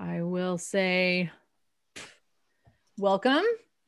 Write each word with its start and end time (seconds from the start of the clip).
I 0.00 0.22
will 0.22 0.58
say 0.58 1.32
welcome 2.96 3.42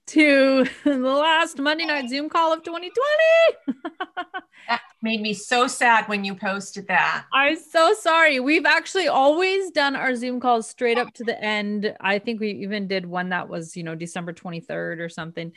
to 0.09 0.67
the 0.85 0.97
last 0.97 1.61
Monday 1.61 1.85
night 1.85 2.11
Zoom 2.11 2.29
call 2.29 2.53
of 2.53 2.65
2020. 2.65 3.79
that 4.69 4.81
made 5.03 5.21
me 5.21 5.33
so 5.33 5.69
sad 5.69 6.09
when 6.09 6.25
you 6.25 6.35
posted 6.35 6.89
that. 6.89 7.27
I'm 7.33 7.57
so 7.57 7.95
sorry. 7.95 8.41
We've 8.41 8.67
actually 8.67 9.07
always 9.07 9.71
done 9.71 9.95
our 9.95 10.17
Zoom 10.17 10.41
calls 10.41 10.69
straight 10.69 10.99
up 10.99 11.15
to 11.15 11.23
the 11.23 11.41
end. 11.41 11.95
I 12.01 12.19
think 12.19 12.41
we 12.41 12.51
even 12.55 12.89
did 12.89 13.07
one 13.07 13.29
that 13.29 13.49
was, 13.49 13.77
you 13.77 13.85
know, 13.85 13.95
December 13.95 14.33
23rd 14.33 14.99
or 14.99 15.09
something. 15.09 15.53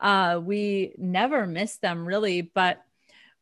Uh, 0.00 0.40
we 0.42 0.94
never 0.98 1.46
missed 1.46 1.80
them 1.80 2.04
really, 2.04 2.42
but 2.42 2.84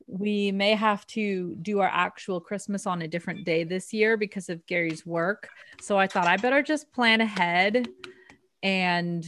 we 0.06 0.52
may 0.52 0.74
have 0.74 1.06
to 1.08 1.54
do 1.56 1.80
our 1.80 1.90
actual 1.92 2.40
Christmas 2.40 2.86
on 2.86 3.02
a 3.02 3.08
different 3.08 3.44
day 3.44 3.64
this 3.64 3.92
year 3.92 4.16
because 4.16 4.48
of 4.48 4.64
Gary's 4.66 5.04
work. 5.06 5.48
So 5.80 5.98
I 5.98 6.06
thought 6.06 6.26
I 6.26 6.36
better 6.36 6.62
just 6.62 6.92
plan 6.92 7.20
ahead 7.20 7.88
and 8.62 9.26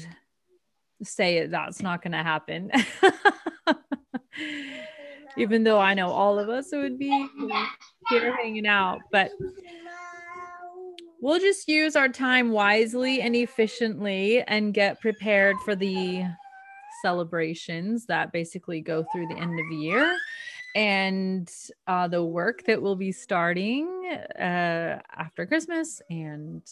say 1.02 1.46
that's 1.46 1.82
not 1.82 2.02
going 2.02 2.12
to 2.12 2.22
happen. 2.22 2.70
Even 5.38 5.64
though 5.64 5.78
I 5.78 5.94
know 5.94 6.08
all 6.08 6.38
of 6.38 6.48
us 6.48 6.68
would 6.72 6.98
be 6.98 7.28
here 8.08 8.34
hanging 8.36 8.66
out, 8.66 9.00
but 9.12 9.30
we'll 11.20 11.40
just 11.40 11.68
use 11.68 11.94
our 11.94 12.08
time 12.08 12.50
wisely 12.50 13.20
and 13.20 13.36
efficiently 13.36 14.42
and 14.42 14.72
get 14.72 15.00
prepared 15.00 15.56
for 15.64 15.74
the 15.74 16.24
celebrations 17.02 18.06
that 18.06 18.32
basically 18.32 18.80
go 18.80 19.04
through 19.12 19.26
the 19.28 19.36
end 19.36 19.60
of 19.60 19.66
the 19.68 19.76
year 19.76 20.16
and 20.76 21.50
uh, 21.86 22.06
the 22.06 22.22
work 22.22 22.64
that 22.66 22.82
will 22.82 22.96
be 22.96 23.10
starting 23.10 23.88
uh, 24.38 24.98
after 25.10 25.46
Christmas 25.46 26.02
and 26.10 26.62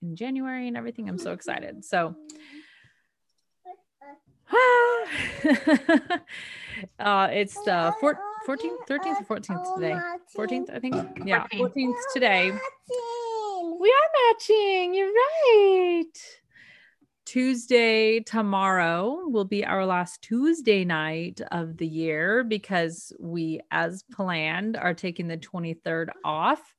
in 0.00 0.16
January 0.16 0.68
and 0.68 0.76
everything. 0.76 1.06
I'm 1.06 1.18
so 1.18 1.32
excited. 1.32 1.84
So, 1.84 2.16
uh, 6.98 7.28
it's 7.30 7.62
the 7.64 7.92
14th, 8.02 8.16
13th, 8.88 9.30
or 9.30 9.36
14th 9.36 9.74
today. 9.74 9.96
14th, 10.34 10.74
I 10.74 10.78
think. 10.80 10.94
Yeah, 11.26 11.46
14th 11.52 11.94
today. 12.14 12.50
We 12.50 13.88
are 13.90 14.32
matching. 14.32 14.94
You're 14.94 15.12
right. 15.12 16.39
Tuesday 17.30 18.18
tomorrow 18.18 19.28
will 19.28 19.44
be 19.44 19.64
our 19.64 19.86
last 19.86 20.20
Tuesday 20.20 20.84
night 20.84 21.40
of 21.52 21.76
the 21.76 21.86
year 21.86 22.42
because 22.42 23.12
we, 23.20 23.60
as 23.70 24.02
planned, 24.10 24.76
are 24.76 24.94
taking 24.94 25.28
the 25.28 25.36
23rd 25.36 26.08
off. 26.24 26.74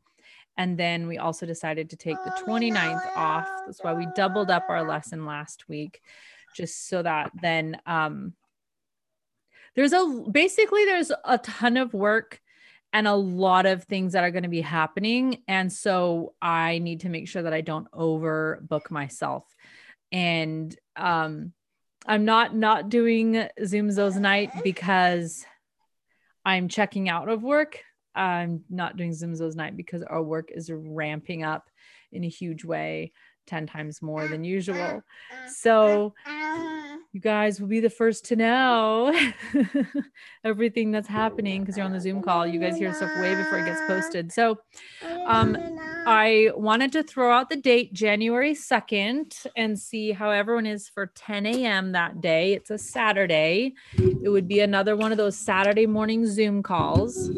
And 0.57 0.77
then 0.77 1.07
we 1.07 1.17
also 1.17 1.45
decided 1.45 1.89
to 1.91 1.95
take 1.95 2.17
the 2.25 2.31
29th 2.45 3.15
off. 3.15 3.47
That's 3.65 3.81
why 3.81 3.93
we 3.93 4.07
doubled 4.13 4.51
up 4.51 4.65
our 4.67 4.85
lesson 4.85 5.25
last 5.25 5.69
week, 5.69 6.01
just 6.53 6.89
so 6.89 7.01
that 7.01 7.31
then 7.41 7.77
um, 7.85 8.33
there's 9.77 9.93
a 9.93 10.25
basically 10.29 10.83
there's 10.83 11.13
a 11.23 11.37
ton 11.37 11.77
of 11.77 11.93
work 11.93 12.41
and 12.91 13.07
a 13.07 13.15
lot 13.15 13.65
of 13.65 13.85
things 13.85 14.11
that 14.11 14.25
are 14.25 14.31
going 14.31 14.43
to 14.43 14.49
be 14.49 14.59
happening. 14.59 15.43
And 15.47 15.71
so 15.71 16.33
I 16.41 16.79
need 16.79 16.99
to 16.99 17.09
make 17.09 17.29
sure 17.29 17.43
that 17.43 17.53
I 17.53 17.61
don't 17.61 17.89
overbook 17.93 18.91
myself 18.91 19.45
and 20.11 20.77
um 20.95 21.53
i'm 22.05 22.25
not 22.25 22.55
not 22.55 22.89
doing 22.89 23.47
zooms 23.61 23.95
those 23.95 24.15
night 24.15 24.51
because 24.63 25.45
i'm 26.45 26.67
checking 26.67 27.09
out 27.09 27.29
of 27.29 27.43
work. 27.43 27.79
I'm 28.13 28.63
not 28.69 28.97
doing 28.97 29.11
zooms 29.11 29.39
those 29.39 29.55
night 29.55 29.77
because 29.77 30.03
our 30.03 30.21
work 30.21 30.49
is 30.51 30.69
ramping 30.71 31.43
up 31.43 31.69
in 32.11 32.23
a 32.23 32.29
huge 32.29 32.65
way 32.65 33.13
10 33.47 33.67
times 33.67 34.01
more 34.01 34.27
than 34.27 34.43
usual. 34.43 35.01
So 35.47 36.13
you 37.13 37.21
guys 37.21 37.59
will 37.59 37.67
be 37.67 37.79
the 37.79 37.89
first 37.89 38.25
to 38.25 38.35
know 38.35 39.13
everything 40.43 40.91
that's 40.91 41.07
happening 41.07 41.61
because 41.61 41.77
you're 41.77 41.85
on 41.85 41.93
the 41.93 42.01
zoom 42.01 42.21
call. 42.21 42.45
You 42.45 42.59
guys 42.59 42.77
hear 42.77 42.93
stuff 42.93 43.15
way 43.17 43.35
before 43.35 43.59
it 43.59 43.65
gets 43.65 43.81
posted. 43.87 44.31
So 44.31 44.57
um 45.25 45.55
I 46.05 46.51
wanted 46.55 46.91
to 46.93 47.03
throw 47.03 47.31
out 47.31 47.49
the 47.49 47.55
date 47.55 47.93
January 47.93 48.53
2nd 48.53 49.45
and 49.55 49.77
see 49.77 50.11
how 50.11 50.31
everyone 50.31 50.65
is 50.65 50.89
for 50.89 51.11
10 51.15 51.45
a.m. 51.45 51.91
that 51.91 52.21
day. 52.21 52.53
It's 52.53 52.71
a 52.71 52.77
Saturday. 52.77 53.75
It 53.97 54.29
would 54.29 54.47
be 54.47 54.61
another 54.61 54.95
one 54.95 55.11
of 55.11 55.17
those 55.17 55.37
Saturday 55.37 55.85
morning 55.85 56.25
Zoom 56.25 56.63
calls. 56.63 57.29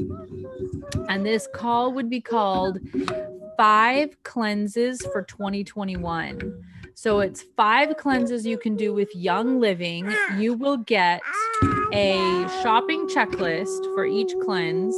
And 1.09 1.25
this 1.25 1.47
call 1.53 1.91
would 1.93 2.09
be 2.09 2.21
called 2.21 2.79
Five 3.57 4.21
Cleanses 4.23 5.05
for 5.11 5.23
2021. 5.23 6.63
So 6.95 7.19
it's 7.19 7.43
five 7.57 7.97
cleanses 7.97 8.45
you 8.45 8.57
can 8.57 8.75
do 8.75 8.93
with 8.93 9.13
Young 9.15 9.59
Living. 9.59 10.09
You 10.37 10.53
will 10.53 10.77
get 10.77 11.21
a 11.91 12.47
shopping 12.61 13.07
checklist 13.07 13.83
for 13.93 14.05
each 14.05 14.33
cleanse 14.43 14.95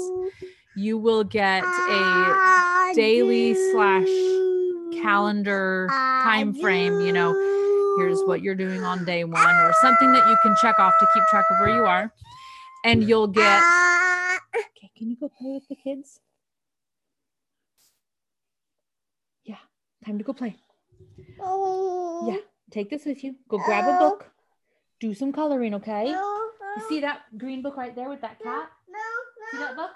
you 0.78 0.98
will 0.98 1.24
get 1.24 1.64
a 1.64 2.92
daily 2.96 3.54
slash 3.72 4.08
calendar 5.02 5.88
time 5.90 6.54
frame 6.54 7.00
you 7.02 7.12
know 7.12 7.34
here's 7.98 8.22
what 8.24 8.42
you're 8.42 8.56
doing 8.56 8.84
on 8.84 9.06
day 9.06 9.24
one 9.24 9.56
or 9.56 9.74
something 9.82 10.12
that 10.12 10.28
you 10.28 10.36
can 10.44 10.56
check 10.62 10.80
off 10.80 10.94
to 11.00 11.08
keep 11.14 11.24
track 11.28 11.46
of 11.50 11.60
where 11.60 11.76
you 11.76 11.86
are. 11.86 12.12
And 12.84 13.04
you'll 13.04 13.28
get 13.28 13.44
ah. 13.46 14.40
okay 14.56 14.92
can 14.98 15.10
you 15.10 15.18
go 15.18 15.30
play 15.30 15.52
with 15.52 15.68
the 15.68 15.76
kids? 15.76 16.20
Yeah 19.44 19.58
time 20.06 20.18
to 20.18 20.24
go 20.24 20.34
play. 20.34 20.56
Oh. 21.40 22.28
Yeah 22.28 22.42
take 22.72 22.90
this 22.90 23.06
with 23.06 23.24
you. 23.24 23.36
Go 23.48 23.58
grab 23.58 23.86
a 23.86 23.98
book. 23.98 24.30
Do 25.00 25.14
some 25.14 25.32
coloring 25.32 25.74
okay? 25.76 26.10
You 26.10 26.84
see 26.90 27.02
that 27.02 27.22
green 27.38 27.62
book 27.62 27.78
right 27.78 27.96
there 27.96 28.10
with 28.10 28.22
that 28.22 28.42
cat? 28.42 28.70
No. 28.90 29.00
see 29.52 29.58
that 29.58 29.76
book 29.76 29.92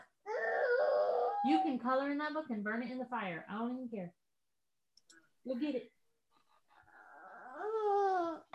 you 1.45 1.61
can 1.63 1.79
color 1.79 2.11
in 2.11 2.17
that 2.19 2.33
book 2.33 2.45
and 2.50 2.63
burn 2.63 2.83
it 2.83 2.91
in 2.91 2.97
the 2.97 3.05
fire. 3.05 3.45
I 3.50 3.57
don't 3.57 3.75
even 3.75 3.89
care. 3.89 4.11
Go 5.47 5.55
get 5.55 5.75
it. 5.75 5.91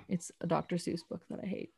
It's 0.08 0.30
a 0.40 0.46
Dr. 0.46 0.76
Seuss 0.76 1.00
book 1.08 1.22
that 1.30 1.40
I 1.42 1.46
hate. 1.46 1.72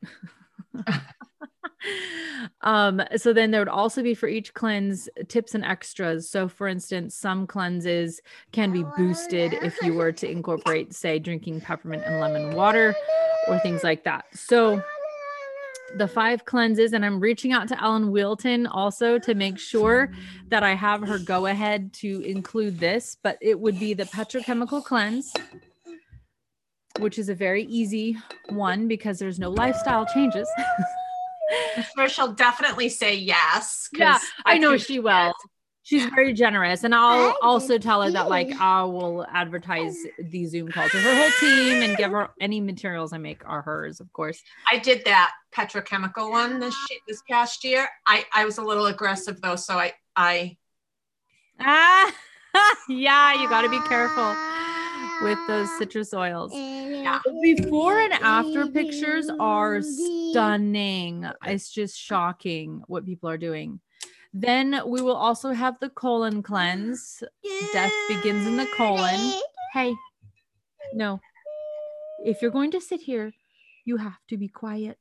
um, 2.61 3.00
so 3.16 3.33
then 3.33 3.50
there 3.50 3.61
would 3.61 3.69
also 3.69 4.03
be 4.03 4.15
for 4.15 4.28
each 4.28 4.53
cleanse 4.53 5.09
tips 5.28 5.55
and 5.55 5.65
extras. 5.65 6.28
So 6.28 6.49
for 6.49 6.66
instance, 6.66 7.15
some 7.15 7.47
cleanses 7.47 8.21
can 8.53 8.72
be 8.72 8.84
boosted 8.97 9.53
if 9.55 9.81
you 9.83 9.95
were 9.95 10.12
to 10.12 10.28
incorporate, 10.28 10.93
say, 10.93 11.19
drinking 11.19 11.61
peppermint 11.61 12.03
and 12.05 12.21
lemon 12.21 12.56
water 12.56 12.95
or 13.49 13.59
things 13.61 13.84
like 13.84 14.05
that. 14.05 14.25
So 14.34 14.83
the 15.95 16.09
five 16.09 16.45
cleanses 16.45 16.93
and 16.93 17.05
I'm 17.05 17.21
reaching 17.21 17.53
out 17.53 17.69
to 17.69 17.83
Ellen 17.83 18.11
Wilton 18.11 18.67
also 18.67 19.19
to 19.19 19.35
make 19.35 19.59
sure 19.59 20.11
that 20.49 20.63
I 20.63 20.75
have 20.75 21.03
her 21.07 21.19
go 21.19 21.47
ahead 21.47 21.93
to 21.95 22.21
include 22.23 22.79
this, 22.79 23.17
but 23.23 23.39
it 23.41 23.59
would 23.59 23.79
be 23.79 23.95
the 23.95 24.05
petrochemical 24.05 24.85
cleanse, 24.85 25.33
which 26.99 27.19
is 27.19 27.29
a 27.29 27.35
very 27.35 27.65
easy 27.65 28.17
one 28.49 28.89
because 28.89 29.19
there's 29.19 29.39
no 29.39 29.51
lifestyle 29.51 30.07
changes. 30.07 30.49
I'm 31.77 31.85
sure 31.97 32.09
she'll 32.09 32.33
definitely 32.33 32.89
say 32.89 33.15
yes. 33.15 33.89
Yeah, 33.93 34.19
I 34.45 34.59
know 34.59 34.77
she 34.77 34.99
will 34.99 35.33
she's 35.87 36.03
yeah. 36.03 36.11
very 36.17 36.33
generous 36.33 36.83
and 36.83 36.95
i'll 36.95 37.37
also 37.43 37.79
tell 37.79 38.03
her 38.03 38.11
that 38.11 38.29
like 38.29 38.51
i 38.61 38.83
will 38.83 39.25
advertise 39.33 39.97
the 40.19 40.45
zoom 40.45 40.69
call 40.69 40.89
to 40.89 40.99
her 40.99 41.15
whole 41.15 41.31
team 41.39 41.81
and 41.83 41.97
give 41.97 42.11
her 42.11 42.29
any 42.41 42.61
materials 42.61 43.13
i 43.13 43.19
make 43.19 43.41
are 43.47 43.63
hers 43.63 44.01
of 44.01 44.13
course. 44.13 44.43
I 44.71 44.79
did 44.79 45.05
that 45.05 45.33
petrochemical 45.55 46.31
one 46.31 46.59
this 46.59 46.75
this 47.07 47.23
past 47.31 47.63
year. 47.65 47.89
I 48.07 48.25
i 48.35 48.45
was 48.45 48.59
a 48.59 48.63
little 48.63 48.87
aggressive 48.87 49.41
though 49.41 49.57
so 49.57 49.79
i 49.79 49.93
i 50.17 50.57
ah 51.61 52.13
yeah 52.89 53.41
you 53.41 53.49
got 53.49 53.63
to 53.63 53.71
be 53.71 53.81
careful 53.81 54.35
with 55.23 55.39
those 55.47 55.71
citrus 55.78 56.13
oils. 56.13 56.53
Yeah. 56.53 57.21
before 57.41 58.01
and 58.01 58.13
after 58.13 58.66
pictures 58.66 59.31
are 59.41 59.81
stunning. 59.81 61.27
It's 61.47 61.71
just 61.71 61.99
shocking 61.99 62.83
what 62.87 63.07
people 63.07 63.31
are 63.31 63.39
doing 63.39 63.81
then 64.38 64.83
we 64.86 65.00
will 65.00 65.16
also 65.16 65.53
have 65.53 65.80
the 65.80 65.88
colon 65.88 66.42
cleanse. 66.42 67.22
Death 67.72 67.92
begins 68.06 68.47
in 68.47 68.59
the 68.59 68.68
colon. 68.77 69.33
Hey, 69.72 69.94
no. 70.92 71.21
If 72.22 72.42
you're 72.42 72.50
going 72.50 72.71
to 72.72 72.80
sit 72.80 73.00
here, 73.00 73.33
you 73.86 73.97
have 73.97 74.18
to 74.28 74.36
be 74.36 74.48
quiet. 74.48 74.98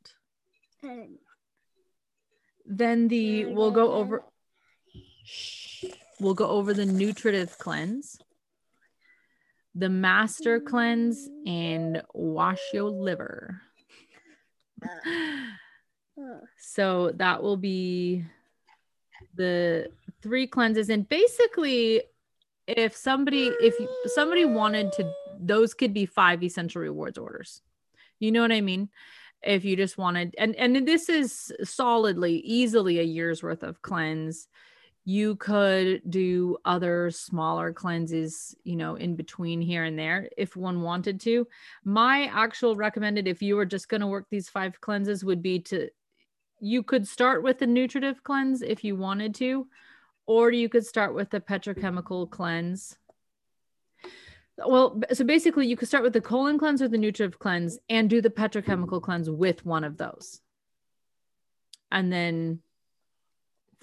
Then 2.66 3.10
the 3.10 3.46
we'll 3.46 3.72
go 3.72 3.92
over 3.92 4.24
we'll 6.22 6.34
go 6.34 6.48
over 6.48 6.74
the 6.74 6.86
nutritive 6.86 7.58
cleanse, 7.58 8.18
the 9.74 9.90
master 9.90 10.62
cleanse, 10.62 11.28
and 11.46 12.02
wash 12.14 12.62
your 12.74 12.90
liver. 12.90 13.62
Uh. 16.18 16.40
So 16.58 17.12
that 17.16 17.44
will 17.44 17.58
be 17.58 18.24
the 19.34 19.90
three 20.22 20.48
cleanses. 20.48 20.90
And 20.90 21.08
basically 21.08 22.04
if 22.68 22.96
somebody 22.96 23.52
if 23.62 23.76
somebody 24.12 24.46
wanted 24.46 24.92
to 24.94 25.12
those 25.40 25.74
could 25.74 25.94
be 25.94 26.06
five 26.06 26.44
essential 26.44 26.82
rewards 26.82 27.18
orders. 27.18 27.62
You 28.20 28.32
know 28.32 28.42
what 28.42 28.52
i 28.52 28.62
mean? 28.62 28.90
If 29.44 29.66
you 29.66 29.76
just 29.76 29.98
wanted 29.98 30.36
and 30.38 30.56
and 30.56 30.88
this 30.88 31.10
is 31.10 31.54
solidly 31.64 32.38
easily 32.40 33.00
a 33.00 33.04
year's 33.04 33.44
worth 33.44 33.64
of 33.64 33.82
cleanse. 33.82 34.48
You 35.08 35.36
could 35.36 36.02
do 36.10 36.58
other 36.66 37.12
smaller 37.12 37.72
cleanses 37.72 38.56
you 38.64 38.76
know 38.76 38.96
in 38.96 39.16
between 39.16 39.62
here 39.62 39.84
and 39.84 40.00
there 40.00 40.30
if 40.36 40.56
one 40.56 40.82
wanted 40.82 41.20
to. 41.22 41.48
My 41.84 42.26
actual 42.34 42.76
recommended 42.76 43.28
if 43.28 43.44
you 43.44 43.56
were 43.56 43.66
just 43.66 43.90
going 43.90 44.02
to 44.02 44.08
work 44.08 44.26
these 44.32 44.50
five 44.50 44.82
cleanses 44.82 45.24
would 45.24 45.44
be 45.44 45.60
to 45.60 45.90
you 46.60 46.84
could 46.84 47.08
start 47.08 47.44
with 47.44 47.60
the 47.60 47.68
nutritive 47.68 48.24
cleanse 48.24 48.62
if 48.62 48.84
you 48.84 48.96
wanted 48.96 49.36
to 49.36 49.68
or 50.26 50.52
you 50.52 50.70
could 50.70 50.86
start 50.86 51.14
with 51.14 51.30
the 51.30 51.40
petrochemical 51.40 52.30
cleanse. 52.30 52.98
Well 54.58 55.02
so 55.12 55.26
basically 55.26 55.68
you 55.68 55.76
could 55.76 55.88
start 55.88 56.04
with 56.04 56.14
the 56.14 56.22
colon 56.22 56.58
cleanse 56.58 56.82
or 56.82 56.88
the 56.88 56.98
nutritive 56.98 57.40
cleanse 57.40 57.78
and 57.90 58.10
do 58.10 58.22
the 58.22 58.30
petrochemical 58.30 59.02
cleanse 59.02 59.30
with 59.30 59.66
one 59.66 59.84
of 59.84 59.98
those. 59.98 60.42
And 61.92 62.12
then 62.12 62.60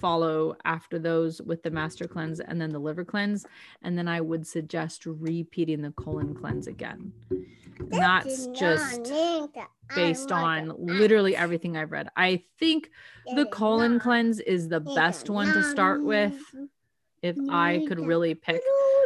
follow 0.02 0.54
after 0.64 0.99
those 0.99 1.40
with 1.40 1.62
the 1.62 1.70
master 1.70 2.08
cleanse 2.08 2.40
and 2.40 2.60
then 2.60 2.70
the 2.70 2.78
liver 2.78 3.04
cleanse 3.04 3.46
and 3.82 3.96
then 3.96 4.08
i 4.08 4.20
would 4.20 4.44
suggest 4.44 5.06
repeating 5.06 5.81
the 5.81 5.93
colon 5.93 6.34
cleanse 6.34 6.66
again. 6.66 7.12
And 7.31 7.93
that's 7.93 8.49
just 8.49 9.12
based 9.94 10.32
on 10.32 10.75
literally 10.76 11.37
everything 11.37 11.76
i've 11.76 11.93
read. 11.93 12.08
I 12.16 12.43
think 12.58 12.90
the 13.37 13.46
colon 13.46 14.00
cleanse 14.00 14.40
is 14.40 14.69
the 14.69 14.81
best 14.81 15.31
one 15.31 15.46
to 15.54 15.62
start 15.62 16.02
with. 16.02 16.34
If 17.22 17.37
i 17.49 17.84
could 17.87 18.04
really 18.04 18.34
pick 18.34 18.60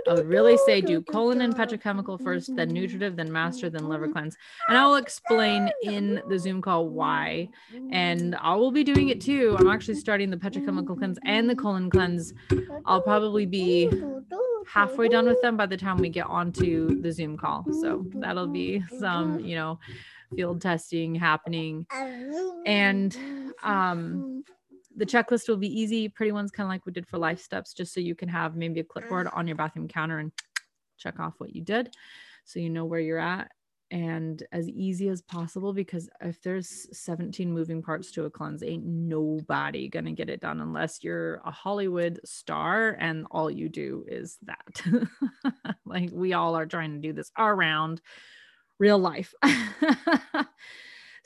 I 0.09 0.15
would 0.15 0.27
really 0.27 0.57
say 0.59 0.81
do 0.81 1.03
colon 1.03 1.41
and 1.41 1.55
petrochemical 1.55 2.23
first, 2.23 2.55
then 2.55 2.69
nutritive, 2.69 3.17
then 3.17 3.33
master, 3.33 3.69
then 3.69 3.89
liver 3.89 4.09
cleanse. 4.09 4.37
And 4.69 4.79
I 4.79 4.87
will 4.87 4.97
explain 4.97 5.71
in 5.83 6.23
the 6.29 6.39
Zoom 6.39 6.63
call 6.63 6.89
why. 6.89 7.49
And 7.91 8.37
I 8.37 8.55
will 8.55 8.71
be 8.71 8.85
doing 8.85 9.09
it 9.09 9.21
too. 9.21 9.57
I'm 9.59 9.69
actually 9.69 9.97
starting 9.97 10.31
the 10.31 10.37
petrochemical 10.37 10.97
cleanse 10.97 11.19
and 11.25 11.49
the 11.51 11.57
colon 11.57 11.91
cleanse. 11.91 12.33
I'll 12.85 13.03
probably 13.03 13.47
be 13.47 13.91
halfway 14.67 15.09
done 15.09 15.27
with 15.27 15.41
them 15.43 15.57
by 15.57 15.67
the 15.67 15.77
time 15.77 15.97
we 15.99 16.09
get 16.09 16.27
onto 16.27 17.01
the 17.01 17.13
Zoom 17.13 17.37
call. 17.37 17.65
So 17.81 18.05
that'll 18.15 18.49
be 18.49 18.83
some, 18.99 19.41
you 19.41 19.57
know, 19.57 19.79
field 20.35 20.61
testing 20.61 21.15
happening. 21.15 21.87
And 22.67 23.17
um 23.63 24.45
the 24.97 25.07
checklist 25.07 25.49
will 25.49 25.57
be 25.57 25.81
easy, 25.81 26.09
pretty 26.09 26.33
ones, 26.33 26.51
kind 26.51 26.67
of 26.67 26.71
like 26.71 26.87
we 26.87 26.93
did 26.93 27.07
for 27.07 27.19
life 27.19 27.41
steps, 27.41 27.75
just 27.75 27.93
so 27.93 28.01
you 28.01 28.15
can 28.15 28.29
have 28.29 28.57
maybe 28.57 28.81
a 28.81 28.85
clipboard 28.85 29.27
mm. 29.27 29.37
on 29.37 29.47
your 29.47 29.57
bathroom 29.57 29.89
counter 29.89 30.19
and 30.19 30.33
check 30.99 31.21
off 31.21 31.35
what 31.39 31.55
you 31.55 31.63
did 31.63 31.95
so 32.45 32.59
you 32.59 32.71
know 32.71 32.85
where 32.85 33.01
you're 33.01 33.19
at 33.19 33.51
and 33.93 34.43
as 34.51 34.69
easy 34.69 35.09
as 35.09 35.23
possible 35.23 35.73
because 35.73 36.09
if 36.21 36.41
there's 36.43 36.89
17 36.97 37.53
moving 37.53 37.83
parts 37.83 38.11
to 38.11 38.25
a 38.25 38.31
cleanse 38.31 38.63
ain't 38.63 38.85
nobody 38.85 39.89
gonna 39.89 40.11
get 40.11 40.29
it 40.29 40.41
done 40.41 40.61
unless 40.61 41.05
you're 41.05 41.37
a 41.45 41.51
hollywood 41.53 42.19
star 42.25 42.97
and 42.99 43.27
all 43.31 43.51
you 43.51 43.69
do 43.69 44.05
is 44.09 44.39
that. 44.43 44.83
Like 45.89 46.11
we 46.13 46.33
all 46.33 46.57
are 46.57 46.67
trying 46.67 46.95
to 46.95 46.99
do 46.99 47.13
this 47.13 47.31
around 47.39 48.01
real 48.79 48.99
life 48.99 49.33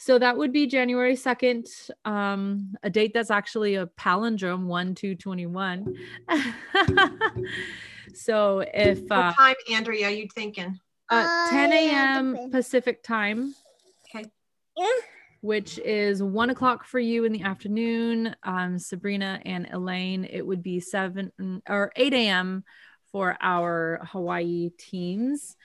so 0.00 0.18
that 0.18 0.36
would 0.36 0.52
be 0.52 0.66
january 0.66 1.14
2nd 1.14 1.66
um 2.04 2.74
a 2.82 2.90
date 2.90 3.12
that's 3.14 3.30
actually 3.30 3.74
a 3.76 3.86
palindrome 3.86 4.64
1 4.64 4.94
2 4.94 5.14
21 5.14 5.94
so 8.14 8.64
if 8.74 8.98
uh, 9.12 9.26
What 9.26 9.36
time, 9.36 9.54
Andrea, 9.70 10.06
are 10.06 10.10
you 10.10 10.26
thinking? 10.34 10.78
uh, 11.10 11.26
10 11.50 11.72
a.m. 11.72 12.50
Pacific 12.50 13.02
time, 13.02 13.54
Okay. 14.14 14.24
which 15.40 15.78
is 15.78 16.22
one 16.22 16.50
o'clock 16.50 16.84
for 16.84 16.98
you 17.00 17.24
in 17.24 17.32
the 17.32 17.42
afternoon. 17.42 18.34
Um, 18.42 18.78
Sabrina 18.78 19.40
and 19.44 19.68
Elaine, 19.72 20.24
it 20.24 20.46
would 20.46 20.62
be 20.62 20.80
seven 20.80 21.32
or 21.68 21.92
8 21.96 22.12
a.m. 22.14 22.64
for 23.10 23.36
our 23.40 24.00
Hawaii 24.12 24.70
teams. 24.78 25.56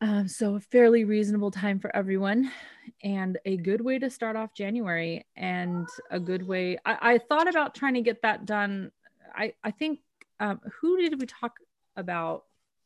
Um, 0.00 0.28
so 0.28 0.56
a 0.56 0.60
fairly 0.60 1.04
reasonable 1.04 1.50
time 1.50 1.78
for 1.78 1.94
everyone 1.96 2.50
and 3.02 3.38
a 3.46 3.56
good 3.56 3.80
way 3.80 3.98
to 3.98 4.10
start 4.10 4.36
off 4.36 4.52
January 4.52 5.24
and 5.34 5.88
a 6.10 6.20
good 6.20 6.46
way. 6.46 6.78
I, 6.84 7.14
I 7.14 7.18
thought 7.18 7.48
about 7.48 7.74
trying 7.74 7.94
to 7.94 8.02
get 8.02 8.22
that 8.22 8.44
done. 8.44 8.90
I, 9.34 9.54
I 9.62 9.70
think, 9.70 10.00
um, 10.40 10.60
who 10.80 10.98
did 10.98 11.18
we 11.18 11.26
talk 11.26 11.56
about? 11.96 12.44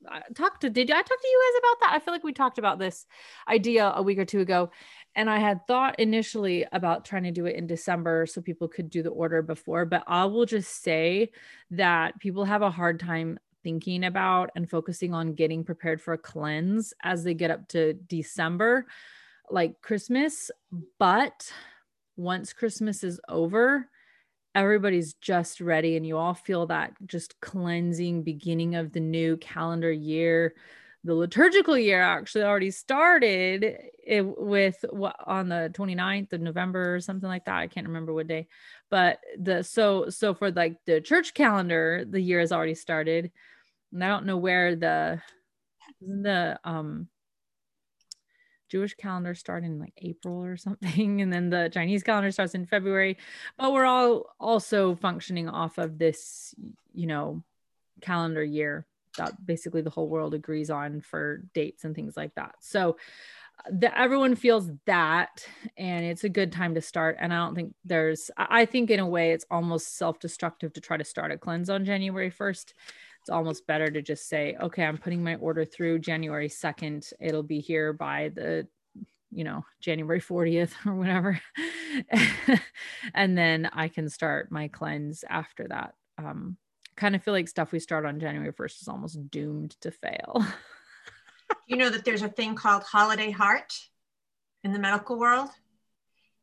I 0.09 0.21
talked 0.33 0.61
to, 0.61 0.71
did 0.71 0.91
I 0.93 0.95
talk 0.95 1.07
to 1.09 1.29
you 1.29 1.53
guys 1.53 1.59
about 1.59 1.81
that? 1.81 1.97
I 1.97 1.99
feel 2.05 2.15
like 2.15 2.23
we 2.23 2.33
talked 2.33 2.59
about 2.59 2.79
this 2.79 3.05
idea 3.49 3.91
a 3.97 4.03
week 4.03 4.19
or 4.19 4.25
two 4.25 4.41
ago. 4.41 4.71
And 5.17 5.29
I 5.29 5.41
had 5.41 5.67
thought 5.67 5.99
initially 5.99 6.67
about 6.71 7.05
trying 7.05 7.25
to 7.25 7.33
do 7.33 7.47
it 7.47 7.57
in 7.57 7.67
December 7.67 8.27
so 8.27 8.41
people 8.41 8.69
could 8.69 8.91
do 8.91 9.03
the 9.03 9.09
order 9.09 9.43
before, 9.43 9.87
but 9.87 10.05
I 10.07 10.27
will 10.27 10.47
just 10.47 10.85
say 10.85 11.33
that 11.73 12.21
people 12.21 12.45
have 12.45 12.63
a 12.63 12.71
hard 12.71 13.01
time 13.01 13.41
thinking 13.63 14.05
about 14.05 14.51
and 14.55 14.69
focusing 14.69 15.15
on 15.15 15.35
getting 15.35 15.65
prepared 15.65 16.01
for 16.01 16.15
a 16.15 16.19
cleanse 16.19 16.93
as 17.03 17.25
they 17.25 17.35
get 17.35 17.51
up 17.51 17.69
to 17.69 17.95
December, 17.95 18.87
like 19.51 19.81
Christmas. 19.81 20.51
But 20.99 21.51
once 22.17 22.53
Christmas 22.53 23.05
is 23.05 23.21
over, 23.29 23.89
everybody's 24.55 25.15
just 25.15 25.61
ready 25.61 25.97
and 25.97 26.07
you 26.07 26.17
all 26.17 26.35
feel 26.35 26.67
that 26.67 26.93
just 27.07 27.41
cleansing 27.41 28.23
beginning 28.23 28.75
of 28.75 28.93
the 28.93 29.01
new 29.01 29.37
calendar 29.37 29.93
year 29.93 30.55
the 31.09 31.15
liturgical 31.15 31.79
year 31.79 32.03
actually 32.03 32.45
already 32.45 32.71
started 32.71 33.65
it, 34.05 34.23
with 34.39 34.85
what 34.91 35.17
on 35.27 35.49
the 35.49 35.71
29th 35.73 36.35
of 36.35 36.43
november 36.43 36.95
or 36.95 37.01
something 37.01 37.29
like 37.29 37.47
that 37.47 37.57
i 37.57 37.67
can't 37.67 37.87
remember 37.87 38.13
what 38.13 38.27
day. 38.29 38.47
But 38.91 39.19
the 39.39 39.63
so 39.65 40.11
so 40.11 40.35
for 40.35 40.51
like 40.51 40.77
the 40.85 41.01
church 41.01 41.33
calendar 41.33 42.05
the 42.09 42.21
year 42.21 42.41
has 42.41 42.53
already 42.53 42.75
started. 42.75 43.33
And 43.91 44.05
i 44.05 44.09
don't 44.09 44.27
know 44.27 44.37
where 44.37 44.77
the 44.77 45.23
the 46.03 46.61
um 46.63 47.09
Jewish 48.69 48.95
calendar 48.97 49.35
start 49.35 49.65
in 49.65 49.79
like 49.79 49.95
April 49.97 50.45
or 50.45 50.59
something, 50.59 51.21
and 51.23 51.33
then 51.33 51.49
the 51.49 51.71
Chinese 51.73 52.03
calendar 52.03 52.31
starts 52.31 52.55
in 52.55 52.67
February. 52.67 53.17
But 53.57 53.73
we're 53.73 53.87
all 53.87 54.27
also 54.39 54.95
functioning 54.95 55.49
off 55.49 55.79
of 55.79 55.97
this, 55.99 56.55
you 56.93 57.07
know, 57.07 57.43
calendar 58.03 58.45
year 58.45 58.87
that 59.17 59.45
basically 59.45 59.83
the 59.83 59.91
whole 59.91 60.09
world 60.09 60.35
agrees 60.35 60.71
on 60.71 61.01
for 61.01 61.43
dates 61.55 61.85
and 61.85 61.95
things 61.95 62.17
like 62.17 62.35
that. 62.35 62.57
So 62.61 62.97
the, 63.71 63.97
everyone 63.99 64.37
feels 64.37 64.71
that, 64.87 65.47
and 65.77 66.05
it's 66.05 66.25
a 66.25 66.29
good 66.29 66.53
time 66.53 66.75
to 66.75 66.81
start. 66.81 67.17
And 67.21 67.33
I 67.33 67.37
don't 67.37 67.55
think 67.55 67.75
there's, 67.85 68.31
I 68.37 68.65
think 68.67 68.91
in 68.91 69.01
a 69.01 69.07
way, 69.07 69.33
it's 69.33 69.47
almost 69.51 69.97
self 69.97 70.21
destructive 70.21 70.73
to 70.75 70.81
try 70.81 70.97
to 70.97 71.05
start 71.05 71.33
a 71.33 71.39
cleanse 71.39 71.71
on 71.71 71.85
January 71.85 72.31
1st 72.31 72.73
it's 73.29 73.31
almost 73.35 73.67
better 73.67 73.91
to 73.91 74.01
just 74.01 74.27
say, 74.27 74.57
okay, 74.59 74.85
I'm 74.85 74.97
putting 74.97 75.23
my 75.23 75.35
order 75.37 75.67
through 75.67 75.99
January 75.99 76.49
2nd. 76.49 77.13
It'll 77.21 77.43
be 77.43 77.61
here 77.61 77.93
by 77.93 78.31
the, 78.35 78.67
you 79.31 79.45
know, 79.45 79.67
January 79.81 80.21
40th 80.21 80.73
or 80.87 80.95
whatever. 80.95 81.39
and 83.15 83.37
then 83.37 83.69
I 83.71 83.89
can 83.89 84.09
start 84.09 84.51
my 84.51 84.69
cleanse 84.69 85.25
after 85.29 85.69
that. 85.69 85.93
Um, 86.17 86.57
kind 86.99 87.15
of 87.15 87.23
feel 87.23 87.33
like 87.33 87.49
stuff 87.49 87.73
we 87.73 87.79
start 87.79 88.05
on 88.05 88.21
January 88.21 88.53
1st 88.53 88.83
is 88.83 88.89
almost 88.89 89.31
doomed 89.31 89.81
to 89.81 89.91
fail. 89.91 90.45
You 91.67 91.77
know 91.77 91.89
that 91.89 92.05
there's 92.05 92.23
a 92.23 92.29
thing 92.29 92.55
called 92.55 92.83
holiday 92.83 93.31
heart 93.31 93.73
in 94.65 94.73
the 94.73 94.79
medical 94.79 95.19
world. 95.19 95.49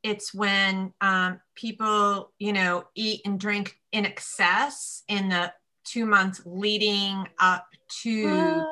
It's 0.01 0.33
when 0.33 0.93
um, 1.01 1.39
people, 1.55 2.31
you 2.39 2.53
know, 2.53 2.85
eat 2.95 3.21
and 3.25 3.39
drink 3.39 3.79
in 3.91 4.05
excess 4.05 5.03
in 5.07 5.29
the 5.29 5.53
two 5.83 6.05
months 6.05 6.41
leading 6.45 7.27
up 7.39 7.67
to 8.01 8.63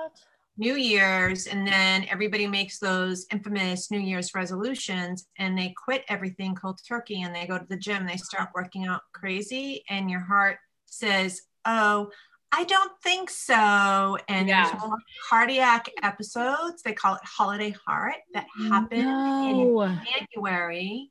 New 0.57 0.75
Year's, 0.75 1.47
and 1.47 1.67
then 1.67 2.05
everybody 2.09 2.45
makes 2.45 2.77
those 2.77 3.25
infamous 3.31 3.89
New 3.89 3.99
Year's 3.99 4.35
resolutions 4.35 5.27
and 5.39 5.57
they 5.57 5.73
quit 5.83 6.03
everything 6.07 6.53
cold 6.53 6.79
turkey 6.87 7.23
and 7.23 7.33
they 7.33 7.47
go 7.47 7.57
to 7.57 7.65
the 7.67 7.77
gym, 7.77 8.05
they 8.05 8.17
start 8.17 8.49
working 8.53 8.85
out 8.85 9.01
crazy, 9.13 9.83
and 9.89 10.09
your 10.09 10.19
heart 10.19 10.57
says, 10.85 11.41
Oh, 11.65 12.11
I 12.51 12.65
don't 12.65 12.91
think 13.01 13.29
so. 13.29 14.17
And 14.27 14.47
Yeah. 14.47 14.69
there's 14.69 14.81
more 14.81 14.97
cardiac 15.29 15.89
episodes, 16.03 16.83
they 16.83 16.93
call 16.93 17.15
it 17.15 17.21
holiday 17.23 17.73
heart, 17.85 18.15
that 18.33 18.45
happen 18.69 18.99
in 18.99 19.97
January 20.33 21.09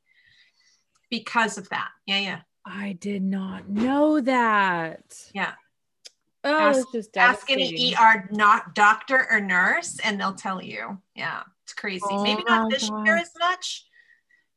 because 1.09 1.57
of 1.57 1.67
that. 1.69 1.89
Yeah, 2.05 2.19
yeah. 2.19 2.41
I 2.65 2.93
did 2.93 3.23
not 3.23 3.67
know 3.67 4.21
that. 4.21 5.03
Yeah. 5.33 5.53
Oh, 6.45 6.57
Ask- 6.69 6.79
it's 6.81 6.91
just 6.91 7.17
Ask 7.17 7.49
any. 7.51 7.93
ER 7.95 8.27
not 8.31 8.73
doctor 8.75 9.27
or 9.29 9.39
nurse, 9.41 9.99
and 9.99 10.19
they'll 10.19 10.33
tell 10.33 10.61
you. 10.61 11.01
Yeah, 11.15 11.43
it's 11.63 11.73
crazy. 11.73 12.05
Maybe 12.21 12.41
Oh 12.47 12.51
not 12.53 12.61
my 12.63 12.69
this 12.69 12.89
year 13.05 13.17
as 13.17 13.31
much, 13.39 13.85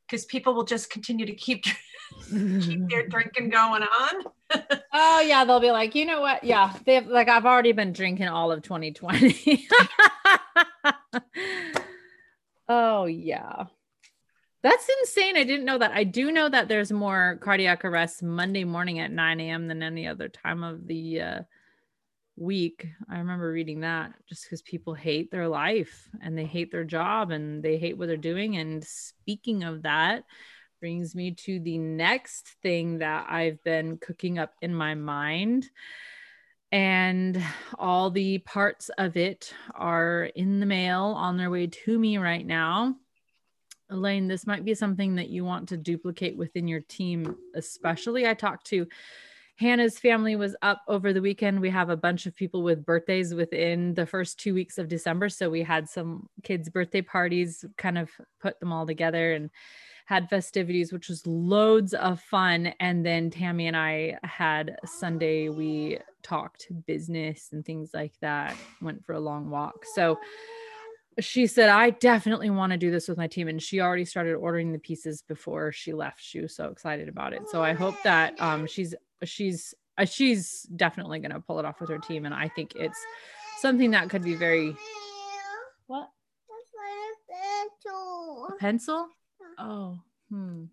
because 0.05 0.25
people 0.25 0.53
will 0.53 0.63
just 0.65 0.89
continue 0.89 1.25
to 1.25 1.35
keep 1.35 1.63
keep 2.61 2.89
their 2.89 3.07
drinking 3.09 3.49
going 3.49 3.83
on. 3.83 4.23
Oh 4.93 5.23
yeah, 5.25 5.45
they'll 5.45 5.59
be 5.59 5.71
like, 5.71 5.95
you 5.95 6.05
know 6.05 6.21
what? 6.21 6.43
Yeah, 6.43 6.73
they've 6.85 7.05
like 7.05 7.29
I've 7.29 7.45
already 7.45 7.71
been 7.71 7.93
drinking 7.93 8.27
all 8.27 8.51
of 8.51 8.61
2020. 8.61 9.67
oh 12.67 13.05
yeah. 13.05 13.65
That's 14.63 14.89
insane. 15.01 15.37
I 15.37 15.43
didn't 15.43 15.65
know 15.65 15.77
that. 15.77 15.91
I 15.91 16.03
do 16.03 16.31
know 16.31 16.49
that 16.49 16.67
there's 16.67 16.91
more 16.91 17.39
cardiac 17.41 17.85
arrests 17.85 18.23
Monday 18.23 18.63
morning 18.63 18.99
at 18.99 19.11
9 19.11 19.39
a.m. 19.39 19.67
than 19.67 19.83
any 19.83 20.07
other 20.07 20.29
time 20.29 20.63
of 20.63 20.87
the 20.87 21.21
uh, 21.21 21.39
week. 22.35 22.87
I 23.09 23.19
remember 23.19 23.51
reading 23.51 23.81
that 23.81 24.13
just 24.27 24.43
because 24.43 24.61
people 24.63 24.93
hate 24.93 25.31
their 25.31 25.47
life 25.47 26.09
and 26.21 26.37
they 26.37 26.45
hate 26.45 26.71
their 26.71 26.83
job 26.83 27.31
and 27.31 27.63
they 27.63 27.77
hate 27.77 27.97
what 27.97 28.07
they're 28.07 28.17
doing. 28.17 28.57
And 28.57 28.83
speaking 28.83 29.63
of 29.63 29.83
that, 29.83 30.23
brings 30.79 31.15
me 31.15 31.31
to 31.31 31.59
the 31.59 31.77
next 31.77 32.55
thing 32.61 32.99
that 32.99 33.27
I've 33.29 33.63
been 33.63 33.97
cooking 33.97 34.39
up 34.39 34.53
in 34.61 34.73
my 34.73 34.95
mind. 34.95 35.69
And 36.71 37.41
all 37.79 38.11
the 38.11 38.39
parts 38.39 38.89
of 38.97 39.15
it 39.15 39.53
are 39.73 40.25
in 40.35 40.59
the 40.59 40.65
mail 40.65 41.13
on 41.17 41.37
their 41.37 41.49
way 41.49 41.67
to 41.67 41.97
me 41.97 42.17
right 42.17 42.45
now. 42.45 42.95
Elaine, 43.89 44.27
this 44.27 44.45
might 44.45 44.65
be 44.65 44.73
something 44.73 45.15
that 45.15 45.29
you 45.29 45.45
want 45.45 45.69
to 45.69 45.77
duplicate 45.77 46.35
within 46.35 46.67
your 46.67 46.81
team, 46.81 47.37
especially. 47.55 48.27
I 48.27 48.33
talked 48.33 48.67
to 48.67 48.85
Hannah's 49.57 49.97
family 49.97 50.35
was 50.35 50.55
up 50.61 50.83
over 50.87 51.13
the 51.13 51.21
weekend. 51.21 51.59
We 51.59 51.71
have 51.71 51.89
a 51.89 51.97
bunch 51.97 52.27
of 52.27 52.35
people 52.35 52.61
with 52.61 52.85
birthdays 52.85 53.33
within 53.33 53.95
the 53.95 54.05
first 54.05 54.39
two 54.39 54.53
weeks 54.53 54.77
of 54.77 54.87
December. 54.87 55.29
So 55.29 55.49
we 55.49 55.63
had 55.63 55.89
some 55.89 56.29
kids' 56.43 56.69
birthday 56.69 57.01
parties, 57.01 57.65
kind 57.75 57.97
of 57.97 58.11
put 58.39 58.59
them 58.59 58.71
all 58.71 58.85
together 58.85 59.33
and 59.33 59.49
had 60.07 60.29
festivities, 60.29 60.93
which 60.93 61.09
was 61.09 61.27
loads 61.27 61.93
of 61.93 62.21
fun. 62.21 62.67
And 62.79 63.05
then 63.05 63.29
Tammy 63.29 63.67
and 63.67 63.75
I 63.75 64.17
had 64.23 64.77
Sunday, 64.85 65.49
we 65.49 65.99
talked 66.23 66.67
business 66.85 67.49
and 67.51 67.65
things 67.65 67.91
like 67.93 68.13
that, 68.21 68.55
went 68.81 69.05
for 69.05 69.13
a 69.13 69.19
long 69.19 69.49
walk. 69.49 69.83
So 69.95 70.17
she 71.19 71.45
said, 71.45 71.67
I 71.67 71.89
definitely 71.89 72.49
want 72.49 72.71
to 72.71 72.77
do 72.77 72.89
this 72.89 73.09
with 73.09 73.17
my 73.17 73.27
team. 73.27 73.49
And 73.49 73.61
she 73.61 73.81
already 73.81 74.05
started 74.05 74.35
ordering 74.35 74.71
the 74.71 74.79
pieces 74.79 75.23
before 75.27 75.73
she 75.73 75.91
left. 75.91 76.21
She 76.21 76.39
was 76.39 76.55
so 76.55 76.67
excited 76.67 77.09
about 77.09 77.33
it. 77.33 77.41
So 77.49 77.61
I 77.61 77.73
hope 77.73 77.95
that 78.03 78.39
um, 78.39 78.65
she's, 78.65 78.95
she's, 79.25 79.73
uh, 79.97 80.05
she's 80.05 80.61
definitely 80.73 81.19
going 81.19 81.33
to 81.33 81.41
pull 81.41 81.59
it 81.59 81.65
off 81.65 81.81
with 81.81 81.89
her 81.89 81.97
team. 81.97 82.23
And 82.25 82.33
I 82.33 82.47
think 82.47 82.75
it's 82.77 82.99
something 83.59 83.91
that 83.91 84.09
could 84.09 84.23
be 84.23 84.35
very, 84.35 84.73
what? 85.87 86.09
A 88.53 88.57
pencil? 88.57 89.09
Oh, 89.57 89.99
hmm. 90.29 90.65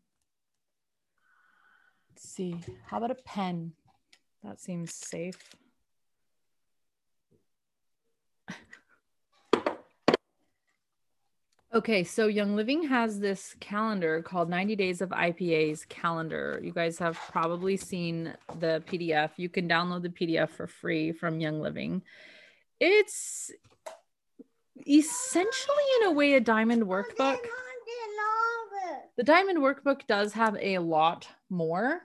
Let's 2.11 2.29
see. 2.29 2.61
How 2.87 2.99
about 2.99 3.11
a 3.11 3.17
pen? 3.17 3.73
That 4.43 4.61
seems 4.61 4.95
safe. 4.95 5.39
Okay, 11.75 12.05
so 12.05 12.29
Young 12.29 12.55
Living 12.55 12.85
has 12.85 13.19
this 13.19 13.57
calendar 13.59 14.23
called 14.23 14.49
90 14.49 14.77
Days 14.77 15.01
of 15.01 15.09
IPA's 15.09 15.85
calendar. 15.87 16.61
You 16.63 16.71
guys 16.71 17.01
have 17.01 17.19
probably 17.33 17.77
seen 17.77 18.33
the 18.61 18.81
PDF. 18.87 19.31
You 19.39 19.49
can 19.49 19.69
download 19.69 20.03
the 20.03 20.11
PDF 20.11 20.51
for 20.51 20.69
free 20.69 21.11
from 21.11 21.41
Young 21.41 21.61
Living. 21.61 22.03
It's 22.79 23.51
essentially, 24.87 25.85
in 26.01 26.07
a 26.07 26.13
way, 26.13 26.35
a 26.35 26.41
diamond 26.41 26.85
workbook 26.85 27.39
the 29.17 29.23
diamond 29.23 29.59
workbook 29.59 30.07
does 30.07 30.33
have 30.33 30.57
a 30.61 30.79
lot 30.79 31.29
more. 31.49 32.03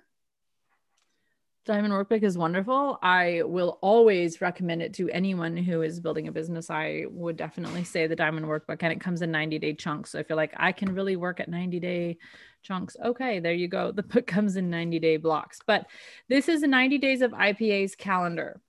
Diamond 1.66 1.94
workbook 1.94 2.24
is 2.24 2.38
wonderful. 2.38 2.98
I 3.02 3.44
will 3.46 3.78
always 3.82 4.42
recommend 4.42 4.82
it 4.82 4.94
to 4.96 5.10
anyone 5.10 5.56
who 5.56 5.82
is 5.82 6.00
building 6.00 6.28
a 6.28 6.32
business. 6.32 6.70
I 6.70 7.06
would 7.10 7.38
definitely 7.38 7.84
say 7.84 8.08
the 8.08 8.16
diamond 8.16 8.48
workbook 8.48 8.78
and 8.82 8.92
it 8.92 9.02
comes 9.02 9.22
in 9.22 9.30
90 9.32 9.60
day 9.60 9.74
chunks. 9.74 10.12
So 10.12 10.20
if 10.20 10.30
you're 10.30 10.36
like, 10.36 10.54
I 10.58 10.72
can 10.72 10.96
really 10.96 11.16
work 11.16 11.40
at 11.40 11.50
90 11.50 11.80
day 11.80 12.18
chunks, 12.64 12.96
okay, 13.04 13.40
there 13.40 13.54
you 13.54 13.68
go. 13.68 13.92
The 13.92 14.04
book 14.04 14.26
comes 14.36 14.56
in 14.56 14.70
90 14.70 15.00
day 15.00 15.18
blocks. 15.18 15.60
But 15.66 15.88
this 16.28 16.48
is 16.48 16.64
a 16.64 16.68
90 16.68 16.98
days 16.98 17.22
of 17.22 17.32
IPA's 17.32 17.96
calendar. 17.96 18.62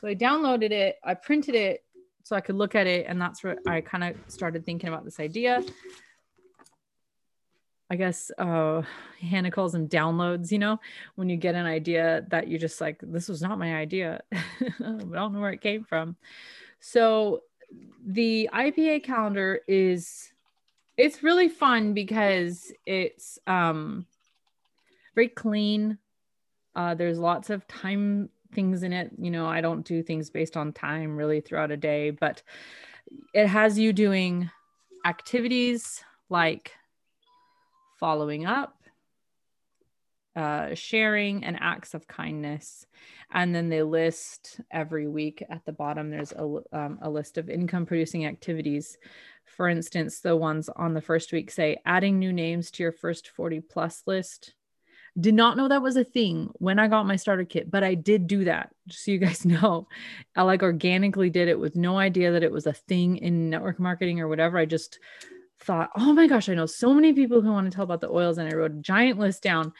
So 0.00 0.08
I 0.08 0.14
downloaded 0.14 0.70
it, 0.70 0.96
I 1.04 1.14
printed 1.14 1.54
it 1.54 1.84
so 2.22 2.34
I 2.34 2.40
could 2.40 2.56
look 2.56 2.74
at 2.74 2.86
it. 2.86 3.06
And 3.08 3.20
that's 3.20 3.44
where 3.44 3.58
I 3.66 3.80
kind 3.80 4.04
of 4.04 4.16
started 4.28 4.64
thinking 4.64 4.88
about 4.88 5.04
this 5.04 5.20
idea. 5.20 5.62
I 7.92 7.94
guess 7.94 8.30
uh, 8.38 8.80
Hannah 9.20 9.50
calls 9.50 9.72
them 9.72 9.86
downloads, 9.86 10.50
you 10.50 10.58
know, 10.58 10.80
when 11.16 11.28
you 11.28 11.36
get 11.36 11.54
an 11.54 11.66
idea 11.66 12.24
that 12.30 12.48
you 12.48 12.58
just 12.58 12.80
like, 12.80 12.98
this 13.02 13.28
was 13.28 13.42
not 13.42 13.58
my 13.58 13.76
idea. 13.76 14.22
I 14.32 14.38
don't 14.80 15.10
know 15.10 15.40
where 15.40 15.52
it 15.52 15.60
came 15.60 15.84
from. 15.84 16.16
So 16.80 17.42
the 18.06 18.48
IPA 18.50 19.04
calendar 19.04 19.60
is, 19.68 20.32
it's 20.96 21.22
really 21.22 21.50
fun 21.50 21.92
because 21.92 22.72
it's 22.86 23.38
um, 23.46 24.06
very 25.14 25.28
clean. 25.28 25.98
Uh, 26.74 26.94
there's 26.94 27.18
lots 27.18 27.50
of 27.50 27.68
time 27.68 28.30
things 28.54 28.84
in 28.84 28.94
it. 28.94 29.10
You 29.18 29.30
know, 29.30 29.46
I 29.46 29.60
don't 29.60 29.84
do 29.84 30.02
things 30.02 30.30
based 30.30 30.56
on 30.56 30.72
time 30.72 31.14
really 31.14 31.42
throughout 31.42 31.70
a 31.70 31.76
day, 31.76 32.08
but 32.08 32.42
it 33.34 33.48
has 33.48 33.78
you 33.78 33.92
doing 33.92 34.50
activities 35.04 36.02
like 36.30 36.72
following 38.02 38.44
up, 38.44 38.82
uh, 40.34 40.74
sharing, 40.74 41.44
and 41.44 41.56
acts 41.60 41.94
of 41.94 42.08
kindness. 42.08 42.84
And 43.30 43.54
then 43.54 43.68
they 43.68 43.84
list 43.84 44.60
every 44.72 45.06
week 45.06 45.40
at 45.48 45.64
the 45.64 45.72
bottom, 45.72 46.10
there's 46.10 46.32
a, 46.32 46.42
um, 46.72 46.98
a 47.00 47.08
list 47.08 47.38
of 47.38 47.48
income 47.48 47.86
producing 47.86 48.26
activities. 48.26 48.98
For 49.44 49.68
instance, 49.68 50.18
the 50.18 50.36
ones 50.36 50.68
on 50.68 50.94
the 50.94 51.00
first 51.00 51.32
week 51.32 51.52
say 51.52 51.76
adding 51.86 52.18
new 52.18 52.32
names 52.32 52.72
to 52.72 52.82
your 52.82 52.90
first 52.90 53.28
40 53.28 53.60
plus 53.60 54.02
list. 54.04 54.54
Did 55.20 55.34
not 55.34 55.56
know 55.56 55.68
that 55.68 55.80
was 55.80 55.96
a 55.96 56.02
thing 56.02 56.50
when 56.54 56.80
I 56.80 56.88
got 56.88 57.06
my 57.06 57.14
starter 57.14 57.44
kit, 57.44 57.70
but 57.70 57.84
I 57.84 57.94
did 57.94 58.26
do 58.26 58.46
that. 58.46 58.74
Just 58.88 59.04
so 59.04 59.12
you 59.12 59.18
guys 59.18 59.46
know, 59.46 59.86
I 60.34 60.42
like 60.42 60.64
organically 60.64 61.30
did 61.30 61.46
it 61.46 61.60
with 61.60 61.76
no 61.76 61.98
idea 61.98 62.32
that 62.32 62.42
it 62.42 62.50
was 62.50 62.66
a 62.66 62.72
thing 62.72 63.18
in 63.18 63.48
network 63.48 63.78
marketing 63.78 64.18
or 64.18 64.26
whatever. 64.26 64.58
I 64.58 64.64
just 64.64 64.98
thought, 65.62 65.90
oh 65.96 66.12
my 66.12 66.26
gosh, 66.26 66.48
I 66.48 66.54
know 66.54 66.66
so 66.66 66.92
many 66.92 67.12
people 67.12 67.40
who 67.40 67.52
want 67.52 67.70
to 67.70 67.74
tell 67.74 67.84
about 67.84 68.00
the 68.00 68.10
oils. 68.10 68.38
And 68.38 68.52
I 68.52 68.56
wrote 68.56 68.72
a 68.72 68.80
giant 68.80 69.18
list 69.18 69.42
down, 69.42 69.72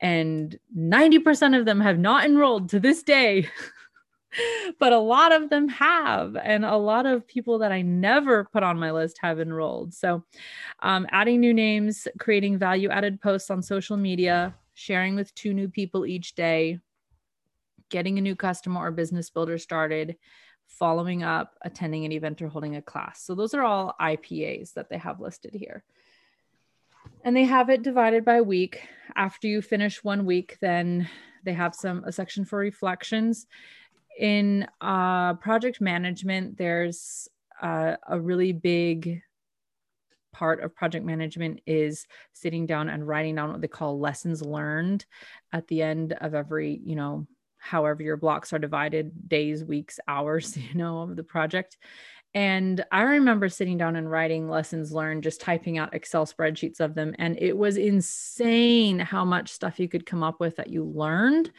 and 0.00 0.58
90% 0.76 1.58
of 1.58 1.64
them 1.64 1.80
have 1.80 1.98
not 1.98 2.24
enrolled 2.24 2.68
to 2.70 2.80
this 2.80 3.02
day. 3.02 3.48
but 4.78 4.92
a 4.92 4.98
lot 4.98 5.32
of 5.32 5.50
them 5.50 5.68
have, 5.68 6.36
and 6.36 6.64
a 6.64 6.76
lot 6.76 7.06
of 7.06 7.26
people 7.26 7.58
that 7.58 7.72
I 7.72 7.82
never 7.82 8.44
put 8.44 8.62
on 8.62 8.78
my 8.78 8.92
list 8.92 9.18
have 9.22 9.40
enrolled. 9.40 9.92
So, 9.92 10.24
um, 10.80 11.06
adding 11.10 11.40
new 11.40 11.52
names, 11.52 12.06
creating 12.18 12.58
value 12.58 12.90
added 12.90 13.20
posts 13.20 13.50
on 13.50 13.62
social 13.62 13.96
media, 13.96 14.54
sharing 14.74 15.16
with 15.16 15.34
two 15.34 15.52
new 15.52 15.68
people 15.68 16.06
each 16.06 16.34
day, 16.34 16.78
getting 17.88 18.18
a 18.18 18.22
new 18.22 18.36
customer 18.36 18.80
or 18.80 18.92
business 18.92 19.30
builder 19.30 19.58
started, 19.58 20.16
following 20.70 21.22
up, 21.22 21.56
attending 21.62 22.04
an 22.04 22.12
event, 22.12 22.40
or 22.40 22.48
holding 22.48 22.76
a 22.76 22.82
class. 22.82 23.22
So 23.22 23.34
those 23.34 23.52
are 23.54 23.62
all 23.62 23.94
IPAs 24.00 24.72
that 24.74 24.88
they 24.88 24.98
have 24.98 25.20
listed 25.20 25.54
here. 25.54 25.84
And 27.24 27.36
they 27.36 27.44
have 27.44 27.68
it 27.68 27.82
divided 27.82 28.24
by 28.24 28.40
week. 28.40 28.80
After 29.14 29.46
you 29.46 29.60
finish 29.60 30.02
one 30.02 30.24
week, 30.24 30.56
then 30.60 31.08
they 31.44 31.52
have 31.52 31.74
some 31.74 32.04
a 32.04 32.12
section 32.12 32.44
for 32.44 32.58
reflections. 32.58 33.46
In 34.18 34.66
uh, 34.80 35.34
project 35.34 35.80
management, 35.80 36.56
there's 36.56 37.28
uh, 37.60 37.96
a 38.06 38.18
really 38.18 38.52
big 38.52 39.22
part 40.32 40.62
of 40.62 40.74
project 40.74 41.04
management 41.04 41.60
is 41.66 42.06
sitting 42.32 42.64
down 42.64 42.88
and 42.88 43.06
writing 43.06 43.34
down 43.34 43.50
what 43.50 43.60
they 43.60 43.68
call 43.68 43.98
lessons 43.98 44.42
learned 44.42 45.04
at 45.52 45.66
the 45.66 45.82
end 45.82 46.12
of 46.20 46.34
every 46.34 46.80
you 46.84 46.94
know 46.94 47.26
however 47.60 48.02
your 48.02 48.16
blocks 48.16 48.52
are 48.52 48.58
divided 48.58 49.28
days 49.28 49.64
weeks 49.64 50.00
hours 50.08 50.56
you 50.56 50.74
know 50.74 51.02
of 51.02 51.16
the 51.16 51.22
project. 51.22 51.76
And 52.32 52.84
i 52.92 53.02
remember 53.02 53.48
sitting 53.48 53.76
down 53.76 53.96
and 53.96 54.10
writing 54.10 54.48
lessons 54.48 54.92
learned 54.92 55.24
just 55.24 55.40
typing 55.40 55.78
out 55.78 55.94
excel 55.94 56.26
spreadsheets 56.26 56.78
of 56.78 56.94
them 56.94 57.14
and 57.18 57.36
it 57.40 57.56
was 57.56 57.76
insane 57.76 59.00
how 59.00 59.24
much 59.24 59.50
stuff 59.50 59.80
you 59.80 59.88
could 59.88 60.06
come 60.06 60.22
up 60.22 60.38
with 60.38 60.56
that 60.56 60.70
you 60.70 60.84
learned 60.84 61.50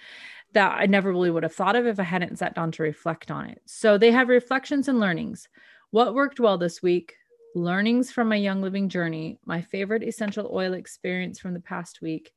that 0.53 0.77
i 0.79 0.85
never 0.85 1.11
really 1.11 1.29
would 1.29 1.43
have 1.43 1.53
thought 1.53 1.75
of 1.75 1.85
if 1.87 1.99
i 1.99 2.03
hadn't 2.03 2.37
sat 2.37 2.55
down 2.55 2.71
to 2.71 2.83
reflect 2.83 3.31
on 3.31 3.47
it. 3.49 3.61
So 3.65 3.97
they 3.97 4.11
have 4.11 4.29
reflections 4.29 4.87
and 4.87 4.99
learnings. 4.99 5.49
What 5.91 6.15
worked 6.15 6.39
well 6.39 6.57
this 6.57 6.81
week? 6.81 7.15
Learnings 7.53 8.09
from 8.11 8.29
my 8.29 8.37
young 8.37 8.61
living 8.61 8.87
journey 8.87 9.39
my 9.45 9.61
favorite 9.61 10.03
essential 10.03 10.49
oil 10.53 10.73
experience 10.73 11.37
from 11.37 11.53
the 11.53 11.59
past 11.59 12.01
week 12.01 12.31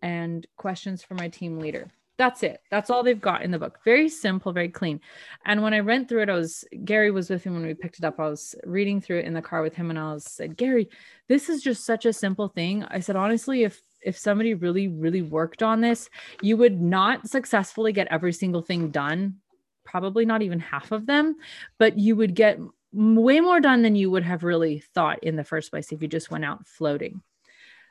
and 0.00 0.46
questions 0.56 1.02
for 1.02 1.14
my 1.14 1.28
team 1.28 1.58
leader 1.58 1.90
that's 2.16 2.42
it. 2.42 2.60
That's 2.70 2.90
all 2.90 3.02
they've 3.02 3.20
got 3.20 3.42
in 3.42 3.50
the 3.50 3.58
book. 3.58 3.80
Very 3.84 4.08
simple, 4.08 4.52
very 4.52 4.68
clean. 4.68 5.00
And 5.44 5.62
when 5.62 5.74
I 5.74 5.80
went 5.80 6.08
through 6.08 6.22
it, 6.22 6.28
I 6.28 6.34
was 6.34 6.64
Gary 6.84 7.10
was 7.10 7.28
with 7.28 7.44
him 7.44 7.54
when 7.54 7.66
we 7.66 7.74
picked 7.74 7.98
it 7.98 8.04
up. 8.04 8.20
I 8.20 8.28
was 8.28 8.54
reading 8.64 9.00
through 9.00 9.18
it 9.18 9.24
in 9.24 9.34
the 9.34 9.42
car 9.42 9.62
with 9.62 9.74
him, 9.74 9.90
and 9.90 9.98
I 9.98 10.12
was 10.12 10.24
said, 10.24 10.56
Gary, 10.56 10.88
this 11.28 11.48
is 11.48 11.62
just 11.62 11.84
such 11.84 12.06
a 12.06 12.12
simple 12.12 12.48
thing. 12.48 12.84
I 12.84 13.00
said, 13.00 13.16
honestly, 13.16 13.64
if 13.64 13.80
if 14.02 14.16
somebody 14.18 14.54
really, 14.54 14.86
really 14.86 15.22
worked 15.22 15.62
on 15.62 15.80
this, 15.80 16.08
you 16.42 16.56
would 16.58 16.80
not 16.80 17.28
successfully 17.28 17.92
get 17.92 18.08
every 18.10 18.32
single 18.32 18.62
thing 18.62 18.90
done, 18.90 19.36
probably 19.84 20.26
not 20.26 20.42
even 20.42 20.60
half 20.60 20.92
of 20.92 21.06
them, 21.06 21.36
but 21.78 21.98
you 21.98 22.14
would 22.14 22.34
get 22.34 22.58
way 22.92 23.40
more 23.40 23.60
done 23.60 23.82
than 23.82 23.96
you 23.96 24.10
would 24.10 24.22
have 24.22 24.44
really 24.44 24.84
thought 24.94 25.24
in 25.24 25.36
the 25.36 25.42
first 25.42 25.70
place 25.70 25.90
if 25.90 26.00
you 26.00 26.06
just 26.06 26.30
went 26.30 26.44
out 26.44 26.66
floating. 26.66 27.22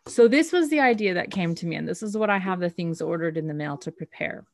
So, 0.08 0.28
this 0.28 0.52
was 0.52 0.70
the 0.70 0.82
idea 0.82 1.14
that 1.14 1.32
came 1.32 1.56
to 1.56 1.66
me, 1.66 1.76
and 1.76 1.88
this 1.88 2.04
is 2.04 2.18
what 2.18 2.30
I 2.30 2.38
have 2.38 2.60
the 2.60 2.70
things 2.70 3.02
ordered 3.02 3.38
in 3.38 3.48
the 3.48 3.54
mail 3.54 3.78
to 3.78 3.92
prepare. 3.92 4.46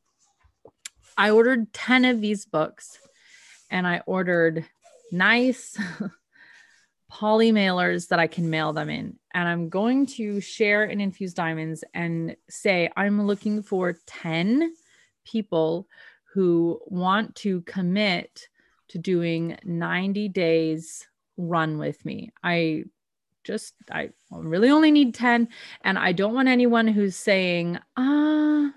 I 1.19 1.31
ordered 1.31 1.73
10 1.73 2.05
of 2.05 2.21
these 2.21 2.45
books 2.45 2.97
and 3.69 3.85
I 3.85 4.01
ordered 4.05 4.65
nice 5.11 5.77
poly 7.09 7.51
mailers 7.51 8.07
that 8.07 8.19
I 8.19 8.27
can 8.27 8.49
mail 8.49 8.71
them 8.71 8.89
in. 8.89 9.19
And 9.33 9.47
I'm 9.47 9.67
going 9.67 10.05
to 10.05 10.39
share 10.39 10.85
in 10.85 11.01
Infused 11.01 11.35
Diamonds 11.35 11.83
and 11.93 12.37
say 12.49 12.89
I'm 12.95 13.27
looking 13.27 13.63
for 13.63 13.97
10 14.07 14.73
people 15.25 15.87
who 16.33 16.79
want 16.85 17.35
to 17.35 17.61
commit 17.63 18.47
to 18.89 18.97
doing 18.97 19.57
90 19.65 20.29
days 20.29 21.05
run 21.35 21.77
with 21.77 22.05
me. 22.05 22.31
I 22.41 22.85
just 23.49 23.73
I 23.91 24.11
really 24.31 24.69
only 24.69 24.91
need 24.91 25.15
10 25.15 25.49
and 25.83 25.97
I 25.97 26.11
don't 26.11 26.35
want 26.35 26.47
anyone 26.47 26.87
who's 26.87 27.15
saying, 27.15 27.79
"Ah, 27.97 28.67
uh, 28.67 28.69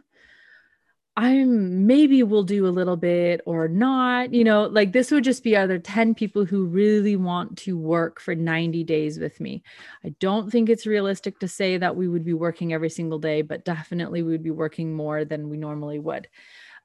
I'm 1.16 1.86
maybe 1.86 2.22
we'll 2.22 2.42
do 2.42 2.66
a 2.66 2.72
little 2.78 2.96
bit 2.96 3.42
or 3.44 3.68
not. 3.68 4.32
You 4.32 4.44
know, 4.44 4.64
like 4.64 4.92
this 4.92 5.10
would 5.10 5.24
just 5.24 5.44
be 5.44 5.54
other 5.54 5.78
10 5.78 6.14
people 6.14 6.46
who 6.46 6.64
really 6.64 7.16
want 7.16 7.58
to 7.58 7.76
work 7.76 8.18
for 8.18 8.34
90 8.34 8.82
days 8.84 9.18
with 9.18 9.38
me. 9.38 9.62
I 10.04 10.14
don't 10.20 10.50
think 10.50 10.70
it's 10.70 10.86
realistic 10.86 11.38
to 11.40 11.48
say 11.48 11.76
that 11.76 11.96
we 11.96 12.08
would 12.08 12.24
be 12.24 12.32
working 12.32 12.72
every 12.72 12.88
single 12.88 13.18
day, 13.18 13.42
but 13.42 13.66
definitely 13.66 14.22
we 14.22 14.32
would 14.32 14.42
be 14.42 14.50
working 14.50 14.94
more 14.94 15.26
than 15.26 15.50
we 15.50 15.58
normally 15.58 15.98
would. 15.98 16.28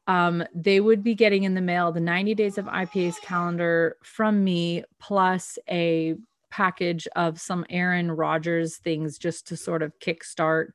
Um, 0.07 0.43
they 0.53 0.81
would 0.81 1.03
be 1.03 1.15
getting 1.15 1.43
in 1.43 1.53
the 1.53 1.61
mail 1.61 1.91
the 1.93 2.01
90 2.01 2.35
days 2.35 2.57
of 2.57 2.65
IPA's 2.65 3.19
calendar 3.19 3.97
from 4.03 4.43
me, 4.43 4.83
plus 4.99 5.57
a 5.69 6.15
package 6.49 7.07
of 7.15 7.39
some 7.39 7.65
Aaron 7.69 8.11
Rodgers 8.11 8.77
things 8.77 9.17
just 9.17 9.47
to 9.47 9.57
sort 9.57 9.81
of 9.81 9.97
kickstart 9.99 10.69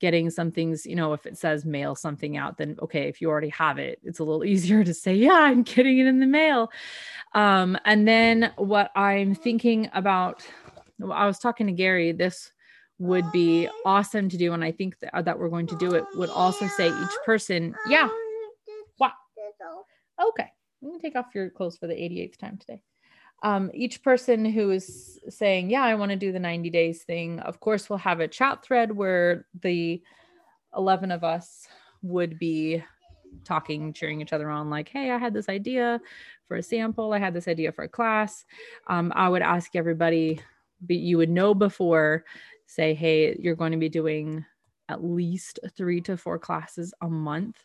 getting 0.00 0.28
some 0.30 0.50
things, 0.50 0.84
you 0.84 0.96
know, 0.96 1.12
if 1.12 1.24
it 1.24 1.38
says 1.38 1.64
mail 1.64 1.94
something 1.94 2.36
out, 2.36 2.58
then 2.58 2.76
okay, 2.82 3.08
if 3.08 3.20
you 3.20 3.30
already 3.30 3.48
have 3.48 3.78
it, 3.78 3.98
it's 4.02 4.18
a 4.18 4.24
little 4.24 4.44
easier 4.52 4.84
to 4.84 4.94
say, 4.94 5.14
yeah, 5.14 5.32
I'm 5.32 5.62
getting 5.62 5.98
it 5.98 6.06
in 6.06 6.20
the 6.20 6.26
mail. 6.26 6.70
Um, 7.34 7.78
and 7.84 8.06
then 8.06 8.52
what 8.56 8.90
I'm 8.94 9.34
thinking 9.34 9.88
about, 9.94 10.46
I 11.10 11.26
was 11.26 11.38
talking 11.38 11.66
to 11.66 11.72
Gary, 11.72 12.12
this 12.12 12.52
would 12.98 13.30
be 13.32 13.68
awesome 13.84 14.28
to 14.28 14.36
do. 14.36 14.52
And 14.52 14.62
I 14.62 14.72
think 14.72 14.98
that, 15.00 15.24
that 15.24 15.38
we're 15.38 15.48
going 15.48 15.66
to 15.68 15.76
do 15.76 15.94
it 15.94 16.04
would 16.14 16.30
also 16.30 16.66
say 16.68 16.88
each 16.88 17.16
person, 17.24 17.74
yeah. 17.88 18.08
What? 18.98 19.12
Okay. 20.28 20.50
You 20.80 20.90
can 20.90 21.00
take 21.00 21.16
off 21.16 21.34
your 21.34 21.50
clothes 21.50 21.76
for 21.76 21.86
the 21.86 21.94
88th 21.94 22.36
time 22.36 22.58
today 22.58 22.82
um, 23.44 23.70
each 23.74 24.02
person 24.02 24.46
who 24.46 24.70
is 24.70 25.20
saying, 25.28 25.70
Yeah, 25.70 25.84
I 25.84 25.94
want 25.94 26.10
to 26.10 26.16
do 26.16 26.32
the 26.32 26.40
90 26.40 26.70
days 26.70 27.02
thing, 27.04 27.38
of 27.40 27.60
course, 27.60 27.88
we'll 27.88 27.98
have 27.98 28.20
a 28.20 28.26
chat 28.26 28.64
thread 28.64 28.90
where 28.90 29.46
the 29.60 30.02
11 30.74 31.12
of 31.12 31.22
us 31.22 31.68
would 32.02 32.38
be 32.38 32.82
talking, 33.44 33.92
cheering 33.92 34.22
each 34.22 34.32
other 34.32 34.48
on, 34.48 34.70
like, 34.70 34.88
Hey, 34.88 35.10
I 35.10 35.18
had 35.18 35.34
this 35.34 35.50
idea 35.50 36.00
for 36.48 36.56
a 36.56 36.62
sample. 36.62 37.12
I 37.12 37.18
had 37.18 37.34
this 37.34 37.46
idea 37.46 37.70
for 37.70 37.84
a 37.84 37.88
class. 37.88 38.46
Um, 38.86 39.12
I 39.14 39.28
would 39.28 39.42
ask 39.42 39.76
everybody, 39.76 40.40
but 40.80 40.96
you 40.96 41.18
would 41.18 41.30
know 41.30 41.54
before, 41.54 42.24
say, 42.66 42.94
Hey, 42.94 43.36
you're 43.38 43.56
going 43.56 43.72
to 43.72 43.78
be 43.78 43.90
doing 43.90 44.42
at 44.88 45.04
least 45.04 45.60
three 45.76 46.00
to 46.00 46.16
four 46.16 46.38
classes 46.38 46.94
a 47.02 47.08
month 47.08 47.58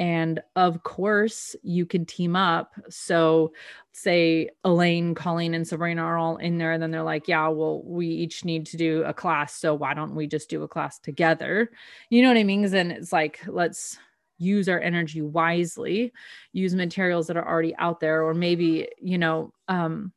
and 0.00 0.40
of 0.56 0.82
course, 0.82 1.54
you 1.62 1.84
can 1.84 2.06
team 2.06 2.34
up. 2.34 2.72
So, 2.88 3.52
say 3.92 4.48
Elaine, 4.64 5.14
Colleen, 5.14 5.52
and 5.52 5.68
Sabrina 5.68 6.00
are 6.00 6.16
all 6.16 6.38
in 6.38 6.56
there. 6.56 6.72
And 6.72 6.82
then 6.82 6.90
they're 6.90 7.02
like, 7.02 7.28
yeah, 7.28 7.48
well, 7.48 7.82
we 7.84 8.06
each 8.06 8.42
need 8.42 8.64
to 8.68 8.78
do 8.78 9.02
a 9.04 9.12
class. 9.12 9.54
So, 9.56 9.74
why 9.74 9.92
don't 9.92 10.14
we 10.14 10.26
just 10.26 10.48
do 10.48 10.62
a 10.62 10.68
class 10.68 10.98
together? 10.98 11.70
You 12.08 12.22
know 12.22 12.28
what 12.28 12.38
I 12.38 12.44
mean? 12.44 12.62
Because 12.62 12.72
then 12.72 12.90
it's 12.90 13.12
like, 13.12 13.40
let's 13.46 13.98
use 14.38 14.70
our 14.70 14.80
energy 14.80 15.20
wisely, 15.20 16.14
use 16.54 16.74
materials 16.74 17.26
that 17.26 17.36
are 17.36 17.46
already 17.46 17.76
out 17.76 18.00
there, 18.00 18.24
or 18.24 18.32
maybe, 18.32 18.88
you 19.02 19.18
know, 19.18 19.52
um, 19.68 20.14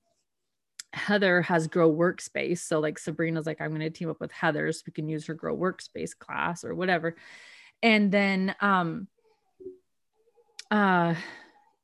Heather 0.94 1.42
has 1.42 1.68
Grow 1.68 1.92
Workspace. 1.92 2.60
So, 2.60 2.80
like 2.80 2.98
Sabrina's 2.98 3.46
like, 3.46 3.60
I'm 3.60 3.72
going 3.72 3.82
to 3.82 3.90
team 3.90 4.10
up 4.10 4.22
with 4.22 4.32
Heather 4.32 4.72
so 4.72 4.84
we 4.88 4.94
can 4.94 5.10
use 5.10 5.26
her 5.26 5.34
Grow 5.34 5.58
Workspace 5.58 6.18
class 6.18 6.64
or 6.64 6.74
whatever. 6.74 7.18
And 7.82 8.14
then, 8.14 8.56
um, 8.62 9.10
uh, 10.72 11.16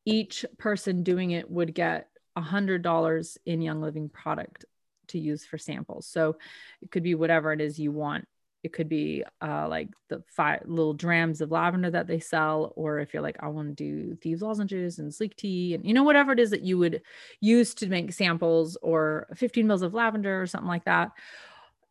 each 0.06 0.46
person 0.58 1.04
doing 1.04 1.32
it 1.32 1.50
would 1.50 1.74
get 1.74 2.08
a 2.36 2.42
hundred 2.42 2.82
dollars 2.82 3.38
in 3.46 3.62
Young 3.62 3.82
Living 3.82 4.10
product 4.10 4.66
to 5.10 5.20
use 5.20 5.46
for 5.46 5.58
samples. 5.58 6.08
So 6.08 6.38
it 6.82 6.92
could 6.92 7.04
be 7.04 7.16
whatever 7.16 7.52
it 7.52 7.62
is 7.62 7.80
you 7.80 7.92
want. 7.92 8.28
It 8.62 8.74
could 8.74 8.90
be 8.90 9.24
uh, 9.42 9.68
like 9.70 9.88
the 10.10 10.22
five 10.28 10.64
little 10.66 10.94
drams 10.94 11.40
of 11.40 11.52
lavender 11.52 11.90
that 11.92 12.08
they 12.08 12.20
sell, 12.20 12.74
or 12.76 13.00
if 13.00 13.14
you're 13.14 13.24
like, 13.24 13.38
I 13.40 13.48
want 13.48 13.70
to 13.70 13.74
do 13.74 14.16
thieves 14.16 14.42
lozenges 14.42 15.00
and 15.00 15.14
Slique 15.14 15.38
tea, 15.38 15.76
and 15.76 15.86
you 15.86 15.94
know 15.94 16.04
whatever 16.04 16.34
it 16.34 16.42
is 16.42 16.50
that 16.50 16.62
you 16.62 16.78
would 16.78 17.02
use 17.40 17.74
to 17.76 17.88
make 17.88 18.12
samples, 18.12 18.78
or 18.82 19.28
15 19.36 19.66
mils 19.66 19.82
of 19.82 19.94
lavender 19.94 20.42
or 20.42 20.46
something 20.46 20.68
like 20.68 20.84
that. 20.86 21.12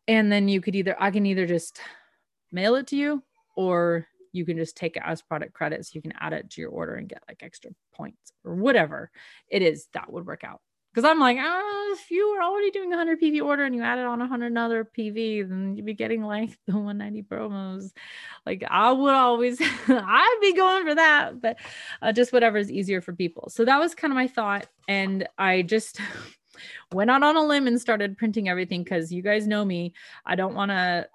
And 0.07 0.31
then 0.31 0.47
you 0.47 0.61
could 0.61 0.75
either 0.75 0.95
I 0.99 1.09
can 1.09 1.25
either 1.25 1.47
just 1.47 1.79
mail 2.51 2.75
it 2.75 2.85
to 2.87 2.95
you, 2.95 3.23
or 3.55 4.07
you 4.31 4.45
can 4.45 4.57
just 4.57 4.75
take 4.75 4.95
it 4.95 5.03
as 5.05 5.21
product 5.21 5.53
credits. 5.53 5.93
You 5.93 6.01
can 6.01 6.13
add 6.19 6.33
it 6.33 6.49
to 6.51 6.61
your 6.61 6.71
order 6.71 6.95
and 6.95 7.09
get 7.09 7.23
like 7.27 7.43
extra 7.43 7.71
points 7.93 8.31
or 8.43 8.55
whatever 8.55 9.11
it 9.49 9.61
is 9.61 9.87
that 9.93 10.11
would 10.11 10.25
work 10.25 10.43
out. 10.43 10.61
Because 10.93 11.07
I'm 11.07 11.19
like, 11.19 11.37
oh, 11.39 11.95
if 11.95 12.09
you 12.09 12.31
were 12.31 12.41
already 12.41 12.71
doing 12.71 12.91
a 12.91 12.97
100 12.97 13.21
PV 13.21 13.43
order 13.43 13.63
and 13.63 13.75
you 13.75 13.83
added 13.83 14.05
on 14.05 14.19
a 14.19 14.23
100 14.23 14.47
another 14.47 14.89
PV, 14.97 15.47
then 15.47 15.75
you'd 15.75 15.85
be 15.85 15.93
getting 15.93 16.23
like 16.23 16.49
the 16.65 16.73
190 16.73 17.23
promos. 17.23 17.91
Like 18.45 18.63
I 18.67 18.91
would 18.91 19.13
always, 19.13 19.61
I'd 19.87 20.37
be 20.41 20.53
going 20.53 20.87
for 20.87 20.95
that, 20.95 21.39
but 21.41 21.57
uh, 22.01 22.11
just 22.11 22.33
whatever 22.33 22.57
is 22.57 22.71
easier 22.71 23.01
for 23.01 23.13
people. 23.13 23.49
So 23.49 23.65
that 23.65 23.79
was 23.79 23.93
kind 23.93 24.11
of 24.11 24.15
my 24.15 24.27
thought. 24.27 24.65
And 24.87 25.27
I 25.37 25.61
just, 25.61 25.99
went 26.91 27.11
out 27.11 27.23
on 27.23 27.35
a 27.35 27.45
limb 27.45 27.67
and 27.67 27.79
started 27.79 28.17
printing 28.17 28.49
everything 28.49 28.83
because 28.83 29.11
you 29.11 29.21
guys 29.21 29.47
know 29.47 29.63
me. 29.63 29.93
I 30.25 30.35
don't 30.35 30.55
want 30.55 30.71
to 30.71 31.07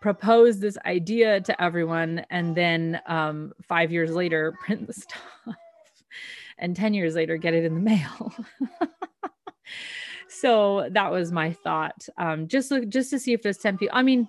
propose 0.00 0.58
this 0.58 0.78
idea 0.86 1.40
to 1.40 1.62
everyone 1.62 2.24
and 2.30 2.56
then 2.56 3.00
um, 3.06 3.52
five 3.62 3.92
years 3.92 4.10
later 4.10 4.54
print 4.64 4.86
the 4.86 4.92
stuff 4.92 5.56
and 6.58 6.76
10 6.76 6.94
years 6.94 7.14
later 7.14 7.36
get 7.36 7.54
it 7.54 7.64
in 7.64 7.74
the 7.74 7.80
mail. 7.80 8.34
So 10.32 10.88
that 10.92 11.10
was 11.10 11.32
my 11.32 11.52
thought. 11.52 12.08
Um, 12.16 12.48
just 12.48 12.70
look 12.70 12.88
just 12.88 13.10
to 13.10 13.18
see 13.18 13.34
if 13.34 13.42
there's 13.42 13.58
10 13.58 13.76
people 13.76 13.96
i 13.96 14.02
mean 14.02 14.26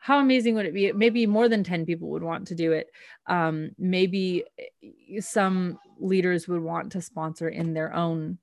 how 0.00 0.20
amazing 0.20 0.54
would 0.54 0.64
it 0.64 0.72
be? 0.72 0.92
Maybe 0.92 1.26
more 1.26 1.48
than 1.48 1.64
10 1.64 1.84
people 1.84 2.08
would 2.10 2.22
want 2.22 2.46
to 2.48 2.54
do 2.54 2.72
it. 2.72 2.88
Um, 3.26 3.72
maybe 3.78 4.44
eh, 4.58 5.20
some 5.20 5.78
leaders 5.98 6.46
would 6.46 6.62
want 6.62 6.92
to 6.92 7.02
sponsor 7.02 7.48
in 7.48 7.74
their 7.74 7.92
own 7.92 8.38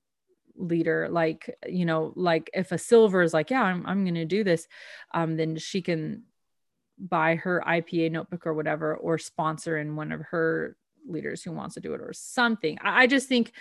leader 0.58 1.08
like 1.10 1.58
you 1.68 1.86
know 1.86 2.14
like 2.16 2.50
if 2.54 2.72
a 2.72 2.78
silver 2.78 3.22
is 3.22 3.34
like 3.34 3.50
yeah 3.50 3.62
i'm, 3.62 3.86
I'm 3.86 4.06
going 4.06 4.16
to 4.16 4.24
do 4.24 4.42
this 4.42 4.70
um, 5.14 5.36
then 5.36 5.58
she 5.58 5.82
can 5.82 6.24
buy 6.98 7.36
her 7.36 7.64
IPA 7.66 8.12
notebook 8.12 8.48
or 8.48 8.54
whatever, 8.54 8.96
or 8.96 9.18
sponsor 9.18 9.78
in 9.78 9.96
one 9.96 10.12
of 10.12 10.22
her 10.22 10.76
leaders 11.08 11.44
who 11.44 11.52
wants 11.52 11.76
to 11.76 11.82
do 11.82 11.94
it 11.94 12.02
or 12.02 12.14
something. 12.14 12.78
I, 12.82 13.04
I 13.04 13.08
just 13.08 13.28
think 13.28 13.52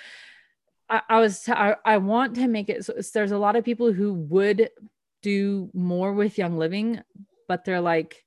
I, 0.89 1.03
I 1.09 1.21
was, 1.21 1.49
I, 1.49 1.77
I, 1.85 1.97
want 1.99 2.37
to 2.37 2.47
make 2.47 2.69
it 2.69 2.85
so 2.85 2.95
there's 3.13 3.33
a 3.33 3.39
lot 3.39 3.57
of 3.57 3.65
people 3.65 3.93
who 3.93 4.13
would 4.15 4.71
do 5.23 5.71
more 5.73 6.13
with 6.13 6.39
Young 6.39 6.59
Living, 6.59 7.01
but 7.49 7.65
they're 7.65 7.81
like 7.81 8.25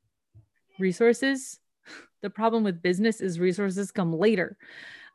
resources. 0.80 1.60
The 2.24 2.32
problem 2.32 2.64
with 2.64 2.82
business 2.82 3.22
is 3.22 3.40
resources 3.40 3.92
come 3.92 4.12
later. 4.12 4.58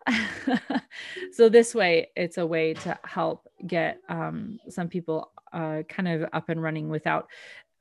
so 1.32 1.48
this 1.48 1.74
way 1.74 2.10
it's 2.14 2.38
a 2.38 2.46
way 2.46 2.74
to 2.74 2.96
help 3.04 3.48
get 3.66 3.98
um, 4.08 4.60
some 4.68 4.88
people 4.88 5.32
uh, 5.52 5.82
kind 5.88 6.06
of 6.06 6.30
up 6.32 6.48
and 6.48 6.62
running 6.62 6.88
without 6.88 7.28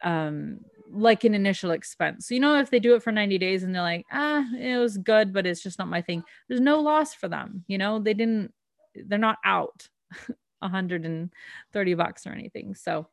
um, 0.04 0.62
like 0.92 1.24
an 1.24 1.34
initial 1.34 1.72
expense. 1.72 2.28
So, 2.28 2.34
you 2.34 2.40
know, 2.40 2.60
if 2.60 2.70
they 2.70 2.80
do 2.80 2.96
it 2.96 3.04
for 3.04 3.12
90 3.12 3.38
days 3.38 3.64
and 3.64 3.74
they're 3.74 3.82
like, 3.82 4.06
ah, 4.12 4.46
it 4.58 4.78
was 4.78 4.98
good, 4.98 5.34
but 5.34 5.46
it's 5.46 5.64
just 5.64 5.80
not 5.80 5.88
my 5.88 6.02
thing, 6.02 6.24
there's 6.48 6.62
no 6.62 6.80
loss 6.80 7.14
for 7.14 7.28
them. 7.28 7.64
You 7.68 7.78
know, 7.78 8.00
they 8.00 8.14
didn't, 8.14 8.54
they're 8.96 9.18
not 9.18 9.38
out 9.46 9.88
130 10.60 11.94
bucks 11.94 12.28
or 12.28 12.32
anything. 12.32 12.76
So, 12.76 13.08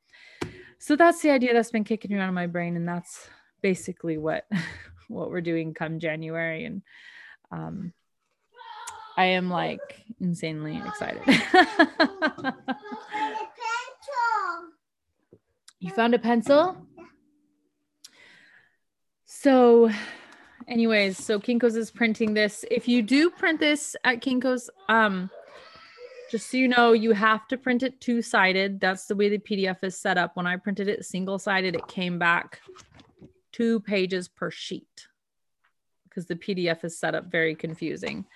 so 0.78 0.96
that's 0.96 1.22
the 1.22 1.30
idea 1.30 1.54
that's 1.54 1.70
been 1.70 1.84
kicking 1.84 2.12
around 2.14 2.28
in 2.28 2.34
my 2.34 2.46
brain. 2.46 2.76
And 2.76 2.88
that's 2.88 3.28
basically 3.62 4.18
what, 4.18 4.46
what 5.08 5.30
we're 5.30 5.40
doing 5.40 5.74
come 5.74 5.98
January. 6.00 6.64
And, 6.64 6.82
um, 7.50 7.92
I 9.16 9.24
am 9.24 9.50
like 9.50 10.04
insanely 10.20 10.80
excited. 10.86 11.22
you 15.80 15.90
found 15.90 16.14
a 16.14 16.20
pencil? 16.20 16.87
So, 19.40 19.88
anyways, 20.66 21.16
so 21.24 21.38
Kinko's 21.38 21.76
is 21.76 21.92
printing 21.92 22.34
this. 22.34 22.64
If 22.72 22.88
you 22.88 23.02
do 23.02 23.30
print 23.30 23.60
this 23.60 23.94
at 24.02 24.20
Kinko's, 24.20 24.68
um, 24.88 25.30
just 26.28 26.50
so 26.50 26.56
you 26.56 26.66
know, 26.66 26.92
you 26.92 27.12
have 27.12 27.46
to 27.46 27.56
print 27.56 27.84
it 27.84 28.00
two 28.00 28.20
sided. 28.20 28.80
That's 28.80 29.06
the 29.06 29.14
way 29.14 29.28
the 29.28 29.38
PDF 29.38 29.84
is 29.84 29.96
set 29.96 30.18
up. 30.18 30.34
When 30.34 30.48
I 30.48 30.56
printed 30.56 30.88
it 30.88 31.04
single 31.04 31.38
sided, 31.38 31.76
it 31.76 31.86
came 31.86 32.18
back 32.18 32.60
two 33.52 33.78
pages 33.78 34.26
per 34.26 34.50
sheet 34.50 35.06
because 36.08 36.26
the 36.26 36.34
PDF 36.34 36.82
is 36.82 36.98
set 36.98 37.14
up 37.14 37.30
very 37.30 37.54
confusing. 37.54 38.26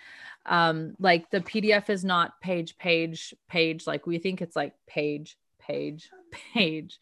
Um, 0.47 0.95
like 1.01 1.33
the 1.33 1.41
PDF 1.41 1.91
is 1.91 2.05
not 2.05 2.41
page, 2.41 2.79
page, 2.79 3.35
page. 3.49 3.89
Like 3.89 4.07
we 4.07 4.19
think 4.19 4.41
it's 4.41 4.55
like 4.55 4.75
page, 4.87 5.37
page, 5.67 6.11
page. 6.55 6.99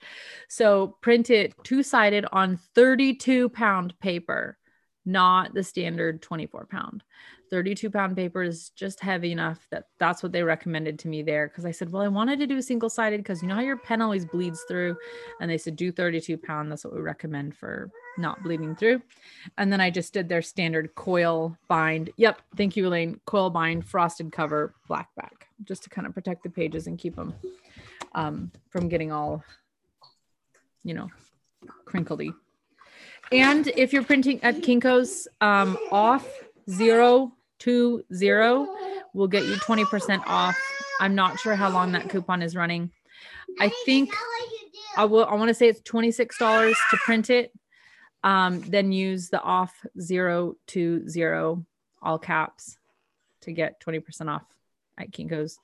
So 0.49 0.97
print 1.01 1.31
it 1.31 1.55
two 1.65 1.83
sided 1.83 2.27
on 2.33 2.59
32 2.75 3.49
pound 3.51 3.99
paper, 4.01 4.59
not 5.05 5.55
the 5.55 5.63
standard 5.63 6.23
24 6.23 6.67
pound. 6.67 7.03
32 7.51 7.91
pound 7.91 8.17
paper 8.17 8.43
is 8.43 8.71
just 8.71 9.01
heavy 9.01 9.33
enough 9.33 9.67
that 9.71 9.87
that's 9.99 10.23
what 10.23 10.33
they 10.33 10.43
recommended 10.43 10.99
to 11.01 11.09
me 11.09 11.23
there. 11.23 11.49
Cause 11.49 11.65
I 11.65 11.73
said, 11.73 11.91
well, 11.91 12.03
I 12.03 12.09
wanted 12.09 12.39
to 12.39 12.47
do 12.47 12.63
single 12.63 12.89
sided 12.89 13.19
because 13.19 13.43
you 13.43 13.49
know 13.49 13.57
how 13.57 13.61
your 13.61 13.77
pen 13.77 14.01
always 14.01 14.25
bleeds 14.25 14.65
through. 14.69 14.97
And 15.41 15.51
they 15.51 15.59
said, 15.59 15.77
do 15.77 15.91
32 15.91 16.39
pound. 16.39 16.71
That's 16.71 16.85
what 16.85 16.95
we 16.95 17.01
recommend 17.01 17.57
for 17.57 17.91
not 18.17 18.43
bleeding 18.43 18.77
through. 18.77 19.03
And 19.59 19.73
then 19.73 19.81
I 19.81 19.91
just 19.91 20.13
did 20.13 20.29
their 20.29 20.43
standard 20.43 20.95
coil 20.95 21.57
bind. 21.69 22.11
Yep. 22.17 22.41
Thank 22.57 22.77
you, 22.77 22.87
Elaine. 22.87 23.21
Coil 23.27 23.51
bind, 23.51 23.85
frosted 23.85 24.31
cover, 24.33 24.75
black 24.87 25.09
back, 25.17 25.49
just 25.65 25.83
to 25.85 25.91
kind 25.91 26.07
of 26.07 26.15
protect 26.15 26.45
the 26.45 26.51
pages 26.51 26.87
and 26.87 26.99
keep 26.99 27.17
them 27.17 27.35
um, 28.13 28.51
from 28.69 28.89
getting 28.89 29.13
all, 29.13 29.45
you 30.85 30.95
know, 30.95 31.09
crinkledy. 31.87 32.35
And 33.33 33.69
if 33.69 33.93
you're 33.93 34.03
printing 34.03 34.43
at 34.43 34.57
Kinko's, 34.57 35.29
um, 35.41 35.79
off 35.93 36.27
zero 36.69 37.33
two 37.59 38.05
zero 38.13 38.67
will 39.15 39.29
get 39.29 39.45
you 39.45 39.55
20% 39.55 40.23
off. 40.27 40.57
I'm 41.01 41.15
not 41.15 41.39
sure 41.39 41.55
how 41.55 41.71
long 41.71 41.93
that 41.93 42.09
coupon 42.09 42.43
is 42.43 42.57
running. 42.57 42.91
I 43.61 43.71
think 43.85 44.13
I 44.97 45.05
will 45.05 45.25
I 45.25 45.35
want 45.35 45.49
to 45.49 45.55
say 45.55 45.69
it's 45.69 45.81
$26 45.83 46.75
to 46.91 46.97
print 47.05 47.31
it. 47.31 47.53
Um, 48.23 48.61
then 48.63 48.93
use 48.93 49.31
the 49.31 49.41
off 49.41 49.75
zero 49.99 50.57
two 50.67 51.09
zero 51.09 51.65
all 52.03 52.19
caps 52.19 52.77
to 53.43 53.53
get 53.53 53.81
20% 53.81 54.29
off 54.29 54.45
at 54.99 55.11
Kinko's. 55.11 55.59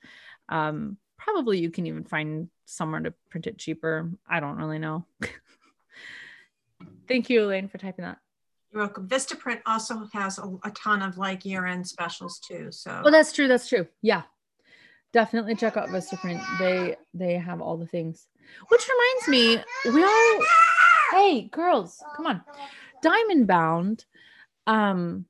Um, 0.49 0.97
probably 1.17 1.59
you 1.59 1.69
can 1.71 1.85
even 1.87 2.03
find 2.03 2.49
somewhere 2.65 3.01
to 3.01 3.13
print 3.29 3.47
it 3.47 3.57
cheaper. 3.57 4.09
I 4.29 4.39
don't 4.39 4.57
really 4.57 4.79
know. 4.79 5.05
Thank 7.07 7.29
you, 7.29 7.43
Elaine, 7.43 7.67
for 7.67 7.77
typing 7.77 8.05
that. 8.05 8.19
You're 8.71 8.81
welcome. 8.83 9.07
Vistaprint 9.07 9.61
also 9.65 10.07
has 10.13 10.37
a, 10.39 10.57
a 10.63 10.71
ton 10.71 11.01
of 11.01 11.17
like 11.17 11.45
year-end 11.45 11.87
specials 11.87 12.39
too. 12.39 12.71
So 12.71 13.01
Oh, 13.05 13.11
that's 13.11 13.31
true. 13.31 13.47
That's 13.47 13.67
true. 13.67 13.87
Yeah. 14.01 14.23
Definitely 15.13 15.55
check 15.55 15.77
out 15.77 15.87
Vistaprint. 15.89 16.43
They 16.59 16.97
they 17.13 17.35
have 17.35 17.61
all 17.61 17.77
the 17.77 17.87
things. 17.87 18.27
Which 18.67 18.87
reminds 18.87 19.27
me, 19.29 19.63
we 19.93 20.03
all 20.03 20.39
hey 21.11 21.41
girls, 21.43 22.03
come 22.15 22.27
on. 22.27 22.41
Diamond 23.01 23.47
bound. 23.47 24.05
Um 24.67 25.25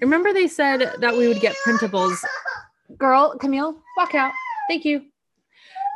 remember 0.00 0.32
they 0.32 0.46
said 0.46 0.94
that 1.00 1.16
we 1.16 1.26
would 1.26 1.40
get 1.40 1.56
printables. 1.66 2.16
Girl, 2.98 3.36
Camille, 3.38 3.76
walk 3.96 4.14
out. 4.14 4.32
Thank 4.68 4.84
you. 4.84 5.02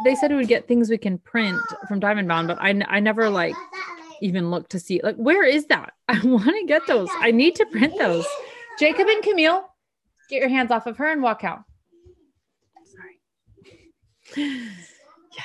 They 0.04 0.14
said 0.14 0.30
we 0.30 0.36
would 0.36 0.48
get 0.48 0.66
things 0.66 0.90
we 0.90 0.98
can 0.98 1.18
print 1.18 1.60
from 1.86 2.00
Diamond 2.00 2.28
Bound, 2.28 2.48
but 2.48 2.58
I, 2.60 2.80
I 2.88 3.00
never 3.00 3.30
like 3.30 3.54
even 4.20 4.50
look 4.50 4.68
to 4.70 4.80
see 4.80 5.00
like 5.02 5.16
where 5.16 5.44
is 5.44 5.66
that? 5.66 5.92
I 6.08 6.20
want 6.24 6.46
to 6.46 6.64
get 6.66 6.86
those. 6.86 7.08
I 7.20 7.30
need 7.30 7.54
to 7.56 7.66
print 7.66 7.94
those. 7.98 8.26
Jacob 8.78 9.06
and 9.06 9.22
Camille, 9.22 9.64
get 10.28 10.40
your 10.40 10.48
hands 10.48 10.70
off 10.70 10.86
of 10.86 10.96
her 10.96 11.10
and 11.10 11.22
walk 11.22 11.44
out. 11.44 11.62
Sorry. 14.36 14.60
Yeah. 15.36 15.42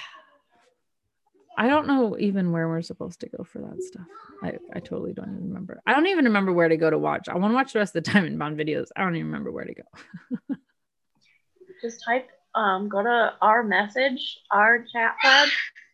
I 1.58 1.68
don't 1.68 1.88
know 1.88 2.16
even 2.20 2.52
where 2.52 2.68
we're 2.68 2.84
supposed 2.84 3.22
to 3.22 3.30
go 3.30 3.44
for 3.44 3.60
that 3.60 3.82
stuff. 3.82 4.06
I, 4.44 4.54
I 4.74 4.80
totally 4.80 5.14
don't 5.14 5.30
even 5.30 5.48
remember. 5.48 5.82
I 5.86 5.94
don't 5.94 6.06
even 6.08 6.26
remember 6.26 6.54
where 6.54 6.70
to 6.70 6.78
go 6.78 6.90
to 6.90 6.98
watch. 6.98 7.28
I 7.28 7.38
want 7.38 7.52
to 7.52 7.56
watch 7.56 7.74
the 7.74 7.80
rest 7.80 7.96
of 7.96 8.04
the 8.04 8.12
Diamond 8.12 8.38
Bound 8.38 8.58
videos. 8.58 8.90
I 8.96 9.02
don't 9.02 9.16
even 9.16 9.28
remember 9.28 9.52
where 9.52 9.66
to 9.66 9.74
go. 9.74 10.56
Just 11.82 12.04
type 12.04 12.30
um 12.56 12.90
go 12.90 13.04
to 13.04 13.34
our 13.42 13.64
message, 13.64 14.40
our 14.52 14.86
chat 14.92 15.16
thread 15.22 15.50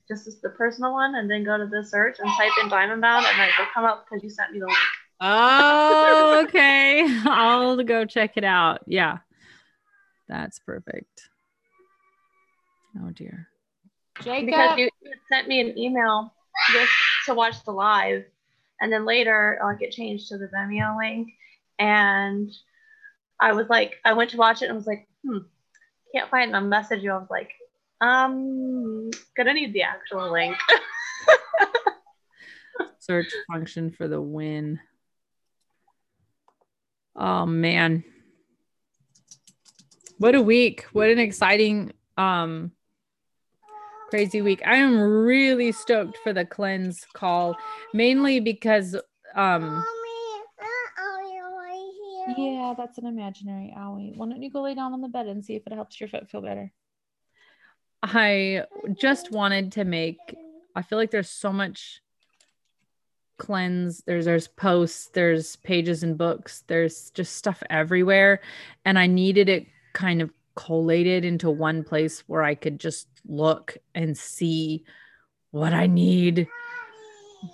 just 0.08 0.28
as 0.28 0.40
the 0.42 0.50
personal 0.50 0.94
one, 0.94 1.16
and 1.16 1.30
then 1.30 1.44
go 1.44 1.58
to 1.58 1.66
the 1.66 1.84
search 1.84 2.20
and 2.20 2.30
type 2.38 2.52
in 2.62 2.70
Diamond 2.70 3.02
Bound, 3.02 3.26
and 3.26 3.42
it 3.42 3.54
will 3.58 3.68
come 3.74 3.86
up 3.86 4.06
because 4.06 4.24
you 4.24 4.30
sent 4.30 4.52
me 4.52 4.60
the 4.60 4.66
link. 4.66 4.78
Oh, 5.22 6.44
okay. 6.48 7.06
I'll 7.26 7.82
go 7.84 8.06
check 8.06 8.38
it 8.38 8.44
out. 8.44 8.82
Yeah. 8.86 9.20
That's 10.28 10.60
perfect. 10.60 11.30
Oh 13.02 13.12
dear. 13.12 13.48
Jacob. 14.22 14.46
Because 14.46 14.78
you, 14.78 14.90
you 15.02 15.14
sent 15.32 15.48
me 15.48 15.60
an 15.60 15.78
email 15.78 16.34
just 16.72 16.92
to 17.26 17.34
watch 17.34 17.64
the 17.66 17.72
live, 17.72 18.24
and 18.80 18.92
then 18.92 19.06
later, 19.06 19.60
like 19.64 19.82
it 19.82 19.92
changed 19.92 20.30
to 20.30 20.38
the 20.38 20.48
Vimeo 20.48 20.98
link, 20.98 21.30
and 21.80 22.52
I 23.40 23.54
was 23.54 23.68
like, 23.70 23.96
I 24.06 24.14
went 24.14 24.30
to 24.32 24.38
watch 24.38 24.62
it 24.62 24.68
and 24.68 24.76
was 24.76 24.88
like, 24.88 25.08
hmm, 25.26 25.40
can't 26.16 26.32
find 26.32 26.52
my 26.52 26.62
message. 26.62 27.06
I 27.06 27.18
was 27.18 27.28
like, 27.30 27.52
um, 28.02 29.10
gonna 29.36 29.54
need 29.54 29.74
the 29.74 29.84
actual 29.84 30.32
link. 30.32 30.56
Search 33.00 33.32
function 33.52 33.92
for 33.92 34.08
the 34.08 34.22
win. 34.22 34.80
Oh 37.16 37.46
man. 37.46 38.04
What 40.18 40.36
a 40.36 40.42
week. 40.42 40.86
What 40.94 41.10
an 41.10 41.20
exciting 41.20 41.92
um 42.18 42.72
crazy 44.10 44.42
week. 44.42 44.62
I 44.66 44.78
am 44.78 45.00
really 45.00 45.72
stoked 45.72 46.18
for 46.24 46.32
the 46.32 46.46
cleanse 46.46 47.06
call 47.14 47.58
mainly 47.94 48.40
because 48.40 48.96
um 49.36 49.84
yeah, 52.38 52.74
that's 52.78 52.98
an 52.98 53.06
imaginary 53.06 53.74
owie. 53.78 54.16
Why 54.16 54.28
don't 54.28 54.42
you 54.42 54.52
go 54.52 54.62
lay 54.62 54.76
down 54.76 54.94
on 54.94 55.02
the 55.02 55.08
bed 55.08 55.28
and 55.28 55.44
see 55.44 55.56
if 55.56 55.66
it 55.68 55.74
helps 55.74 56.00
your 56.00 56.10
foot 56.10 56.30
feel 56.30 56.42
better? 56.42 56.72
I 58.04 58.64
just 59.00 59.32
wanted 59.32 59.72
to 59.74 59.84
make 59.84 60.18
I 60.76 60.82
feel 60.82 60.98
like 60.98 61.12
there's 61.12 61.30
so 61.30 61.54
much 61.54 62.02
cleanse 63.38 64.02
there's 64.06 64.26
there's 64.26 64.48
posts 64.48 65.10
there's 65.14 65.58
pages 65.58 66.04
and 66.04 66.18
books 66.18 66.64
there's 66.68 67.10
just 67.12 67.36
stuff 67.36 67.62
everywhere 67.70 68.40
and 68.86 68.98
i 68.98 69.06
needed 69.06 69.50
it 69.50 69.66
kind 69.92 70.22
of 70.22 70.32
collated 70.56 71.26
into 71.26 71.50
one 71.50 71.84
place 71.84 72.24
where 72.28 72.44
i 72.44 72.56
could 72.56 72.80
just 72.80 73.08
look 73.28 73.78
and 73.94 74.18
see 74.18 74.86
what 75.52 75.74
i 75.74 75.86
need 75.86 76.48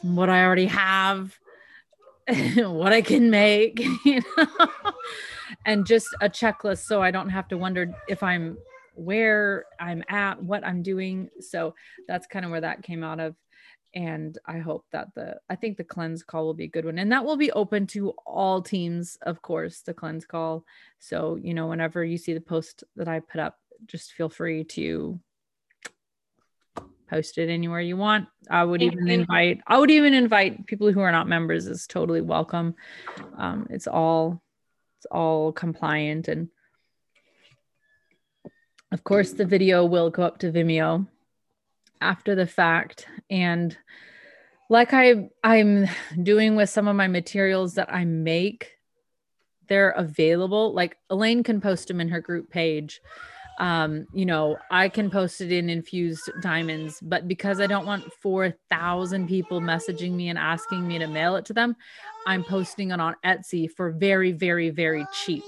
what 0.04 0.30
i 0.30 0.44
already 0.44 0.68
have 0.68 1.36
what 2.58 2.94
i 2.94 3.02
can 3.02 3.30
make 3.30 3.80
you 4.06 4.22
know? 4.38 4.68
And 5.66 5.86
just 5.86 6.08
a 6.22 6.30
checklist 6.30 6.86
so 6.86 7.02
i 7.02 7.12
don't 7.12 7.30
have 7.30 7.48
to 7.50 7.58
wonder 7.58 7.94
if 8.08 8.24
i'm 8.24 8.58
where 8.96 9.66
i'm 9.80 10.04
at 10.10 10.42
what 10.42 10.66
i'm 10.66 10.84
doing. 10.84 11.30
So 11.40 11.76
that's 12.08 12.28
kind 12.28 12.46
of 12.46 12.52
where 12.52 12.62
that 12.62 12.84
came 12.84 13.04
out 13.04 13.20
of. 13.20 13.36
And 13.94 14.38
I 14.46 14.60
hope 14.60 14.86
that 14.92 15.14
the 15.16 15.40
I 15.50 15.56
think 15.56 15.78
the 15.78 15.84
cleanse 15.84 16.24
call 16.24 16.46
will 16.46 16.54
be 16.54 16.66
a 16.66 16.70
good 16.70 16.86
one. 16.86 16.98
And 16.98 17.12
that 17.12 17.26
will 17.26 17.38
be 17.38 17.52
open 17.52 17.88
to 17.88 18.12
all 18.26 18.62
teams 18.62 19.18
of 19.24 19.42
course 19.42 19.82
the 19.82 19.94
cleanse 19.94 20.26
call. 20.26 20.66
So 21.00 21.38
you 21.42 21.54
know 21.54 21.68
whenever 21.68 22.04
you 22.04 22.18
see 22.18 22.34
the 22.34 22.42
post 22.42 22.84
that 22.96 23.08
I 23.08 23.20
put 23.20 23.42
up 23.42 23.58
just 23.88 24.14
feel 24.14 24.30
free 24.30 24.64
to 24.64 25.20
post 27.12 27.38
it 27.38 27.50
anywhere 27.50 27.82
you 27.82 27.98
want. 27.98 28.28
I 28.50 28.64
would 28.64 28.82
even 28.82 29.10
invite 29.10 29.60
I 29.68 29.78
would 29.78 29.92
even 29.92 30.14
invite 30.14 30.66
people 30.66 30.92
who 30.92 31.02
are 31.02 31.12
not 31.12 31.28
members 31.28 31.68
is 31.68 31.86
totally 31.86 32.22
welcome. 32.22 32.76
Um, 33.38 33.68
it's 33.70 33.88
all 33.88 34.42
it's 34.98 35.06
all 35.12 35.52
compliant 35.52 36.30
and 36.30 36.50
of 38.92 39.04
course 39.04 39.34
the 39.34 39.46
video 39.46 39.86
will 39.86 40.10
go 40.10 40.24
up 40.24 40.40
to 40.40 40.52
Vimeo 40.52 41.06
after 42.00 42.34
the 42.34 42.48
fact. 42.48 43.08
And 43.30 43.78
like 44.70 44.94
I 44.94 45.30
I'm 45.44 45.88
doing 46.24 46.56
with 46.56 46.70
some 46.70 46.88
of 46.88 46.96
my 46.96 47.08
materials 47.08 47.74
that 47.76 47.94
I 47.94 48.06
make 48.06 48.72
they're 49.68 49.92
available. 49.92 50.74
Like 50.74 50.98
Elaine 51.10 51.44
can 51.44 51.60
post 51.60 51.90
them 51.90 52.00
in 52.00 52.10
her 52.10 52.22
group 52.22 52.50
page 52.50 53.02
um 53.62 54.06
you 54.14 54.26
know 54.26 54.58
I 54.70 54.90
can 54.90 55.10
post 55.10 55.40
it 55.40 55.52
in 55.52 55.70
infused 55.70 56.30
diamonds 56.42 57.00
but 57.02 57.28
because 57.28 57.62
I 57.62 57.68
don't 57.68 57.86
want 57.86 58.12
4000 58.12 59.28
people 59.28 59.62
messaging 59.62 60.12
me 60.12 60.28
and 60.30 60.38
asking 60.38 60.86
me 60.86 61.00
to 61.00 61.08
mail 61.08 61.38
it 61.38 61.46
to 61.46 61.54
them 61.54 61.78
I'm 62.28 62.44
posting 62.44 62.92
it 62.92 63.00
on 63.00 63.16
Etsy 63.24 63.72
for 63.72 63.92
very 63.92 64.34
very 64.34 64.70
very 64.70 65.06
cheap 65.14 65.44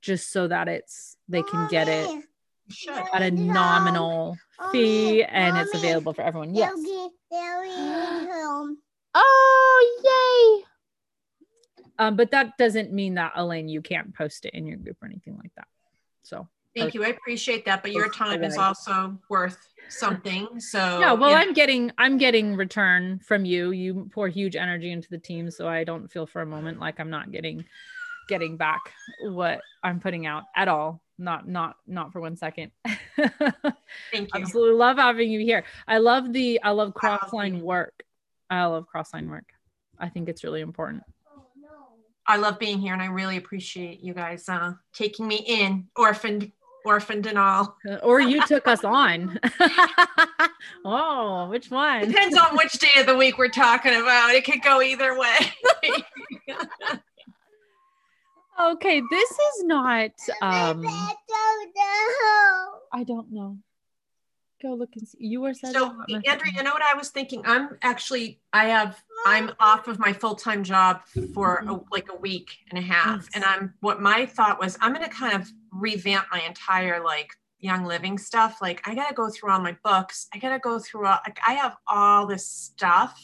just 0.00 0.30
so 0.30 0.48
that 0.48 0.68
it's 0.68 1.16
they 1.28 1.42
can 1.42 1.66
get 1.68 1.88
it 1.88 2.24
at 3.12 3.22
a 3.22 3.30
nominal 3.30 4.36
fee 4.72 5.22
and 5.24 5.56
it's 5.56 5.74
available 5.74 6.12
for 6.12 6.22
everyone. 6.22 6.54
Yes. 6.54 6.72
Oh, 9.14 10.62
yay. 10.62 10.64
Um, 11.98 12.16
but 12.16 12.30
that 12.32 12.58
doesn't 12.58 12.92
mean 12.92 13.14
that 13.14 13.32
Elaine, 13.36 13.68
you 13.68 13.80
can't 13.80 14.14
post 14.14 14.44
it 14.44 14.54
in 14.54 14.66
your 14.66 14.76
group 14.76 15.02
or 15.02 15.06
anything 15.06 15.36
like 15.38 15.52
that. 15.56 15.68
So 16.22 16.46
Thank 16.76 16.94
you. 16.94 17.04
I 17.04 17.08
appreciate 17.08 17.64
that. 17.64 17.82
But 17.82 17.92
your 17.92 18.10
time 18.10 18.42
is 18.44 18.56
also 18.56 19.18
worth 19.28 19.56
something. 19.88 20.60
So 20.60 21.00
yeah, 21.00 21.12
well, 21.12 21.34
I'm 21.34 21.52
getting 21.52 21.92
I'm 21.98 22.18
getting 22.18 22.54
return 22.56 23.20
from 23.20 23.44
you. 23.44 23.70
You 23.70 24.08
pour 24.12 24.28
huge 24.28 24.56
energy 24.56 24.90
into 24.90 25.08
the 25.08 25.18
team, 25.18 25.50
so 25.50 25.68
I 25.68 25.84
don't 25.84 26.10
feel 26.10 26.26
for 26.26 26.42
a 26.42 26.46
moment 26.46 26.78
like 26.78 27.00
I'm 27.00 27.10
not 27.10 27.32
getting 27.32 27.64
getting 28.28 28.56
back 28.56 28.92
what 29.22 29.60
I'm 29.82 30.00
putting 30.00 30.26
out 30.26 30.44
at 30.54 30.68
all. 30.68 31.02
Not 31.18 31.48
not 31.48 31.76
not 31.86 32.12
for 32.12 32.20
one 32.20 32.36
second. 32.36 32.72
Thank 33.16 33.26
you. 34.12 34.28
Absolutely 34.34 34.76
love 34.76 34.98
having 34.98 35.30
you 35.30 35.40
here. 35.40 35.64
I 35.88 35.98
love 35.98 36.32
the 36.32 36.60
I 36.62 36.70
love 36.70 36.92
crossline 36.92 37.62
work. 37.62 38.02
I 38.50 38.64
love 38.66 38.86
crossline 38.92 39.28
work. 39.28 39.46
I 39.98 40.08
think 40.10 40.28
it's 40.28 40.44
really 40.44 40.60
important. 40.60 41.02
I 42.28 42.36
love 42.38 42.58
being 42.58 42.80
here 42.80 42.92
and 42.92 43.00
I 43.00 43.06
really 43.06 43.36
appreciate 43.36 44.00
you 44.00 44.12
guys 44.12 44.48
uh, 44.48 44.72
taking 44.92 45.28
me 45.28 45.44
in, 45.46 45.86
orphaned, 45.94 46.50
orphaned 46.86 47.26
and 47.26 47.36
all. 47.36 47.76
Uh, 47.88 47.96
or 47.96 48.20
you 48.20 48.44
took 48.46 48.66
us 48.66 48.84
on. 48.84 49.38
oh, 50.84 51.48
which 51.50 51.70
one? 51.70 52.08
Depends 52.08 52.36
on 52.38 52.56
which 52.56 52.72
day 52.74 53.00
of 53.00 53.06
the 53.06 53.16
week 53.16 53.38
we're 53.38 53.48
talking 53.48 53.94
about. 53.94 54.34
It 54.34 54.44
could 54.44 54.62
go 54.62 54.80
either 54.80 55.18
way. 55.18 55.38
okay, 58.60 59.02
this 59.10 59.30
is 59.30 59.64
not 59.64 60.12
um 60.40 60.84
I 62.92 63.04
don't 63.04 63.32
know 63.32 63.58
go 64.62 64.74
look 64.74 64.90
and 64.96 65.06
see. 65.06 65.18
You 65.20 65.40
were 65.40 65.54
said 65.54 65.72
so, 65.72 65.94
Andrea. 66.08 66.52
You 66.54 66.62
know 66.62 66.72
what 66.72 66.82
I 66.82 66.94
was 66.94 67.10
thinking? 67.10 67.42
I'm 67.44 67.76
actually 67.82 68.40
I 68.52 68.66
have 68.66 69.02
I'm 69.26 69.52
off 69.60 69.88
of 69.88 69.98
my 69.98 70.12
full 70.12 70.34
time 70.34 70.64
job 70.64 71.02
for 71.34 71.64
a, 71.66 71.80
like 71.92 72.08
a 72.10 72.16
week 72.16 72.58
and 72.70 72.78
a 72.78 72.82
half, 72.82 73.22
yes. 73.22 73.28
and 73.34 73.44
I'm 73.44 73.74
what 73.80 74.00
my 74.00 74.26
thought 74.26 74.60
was 74.60 74.78
I'm 74.80 74.92
going 74.92 75.04
to 75.04 75.14
kind 75.14 75.34
of 75.34 75.50
revamp 75.80 76.26
my 76.30 76.40
entire 76.42 77.02
like 77.02 77.30
young 77.58 77.84
living 77.84 78.18
stuff. 78.18 78.58
Like 78.60 78.86
I 78.86 78.94
got 78.94 79.08
to 79.08 79.14
go 79.14 79.30
through 79.30 79.52
all 79.52 79.60
my 79.60 79.76
books. 79.84 80.28
I 80.34 80.38
got 80.38 80.50
to 80.50 80.58
go 80.58 80.78
through 80.78 81.06
all. 81.06 81.18
Like 81.26 81.38
I 81.46 81.54
have 81.54 81.76
all 81.86 82.26
this 82.26 82.48
stuff. 82.48 83.20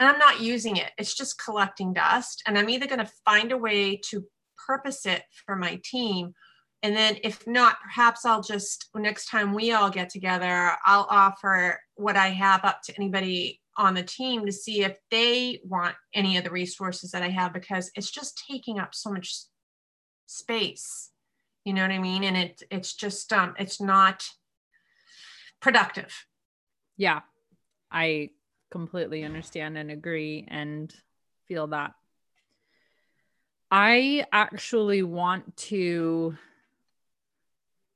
And 0.00 0.08
I'm 0.08 0.18
not 0.18 0.40
using 0.40 0.76
it. 0.76 0.90
It's 0.98 1.14
just 1.14 1.42
collecting 1.42 1.92
dust. 1.92 2.42
And 2.46 2.58
I'm 2.58 2.68
either 2.68 2.86
going 2.86 3.04
to 3.04 3.12
find 3.24 3.52
a 3.52 3.56
way 3.56 4.00
to 4.10 4.24
purpose 4.66 5.06
it 5.06 5.22
for 5.46 5.56
my 5.56 5.80
team 5.84 6.34
and 6.82 6.96
then 6.96 7.16
if 7.22 7.46
not 7.46 7.80
perhaps 7.82 8.24
i'll 8.24 8.42
just 8.42 8.88
next 8.94 9.26
time 9.26 9.54
we 9.54 9.72
all 9.72 9.90
get 9.90 10.08
together 10.08 10.72
i'll 10.84 11.06
offer 11.10 11.80
what 11.94 12.16
i 12.16 12.28
have 12.28 12.64
up 12.64 12.80
to 12.82 12.94
anybody 12.96 13.60
on 13.76 13.94
the 13.94 14.02
team 14.02 14.44
to 14.44 14.52
see 14.52 14.82
if 14.82 14.96
they 15.10 15.60
want 15.64 15.94
any 16.14 16.36
of 16.36 16.44
the 16.44 16.50
resources 16.50 17.10
that 17.10 17.22
i 17.22 17.28
have 17.28 17.52
because 17.52 17.90
it's 17.94 18.10
just 18.10 18.42
taking 18.48 18.78
up 18.78 18.94
so 18.94 19.10
much 19.10 19.44
space 20.26 21.11
you 21.64 21.72
know 21.72 21.82
what 21.82 21.90
i 21.90 21.98
mean? 21.98 22.24
And 22.24 22.36
it 22.36 22.62
it's 22.70 22.94
just 22.94 23.32
um 23.32 23.54
it's 23.58 23.80
not 23.80 24.28
productive. 25.60 26.26
Yeah. 26.96 27.20
I 27.90 28.30
completely 28.70 29.22
understand 29.22 29.76
and 29.76 29.90
agree 29.90 30.46
and 30.48 30.92
feel 31.46 31.68
that. 31.68 31.92
I 33.70 34.26
actually 34.32 35.02
want 35.02 35.56
to 35.68 36.36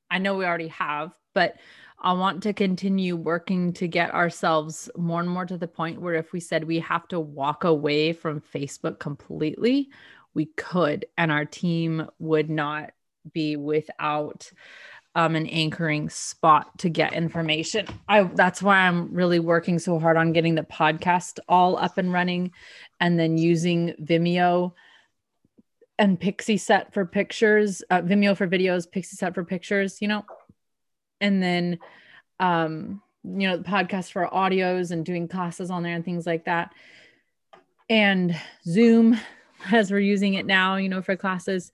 I 0.09 0.19
know 0.19 0.35
we 0.35 0.45
already 0.45 0.69
have, 0.69 1.13
but 1.33 1.57
I 1.99 2.13
want 2.13 2.43
to 2.43 2.53
continue 2.53 3.15
working 3.15 3.73
to 3.73 3.87
get 3.87 4.13
ourselves 4.13 4.89
more 4.95 5.19
and 5.19 5.29
more 5.29 5.45
to 5.45 5.57
the 5.57 5.67
point 5.67 5.99
where 5.99 6.13
if 6.13 6.31
we 6.31 6.39
said 6.39 6.63
we 6.63 6.79
have 6.79 7.07
to 7.09 7.19
walk 7.19 7.63
away 7.63 8.13
from 8.13 8.39
Facebook 8.39 8.99
completely, 8.99 9.89
we 10.33 10.45
could, 10.45 11.07
and 11.17 11.31
our 11.31 11.45
team 11.45 12.07
would 12.19 12.49
not 12.49 12.91
be 13.33 13.55
without 13.55 14.51
um, 15.15 15.35
an 15.35 15.47
anchoring 15.47 16.09
spot 16.09 16.77
to 16.79 16.89
get 16.89 17.13
information. 17.13 17.87
I 18.07 18.23
that's 18.23 18.61
why 18.61 18.77
I'm 18.77 19.13
really 19.13 19.39
working 19.39 19.79
so 19.79 19.99
hard 19.99 20.15
on 20.15 20.31
getting 20.31 20.55
the 20.55 20.61
podcast 20.61 21.39
all 21.49 21.77
up 21.77 21.97
and 21.97 22.13
running, 22.13 22.51
and 22.99 23.19
then 23.19 23.37
using 23.37 23.93
Vimeo 24.01 24.73
and 25.97 26.19
Pixieset 26.19 26.93
for 26.93 27.05
pictures, 27.05 27.81
uh, 27.89 28.01
Vimeo 28.01 28.37
for 28.37 28.47
videos, 28.47 28.87
Pixieset 28.87 29.33
for 29.33 29.43
pictures, 29.43 30.01
you 30.01 30.07
know, 30.07 30.23
and 31.19 31.41
then, 31.41 31.79
um, 32.39 33.01
you 33.23 33.47
know, 33.47 33.57
the 33.57 33.63
podcast 33.63 34.11
for 34.11 34.27
audios 34.27 34.91
and 34.91 35.05
doing 35.05 35.27
classes 35.27 35.71
on 35.71 35.83
there 35.83 35.95
and 35.95 36.05
things 36.05 36.25
like 36.25 36.45
that. 36.45 36.73
And 37.89 38.39
Zoom, 38.65 39.19
as 39.71 39.91
we're 39.91 39.99
using 39.99 40.35
it 40.35 40.45
now, 40.45 40.75
you 40.75 40.89
know, 40.89 41.01
for 41.01 41.15
classes. 41.15 41.71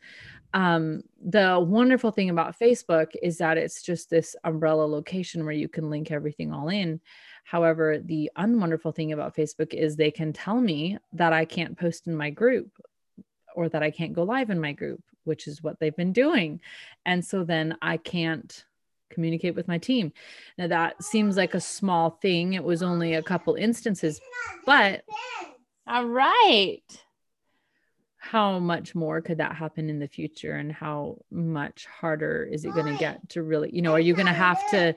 Um, 0.53 1.03
the 1.23 1.59
wonderful 1.59 2.11
thing 2.11 2.29
about 2.29 2.59
Facebook 2.59 3.11
is 3.21 3.37
that 3.39 3.57
it's 3.57 3.81
just 3.81 4.09
this 4.09 4.35
umbrella 4.43 4.83
location 4.83 5.43
where 5.43 5.53
you 5.53 5.67
can 5.67 5.89
link 5.89 6.11
everything 6.11 6.53
all 6.53 6.69
in. 6.69 7.01
However, 7.43 7.99
the 7.99 8.31
unwonderful 8.35 8.91
thing 8.91 9.11
about 9.11 9.35
Facebook 9.35 9.73
is 9.73 9.95
they 9.95 10.11
can 10.11 10.31
tell 10.31 10.59
me 10.61 10.97
that 11.13 11.33
I 11.33 11.45
can't 11.45 11.77
post 11.77 12.07
in 12.07 12.15
my 12.15 12.29
group 12.29 12.69
or 13.55 13.69
that 13.69 13.83
I 13.83 13.91
can't 13.91 14.13
go 14.13 14.23
live 14.23 14.49
in 14.49 14.61
my 14.61 14.71
group, 14.71 15.03
which 15.23 15.47
is 15.47 15.61
what 15.61 15.79
they've 15.79 15.95
been 15.95 16.13
doing. 16.13 16.61
And 17.05 17.23
so 17.23 17.43
then 17.43 17.77
I 17.81 17.97
can't 17.97 18.63
communicate 19.09 19.55
with 19.55 19.67
my 19.67 19.77
team. 19.77 20.11
Now 20.57 20.67
that 20.67 21.03
seems 21.03 21.37
like 21.37 21.53
a 21.53 21.59
small 21.59 22.11
thing. 22.21 22.53
It 22.53 22.63
was 22.63 22.81
only 22.81 23.13
a 23.13 23.23
couple 23.23 23.55
instances, 23.55 24.19
but 24.65 25.03
all 25.85 26.05
right. 26.05 26.81
How 28.23 28.57
much 28.57 28.95
more 28.95 29.19
could 29.19 29.39
that 29.39 29.55
happen 29.55 29.89
in 29.89 29.99
the 29.99 30.07
future 30.07 30.55
and 30.55 30.71
how 30.71 31.17
much 31.29 31.85
harder 31.85 32.47
is 32.49 32.63
it 32.63 32.73
going 32.73 32.91
to 32.91 32.97
get 32.97 33.27
to 33.29 33.43
really, 33.43 33.69
you 33.73 33.81
know, 33.81 33.91
are 33.91 33.99
you 33.99 34.13
going 34.13 34.27
to 34.27 34.33
have 34.33 34.59
to 34.71 34.95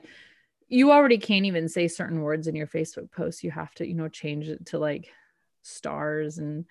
you 0.69 0.91
already 0.91 1.17
can't 1.17 1.45
even 1.45 1.69
say 1.69 1.87
certain 1.87 2.21
words 2.21 2.47
in 2.47 2.55
your 2.55 2.67
Facebook 2.67 3.11
posts. 3.11 3.43
You 3.43 3.51
have 3.51 3.73
to, 3.75 3.87
you 3.87 3.93
know, 3.93 4.09
change 4.09 4.49
it 4.49 4.65
to 4.67 4.79
like 4.79 5.09
stars 5.61 6.37
and 6.37 6.65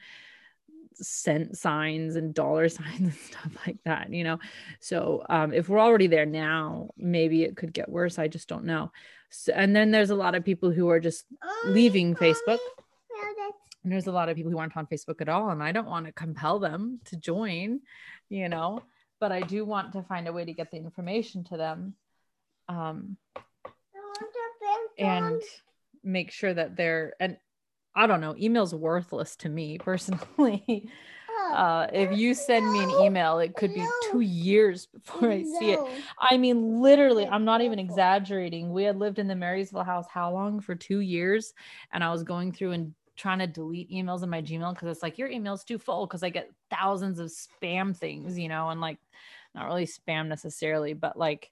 cent 0.94 1.56
signs 1.56 2.16
and 2.16 2.32
dollar 2.32 2.68
signs 2.70 3.00
and 3.00 3.12
stuff 3.14 3.52
like 3.66 3.76
that 3.84 4.10
you 4.10 4.24
know? 4.24 4.38
So 4.80 5.24
um, 5.28 5.52
if 5.52 5.68
we're 5.68 5.78
already 5.78 6.06
there 6.06 6.26
now 6.26 6.90
maybe 6.96 7.42
it 7.42 7.56
could 7.56 7.72
get 7.72 7.88
worse. 7.88 8.18
I 8.18 8.28
just 8.28 8.48
don't 8.48 8.64
know. 8.64 8.92
So, 9.28 9.52
and 9.54 9.76
then 9.76 9.90
there's 9.90 10.10
a 10.10 10.14
lot 10.14 10.34
of 10.34 10.44
people 10.44 10.70
who 10.70 10.88
are 10.88 11.00
just 11.00 11.26
leaving 11.66 12.14
facebook 12.14 12.58
and 13.86 13.92
there's 13.92 14.08
a 14.08 14.12
lot 14.12 14.28
of 14.28 14.36
people 14.36 14.50
who 14.50 14.58
aren't 14.58 14.76
on 14.76 14.86
facebook 14.86 15.20
at 15.20 15.28
all 15.28 15.50
and 15.50 15.62
i 15.62 15.70
don't 15.70 15.88
want 15.88 16.04
to 16.04 16.12
compel 16.12 16.58
them 16.58 16.98
to 17.04 17.16
join 17.16 17.80
you 18.28 18.48
know 18.48 18.82
but 19.20 19.30
i 19.30 19.40
do 19.40 19.64
want 19.64 19.92
to 19.92 20.02
find 20.02 20.26
a 20.26 20.32
way 20.32 20.44
to 20.44 20.52
get 20.52 20.70
the 20.72 20.76
information 20.76 21.44
to 21.44 21.56
them 21.56 21.94
um, 22.68 23.16
and 24.98 25.40
make 26.02 26.32
sure 26.32 26.52
that 26.52 26.76
they're 26.76 27.14
and 27.20 27.36
I 27.96 28.06
don't 28.06 28.20
know, 28.20 28.36
email's 28.38 28.74
worthless 28.74 29.36
to 29.36 29.48
me 29.48 29.78
personally. 29.82 30.90
Oh, 31.28 31.54
uh, 31.54 31.86
if 31.92 32.16
you 32.16 32.34
send 32.34 32.70
me 32.70 32.82
an 32.82 32.90
email, 32.90 33.38
it 33.38 33.54
could 33.54 33.72
be 33.72 33.86
two 34.10 34.20
years 34.20 34.86
before 34.86 35.30
I 35.30 35.42
see 35.42 35.70
it. 35.70 35.80
I 36.18 36.36
mean, 36.36 36.80
literally, 36.82 37.26
I'm 37.26 37.44
not 37.44 37.62
even 37.62 37.78
exaggerating. 37.78 38.72
We 38.72 38.84
had 38.84 38.98
lived 38.98 39.18
in 39.18 39.28
the 39.28 39.36
Marysville 39.36 39.84
house 39.84 40.06
how 40.12 40.32
long? 40.32 40.60
For 40.60 40.74
two 40.74 41.00
years. 41.00 41.54
And 41.92 42.02
I 42.02 42.10
was 42.10 42.22
going 42.22 42.52
through 42.52 42.72
and 42.72 42.94
trying 43.16 43.38
to 43.38 43.46
delete 43.46 43.90
emails 43.90 44.22
in 44.22 44.30
my 44.30 44.42
Gmail 44.42 44.74
because 44.74 44.88
it's 44.88 45.02
like 45.02 45.18
your 45.18 45.28
email's 45.28 45.64
too 45.64 45.78
full 45.78 46.06
because 46.06 46.22
I 46.22 46.30
get 46.30 46.50
thousands 46.70 47.18
of 47.18 47.30
spam 47.30 47.96
things, 47.96 48.38
you 48.38 48.48
know, 48.48 48.68
and 48.68 48.80
like 48.80 48.98
not 49.54 49.66
really 49.66 49.86
spam 49.86 50.26
necessarily, 50.28 50.92
but 50.92 51.18
like 51.18 51.50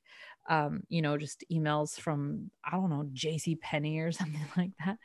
um, 0.48 0.83
you 0.88 1.00
know, 1.00 1.16
just 1.16 1.44
emails 1.50 1.98
from 1.98 2.50
I 2.64 2.72
don't 2.72 2.90
know, 2.90 3.09
JC 3.14 3.61
Penney 3.61 3.98
or 4.00 4.12
something 4.12 4.44
like 4.57 4.72
that. 4.85 4.98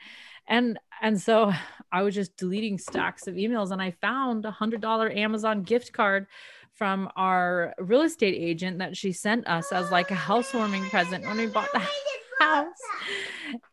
And 0.48 0.80
and 1.02 1.19
so 1.19 1.54
I 1.91 2.04
was 2.04 2.15
just 2.15 2.38
deleting 2.38 2.78
stacks 2.78 3.28
of 3.28 3.36
emails 3.36 3.72
and 3.72 3.82
I 3.82 3.91
found 3.91 4.45
a 4.45 4.52
hundred 4.52 4.82
dollar 4.82 5.10
Amazon 5.12 5.63
gift 5.63 5.93
card 5.93 6.28
from 6.74 7.10
our 7.15 7.74
real 7.78 8.02
estate 8.02 8.36
agent 8.38 8.80
that 8.80 8.95
she 8.95 9.12
sent 9.12 9.48
us 9.48 9.72
as 9.72 9.91
like 9.91 10.12
a 10.12 10.15
housewarming 10.15 10.84
present 10.86 11.26
when 11.26 11.38
we 11.38 11.48
bought 11.48 11.72
the 11.74 11.80
house. 12.39 12.67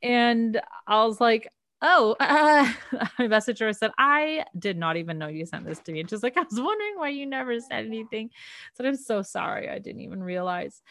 And 0.02 0.60
I 0.86 1.04
was 1.04 1.20
like, 1.20 1.48
oh, 1.82 2.16
uh. 2.20 2.72
I 3.18 3.72
said, 3.72 3.90
I 3.98 4.44
did 4.58 4.76
not 4.76 4.96
even 4.96 5.18
know 5.18 5.28
you 5.28 5.46
sent 5.46 5.66
this 5.66 5.78
to 5.80 5.92
me. 5.92 6.00
And 6.00 6.10
she's 6.10 6.22
like, 6.22 6.36
I 6.36 6.42
was 6.42 6.60
wondering 6.60 6.94
why 6.96 7.08
you 7.10 7.26
never 7.26 7.58
said 7.60 7.86
anything. 7.86 8.30
So 8.74 8.84
I'm 8.84 8.96
so 8.96 9.22
sorry. 9.22 9.68
I 9.68 9.78
didn't 9.78 10.02
even 10.02 10.22
realize 10.22 10.82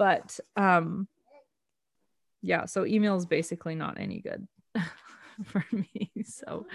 but 0.00 0.40
um 0.56 1.06
yeah 2.40 2.64
so 2.64 2.86
email 2.86 3.16
is 3.16 3.26
basically 3.26 3.74
not 3.74 4.00
any 4.00 4.22
good 4.22 4.48
for 5.44 5.62
me 5.70 6.10
so 6.24 6.66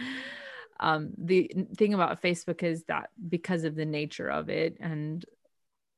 um 0.80 1.10
the 1.18 1.50
thing 1.76 1.96
about 1.96 2.22
facebook 2.22 2.62
is 2.62 2.84
that 2.84 3.10
because 3.28 3.64
of 3.64 3.74
the 3.74 3.84
nature 3.84 4.30
of 4.30 4.48
it 4.48 4.78
and 4.80 5.26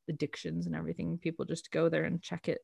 addictions 0.08 0.68
and 0.68 0.74
everything 0.74 1.18
people 1.18 1.44
just 1.44 1.70
go 1.70 1.90
there 1.90 2.06
and 2.06 2.22
check 2.22 2.48
it 2.48 2.64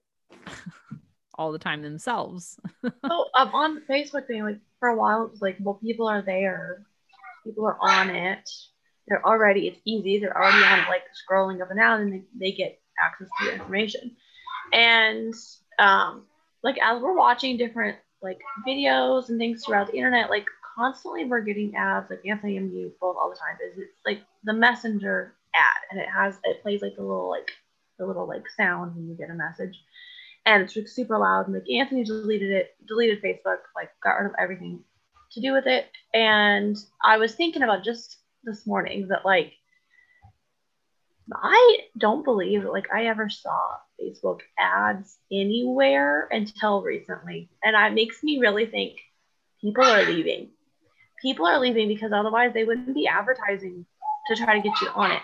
all 1.35 1.51
the 1.51 1.59
time 1.59 1.81
themselves. 1.81 2.59
so 2.83 3.25
um, 3.35 3.49
on 3.53 3.81
Facebook 3.89 4.27
thing, 4.27 4.43
like 4.43 4.59
for 4.79 4.89
a 4.89 4.95
while, 4.95 5.25
it 5.25 5.31
was 5.31 5.41
like, 5.41 5.57
well, 5.59 5.79
people 5.81 6.07
are 6.07 6.21
there, 6.21 6.85
people 7.43 7.65
are 7.65 7.77
on 7.81 8.09
it. 8.09 8.49
They're 9.07 9.25
already, 9.25 9.67
it's 9.67 9.79
easy. 9.85 10.19
They're 10.19 10.37
already 10.37 10.63
on 10.63 10.87
like 10.87 11.03
scrolling 11.13 11.61
up 11.61 11.69
and 11.69 11.79
down, 11.79 12.01
and 12.01 12.13
they, 12.13 12.23
they 12.39 12.51
get 12.55 12.79
access 13.03 13.27
to 13.39 13.45
the 13.45 13.53
information. 13.53 14.15
And 14.71 15.33
um, 15.79 16.23
like 16.63 16.77
as 16.81 17.01
we're 17.01 17.17
watching 17.17 17.57
different 17.57 17.97
like 18.21 18.39
videos 18.65 19.29
and 19.29 19.37
things 19.37 19.65
throughout 19.65 19.91
the 19.91 19.97
internet, 19.97 20.29
like 20.29 20.45
constantly 20.75 21.25
we're 21.25 21.41
getting 21.41 21.75
ads, 21.75 22.09
like 22.09 22.25
Anthony 22.25 22.57
and 22.57 22.71
me 22.71 22.91
both 22.99 23.17
all 23.17 23.29
the 23.29 23.35
time. 23.35 23.57
Is 23.69 23.77
it's 23.77 23.99
like 24.05 24.21
the 24.43 24.53
messenger 24.53 25.35
ad, 25.53 25.81
and 25.91 25.99
it 25.99 26.07
has 26.09 26.39
it 26.43 26.61
plays 26.63 26.81
like 26.81 26.95
the 26.95 27.01
little 27.01 27.29
like 27.29 27.51
the 27.99 28.05
little 28.05 28.27
like 28.27 28.43
sound 28.55 28.95
when 28.95 29.07
you 29.07 29.15
get 29.15 29.29
a 29.29 29.33
message, 29.33 29.79
and 30.45 30.69
it's 30.75 30.95
super 30.95 31.17
loud. 31.17 31.47
And 31.47 31.53
like 31.53 31.69
Anthony 31.69 32.03
deleted 32.03 32.51
it, 32.51 32.75
deleted 32.87 33.21
Facebook, 33.21 33.59
like 33.75 33.89
got 34.03 34.13
rid 34.13 34.27
of 34.27 34.35
everything 34.39 34.83
to 35.31 35.41
do 35.41 35.53
with 35.53 35.67
it. 35.67 35.89
And 36.13 36.77
I 37.03 37.17
was 37.17 37.35
thinking 37.35 37.63
about 37.63 37.83
just 37.83 38.17
this 38.43 38.67
morning 38.67 39.07
that 39.07 39.25
like 39.25 39.53
I 41.33 41.77
don't 41.97 42.25
believe 42.25 42.65
like 42.65 42.91
I 42.93 43.05
ever 43.05 43.29
saw 43.29 43.77
Facebook 44.01 44.41
ads 44.59 45.17
anywhere 45.31 46.27
until 46.31 46.81
recently. 46.81 47.49
And 47.63 47.75
it 47.75 47.95
makes 47.95 48.23
me 48.23 48.39
really 48.39 48.65
think 48.65 48.99
people 49.61 49.85
are 49.85 50.05
leaving. 50.05 50.49
People 51.21 51.45
are 51.45 51.59
leaving 51.59 51.87
because 51.87 52.11
otherwise 52.11 52.51
they 52.53 52.65
wouldn't 52.65 52.93
be 52.93 53.07
advertising 53.07 53.85
to 54.27 54.35
try 54.35 54.55
to 54.55 54.61
get 54.61 54.79
you 54.81 54.89
on 54.89 55.11
it. 55.11 55.21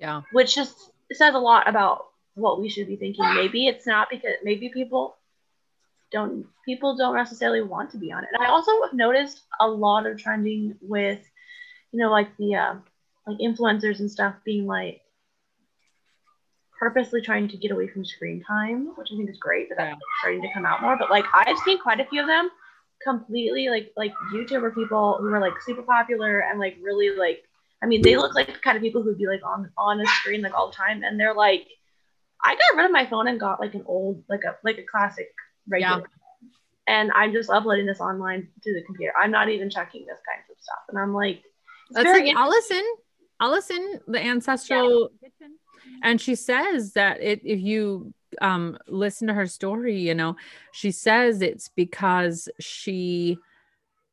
Yeah. 0.00 0.22
Which 0.32 0.54
just 0.54 0.76
says 1.12 1.34
a 1.34 1.38
lot 1.38 1.68
about 1.68 2.06
what 2.34 2.60
we 2.60 2.68
should 2.68 2.86
be 2.86 2.96
thinking. 2.96 3.24
Maybe 3.34 3.66
it's 3.66 3.86
not 3.86 4.08
because 4.10 4.34
maybe 4.42 4.68
people 4.68 5.16
don't 6.12 6.46
people 6.64 6.96
don't 6.96 7.16
necessarily 7.16 7.62
want 7.62 7.90
to 7.90 7.98
be 7.98 8.12
on 8.12 8.24
it. 8.24 8.30
And 8.32 8.44
I 8.44 8.50
also 8.50 8.70
have 8.82 8.92
noticed 8.92 9.40
a 9.60 9.68
lot 9.68 10.06
of 10.06 10.18
trending 10.18 10.76
with, 10.80 11.20
you 11.92 11.98
know, 11.98 12.10
like 12.10 12.36
the 12.36 12.54
uh, 12.56 12.74
like 13.26 13.38
influencers 13.38 14.00
and 14.00 14.10
stuff 14.10 14.34
being 14.44 14.66
like 14.66 15.00
purposely 16.78 17.20
trying 17.20 17.48
to 17.48 17.56
get 17.56 17.70
away 17.70 17.88
from 17.88 18.04
screen 18.04 18.42
time, 18.42 18.92
which 18.96 19.08
I 19.12 19.16
think 19.16 19.30
is 19.30 19.38
great 19.38 19.68
that 19.70 19.78
that's 19.78 20.00
starting 20.20 20.42
to 20.42 20.52
come 20.52 20.66
out 20.66 20.82
more. 20.82 20.96
But 20.98 21.10
like 21.10 21.24
I've 21.32 21.58
seen 21.58 21.80
quite 21.80 22.00
a 22.00 22.04
few 22.06 22.20
of 22.20 22.26
them 22.26 22.50
completely 23.02 23.68
like 23.68 23.92
like 23.96 24.14
YouTuber 24.32 24.74
people 24.74 25.18
who 25.20 25.28
are 25.32 25.40
like 25.40 25.60
super 25.62 25.82
popular 25.82 26.40
and 26.40 26.58
like 26.58 26.76
really 26.82 27.16
like 27.16 27.42
I 27.82 27.86
mean 27.86 28.02
they 28.02 28.16
look 28.16 28.34
like 28.34 28.46
the 28.46 28.58
kind 28.60 28.76
of 28.76 28.82
people 28.82 29.02
who'd 29.02 29.18
be 29.18 29.26
like 29.26 29.44
on 29.44 29.70
on 29.76 30.00
a 30.00 30.06
screen 30.06 30.42
like 30.42 30.54
all 30.54 30.70
the 30.70 30.76
time 30.76 31.02
and 31.02 31.18
they're 31.20 31.34
like 31.34 31.66
I 32.44 32.54
got 32.54 32.76
rid 32.76 32.86
of 32.86 32.92
my 32.92 33.06
phone 33.06 33.26
and 33.26 33.40
got 33.40 33.60
like 33.60 33.74
an 33.74 33.82
old 33.86 34.22
like 34.28 34.42
a 34.44 34.56
like 34.62 34.78
a 34.78 34.84
classic 34.84 35.32
regular 35.68 35.98
yeah. 35.98 36.94
and 36.94 37.10
I'm 37.14 37.32
just 37.32 37.50
uploading 37.50 37.86
this 37.86 38.00
online 38.00 38.48
to 38.62 38.74
the 38.74 38.82
computer. 38.82 39.12
I'm 39.18 39.30
not 39.30 39.48
even 39.48 39.70
checking 39.70 40.04
this 40.06 40.18
kind 40.28 40.42
of 40.50 40.56
stuff. 40.60 40.84
And 40.90 40.98
I'm 40.98 41.14
like 41.14 41.42
that's 41.90 42.06
like 42.06 42.34
Allison 42.34 42.84
Allison, 43.40 44.00
the 44.06 44.20
ancestral 44.20 45.10
yeah. 45.22 45.28
kitchen, 45.28 45.56
and 46.02 46.20
she 46.20 46.34
says 46.34 46.92
that 46.92 47.20
it, 47.20 47.40
if 47.44 47.60
you 47.60 48.12
um, 48.40 48.78
listen 48.88 49.28
to 49.28 49.34
her 49.34 49.46
story, 49.46 49.98
you 49.98 50.14
know, 50.14 50.36
she 50.72 50.90
says 50.90 51.42
it's 51.42 51.68
because 51.68 52.48
she 52.60 53.38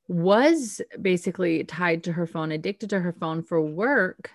was 0.08 0.82
basically 1.02 1.64
tied 1.64 2.04
to 2.04 2.12
her 2.14 2.26
phone, 2.26 2.52
addicted 2.52 2.90
to 2.90 3.00
her 3.00 3.14
phone 3.14 3.44
for 3.44 3.62
work 3.62 4.32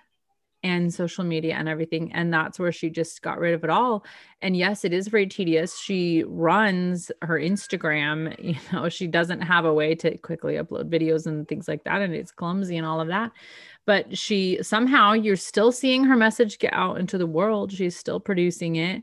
and 0.67 0.93
social 0.93 1.25
media 1.25 1.55
and 1.55 1.69
everything. 1.69 2.13
And 2.13 2.33
that's 2.33 2.59
where 2.59 2.73
she 2.73 2.91
just 2.91 3.23
got 3.23 3.39
rid 3.39 3.55
of 3.55 3.65
it 3.65 3.71
all. 3.71 4.05
And 4.43 4.57
yes, 4.57 4.85
it 4.85 4.93
is 4.93 5.09
very 5.09 5.27
tedious. 5.27 5.79
She 5.79 6.25
runs 6.27 7.11
her 7.23 7.39
Instagram, 7.39 8.35
you 8.43 8.57
know, 8.73 8.89
she 8.89 9.07
doesn't 9.07 9.41
have 9.43 9.65
a 9.65 9.75
way 9.75 9.95
to 9.97 10.19
quickly 10.19 10.55
upload 10.55 10.91
videos 10.91 11.27
and 11.27 11.47
things 11.47 11.69
like 11.69 11.85
that. 11.85 12.03
And 12.03 12.15
it's 12.15 12.33
clumsy 12.33 12.77
and 12.77 12.87
all 12.87 13.01
of 13.01 13.09
that 13.09 13.33
but 13.87 14.19
she 14.19 14.59
somehow 14.63 15.13
you're 15.13 15.37
still 15.37 15.73
seeing 15.73 16.05
her 16.05 16.17
message 16.17 16.59
get 16.59 16.73
out 16.75 16.99
into 16.99 17.17
the 17.17 17.27
world 17.27 17.73
she's 17.73 17.97
still 17.97 18.21
producing 18.21 18.77
it 18.77 19.03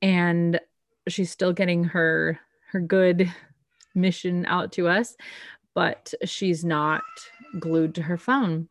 and 0.00 0.60
she's 1.08 1.30
still 1.30 1.52
getting 1.52 1.84
her 1.84 2.38
her 2.70 2.80
good 2.80 3.30
mission 3.94 4.46
out 4.46 4.72
to 4.72 4.88
us 4.88 5.16
but 5.74 6.14
she's 6.24 6.64
not 6.64 7.02
glued 7.58 7.94
to 7.94 8.02
her 8.02 8.16
phone 8.16 8.68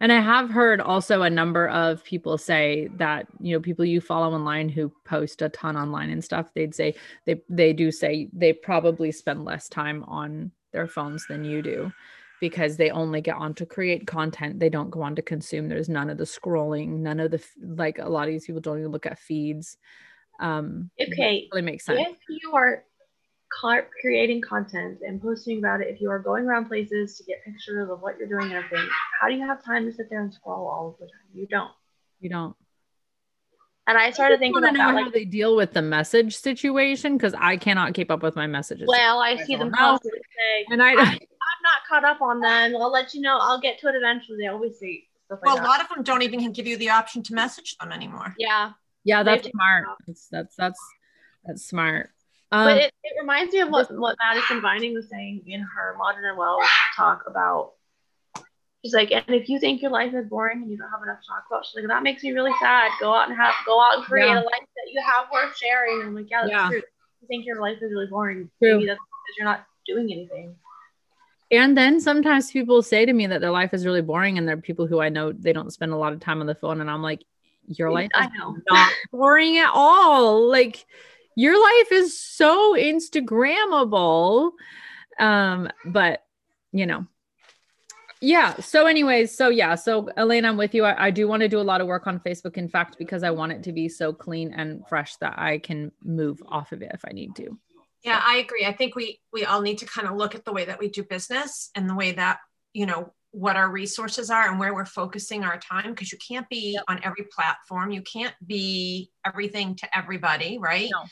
and 0.00 0.12
i 0.12 0.20
have 0.20 0.50
heard 0.50 0.80
also 0.80 1.22
a 1.22 1.30
number 1.30 1.68
of 1.68 2.02
people 2.04 2.38
say 2.38 2.88
that 2.96 3.26
you 3.40 3.54
know 3.54 3.60
people 3.60 3.84
you 3.84 4.00
follow 4.00 4.34
online 4.34 4.68
who 4.68 4.92
post 5.04 5.42
a 5.42 5.48
ton 5.48 5.76
online 5.76 6.10
and 6.10 6.24
stuff 6.24 6.52
they'd 6.54 6.74
say 6.74 6.94
they 7.26 7.40
they 7.48 7.72
do 7.72 7.90
say 7.90 8.28
they 8.32 8.52
probably 8.52 9.12
spend 9.12 9.44
less 9.44 9.68
time 9.68 10.04
on 10.04 10.50
their 10.72 10.86
phones 10.86 11.26
than 11.28 11.44
you 11.44 11.62
do 11.62 11.92
because 12.40 12.76
they 12.76 12.90
only 12.90 13.20
get 13.20 13.36
on 13.36 13.54
to 13.54 13.66
create 13.66 14.06
content. 14.06 14.60
They 14.60 14.68
don't 14.68 14.90
go 14.90 15.02
on 15.02 15.16
to 15.16 15.22
consume. 15.22 15.68
There's 15.68 15.88
none 15.88 16.10
of 16.10 16.18
the 16.18 16.24
scrolling, 16.24 17.00
none 17.00 17.20
of 17.20 17.30
the 17.30 17.44
like 17.60 17.98
a 17.98 18.08
lot 18.08 18.28
of 18.28 18.32
these 18.32 18.46
people 18.46 18.60
don't 18.60 18.78
even 18.78 18.92
look 18.92 19.06
at 19.06 19.18
feeds. 19.18 19.76
Um 20.40 20.90
okay. 21.00 21.48
Really 21.52 21.62
makes 21.62 21.84
sense. 21.84 22.00
If 22.00 22.18
you 22.28 22.52
are 22.52 22.84
creating 24.00 24.42
content 24.42 24.98
and 25.06 25.20
posting 25.20 25.58
about 25.58 25.80
it, 25.80 25.88
if 25.88 26.00
you 26.00 26.10
are 26.10 26.18
going 26.18 26.44
around 26.44 26.66
places 26.66 27.16
to 27.18 27.24
get 27.24 27.44
pictures 27.44 27.88
of 27.90 28.00
what 28.00 28.18
you're 28.18 28.28
doing 28.28 28.52
and 28.52 28.64
everything, 28.64 28.88
how 29.20 29.28
do 29.28 29.34
you 29.34 29.46
have 29.46 29.64
time 29.64 29.86
to 29.86 29.92
sit 29.92 30.08
there 30.10 30.22
and 30.22 30.32
scroll 30.32 30.66
all 30.66 30.88
of 30.88 30.98
the 30.98 31.06
time? 31.06 31.26
You 31.34 31.46
don't. 31.46 31.70
You 32.20 32.30
don't. 32.30 32.56
And 33.86 33.96
I 33.96 34.10
started 34.10 34.36
I 34.36 34.38
thinking 34.38 34.62
about 34.62 34.74
know 34.74 34.94
that, 34.94 35.04
how 35.04 35.10
they 35.10 35.24
deal 35.24 35.56
with 35.56 35.72
the 35.72 35.80
message 35.80 36.36
situation 36.36 37.16
because 37.16 37.32
I 37.38 37.56
cannot 37.56 37.94
keep 37.94 38.10
up 38.10 38.22
with 38.22 38.36
my 38.36 38.46
messages. 38.46 38.86
Well, 38.86 39.18
I, 39.18 39.30
I 39.30 39.44
see 39.44 39.56
them 39.56 39.72
constantly 39.72 40.20
say, 40.20 40.66
and 40.70 40.82
I, 40.82 40.90
I 40.90 40.92
I'm 40.92 41.62
not 41.62 41.80
caught 41.88 42.04
up 42.04 42.20
on 42.20 42.40
them. 42.40 42.76
I'll 42.76 42.92
let 42.92 43.14
you 43.14 43.22
know. 43.22 43.38
I'll 43.40 43.60
get 43.60 43.78
to 43.80 43.88
it 43.88 43.94
eventually. 43.94 44.36
They 44.42 44.48
always 44.48 44.78
say 44.78 45.04
stuff 45.24 45.38
like 45.42 45.46
well, 45.46 45.56
that. 45.56 45.64
a 45.64 45.66
lot 45.66 45.80
of 45.80 45.88
them 45.88 46.04
don't 46.04 46.20
even 46.20 46.52
give 46.52 46.66
you 46.66 46.76
the 46.76 46.90
option 46.90 47.22
to 47.24 47.34
message 47.34 47.76
them 47.78 47.90
anymore. 47.90 48.34
Yeah. 48.38 48.72
Yeah, 49.04 49.22
that's 49.22 49.48
smart. 49.48 49.86
That's 50.06 50.28
that's 50.28 50.54
that's 50.56 50.80
that's 51.46 51.64
smart. 51.64 52.10
Um, 52.50 52.64
but 52.64 52.76
it, 52.78 52.92
it 53.04 53.20
reminds 53.20 53.52
me 53.52 53.60
of 53.60 53.68
what, 53.68 53.90
what 53.96 54.16
Madison 54.18 54.60
Vining 54.60 54.94
was 54.94 55.08
saying 55.10 55.42
in 55.46 55.60
her 55.60 55.94
Modern 55.98 56.24
and 56.24 56.38
Well 56.38 56.58
talk 56.96 57.24
about. 57.26 57.72
She's 58.84 58.94
like, 58.94 59.10
and 59.10 59.24
if 59.28 59.48
you 59.48 59.58
think 59.58 59.82
your 59.82 59.90
life 59.90 60.14
is 60.14 60.26
boring 60.28 60.62
and 60.62 60.70
you 60.70 60.78
don't 60.78 60.90
have 60.90 61.02
enough 61.02 61.20
to 61.20 61.26
talk 61.26 61.44
about, 61.50 61.66
she's 61.66 61.74
like, 61.74 61.88
that 61.88 62.02
makes 62.02 62.22
me 62.22 62.30
really 62.30 62.52
sad. 62.60 62.90
Go 63.00 63.12
out 63.12 63.28
and 63.28 63.36
have, 63.36 63.52
go 63.66 63.80
out 63.80 63.96
and 63.96 64.04
create 64.04 64.28
yeah. 64.28 64.34
a 64.34 64.42
life 64.42 64.44
that 64.44 64.92
you 64.92 65.02
have 65.04 65.26
worth 65.32 65.56
sharing. 65.56 66.00
And 66.00 66.08
I'm 66.08 66.14
like, 66.14 66.30
yeah, 66.30 66.42
that's 66.42 66.52
yeah. 66.52 66.68
true. 66.68 66.82
You 67.20 67.26
think 67.26 67.44
your 67.44 67.60
life 67.60 67.78
is 67.82 67.90
really 67.90 68.06
boring. 68.06 68.48
True. 68.62 68.76
Maybe 68.76 68.86
that's 68.86 68.98
because 68.98 69.36
you're 69.36 69.44
not 69.46 69.66
doing 69.84 70.12
anything. 70.12 70.54
And 71.50 71.76
then 71.76 72.00
sometimes 72.00 72.50
people 72.50 72.82
say 72.82 73.04
to 73.04 73.12
me 73.12 73.26
that 73.26 73.40
their 73.40 73.50
life 73.50 73.74
is 73.74 73.84
really 73.84 74.02
boring, 74.02 74.38
and 74.38 74.46
there 74.46 74.56
are 74.56 74.60
people 74.60 74.86
who 74.86 75.00
I 75.00 75.08
know 75.08 75.32
they 75.32 75.52
don't 75.52 75.72
spend 75.72 75.92
a 75.92 75.96
lot 75.96 76.12
of 76.12 76.20
time 76.20 76.40
on 76.40 76.46
the 76.46 76.54
phone, 76.54 76.80
and 76.80 76.90
I'm 76.90 77.02
like, 77.02 77.24
your 77.66 77.90
life 77.90 78.10
is 78.14 78.28
not 78.70 78.92
boring 79.10 79.58
at 79.58 79.70
all. 79.72 80.48
Like 80.48 80.86
your 81.38 81.54
life 81.62 81.92
is 81.92 82.20
so 82.20 82.74
Instagrammable. 82.74 84.50
Um, 85.20 85.68
but 85.84 86.24
you 86.72 86.84
know, 86.84 87.06
yeah. 88.20 88.56
So, 88.56 88.86
anyways, 88.86 89.36
so 89.36 89.48
yeah. 89.48 89.76
So, 89.76 90.08
Elaine, 90.16 90.44
I'm 90.44 90.56
with 90.56 90.74
you. 90.74 90.84
I, 90.84 91.06
I 91.06 91.10
do 91.12 91.28
want 91.28 91.42
to 91.42 91.48
do 91.48 91.60
a 91.60 91.62
lot 91.62 91.80
of 91.80 91.86
work 91.86 92.08
on 92.08 92.18
Facebook, 92.18 92.56
in 92.56 92.68
fact, 92.68 92.96
because 92.98 93.22
I 93.22 93.30
want 93.30 93.52
it 93.52 93.62
to 93.62 93.72
be 93.72 93.88
so 93.88 94.12
clean 94.12 94.52
and 94.52 94.82
fresh 94.88 95.14
that 95.16 95.38
I 95.38 95.58
can 95.58 95.92
move 96.02 96.42
off 96.48 96.72
of 96.72 96.82
it 96.82 96.90
if 96.92 97.04
I 97.08 97.12
need 97.12 97.36
to. 97.36 97.56
Yeah, 98.02 98.20
I 98.20 98.38
agree. 98.38 98.66
I 98.66 98.72
think 98.72 98.96
we 98.96 99.20
we 99.32 99.44
all 99.44 99.60
need 99.60 99.78
to 99.78 99.86
kind 99.86 100.08
of 100.08 100.16
look 100.16 100.34
at 100.34 100.44
the 100.44 100.52
way 100.52 100.64
that 100.64 100.80
we 100.80 100.88
do 100.88 101.04
business 101.04 101.70
and 101.76 101.88
the 101.88 101.94
way 101.94 102.12
that, 102.12 102.40
you 102.72 102.86
know, 102.86 103.12
what 103.32 103.56
our 103.56 103.70
resources 103.70 104.30
are 104.30 104.48
and 104.48 104.58
where 104.58 104.74
we're 104.74 104.84
focusing 104.84 105.44
our 105.44 105.58
time 105.58 105.90
because 105.90 106.10
you 106.10 106.18
can't 106.26 106.48
be 106.48 106.72
yep. 106.74 106.84
on 106.88 107.00
every 107.04 107.24
platform. 107.24 107.90
You 107.90 108.02
can't 108.02 108.34
be 108.46 109.10
everything 109.24 109.74
to 109.76 109.96
everybody, 109.96 110.58
right? 110.58 110.88
No. 110.90 111.04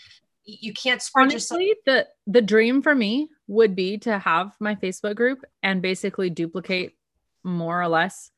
You 0.45 0.73
can't 0.73 1.03
spread 1.03 1.29
Honestly, 1.29 1.69
yourself. 1.69 2.07
the 2.27 2.33
the 2.33 2.43
dream 2.43 2.81
for 2.81 2.95
me 2.95 3.29
would 3.49 3.75
be 3.75 3.99
to 3.99 4.19
have 4.19 4.53
my 4.61 4.77
Facebook 4.77 5.17
group 5.17 5.45
and 5.63 5.83
basically 5.83 6.31
duplicate 6.31 6.95
more 7.43 7.81
or 7.81 7.89
less 7.89 8.31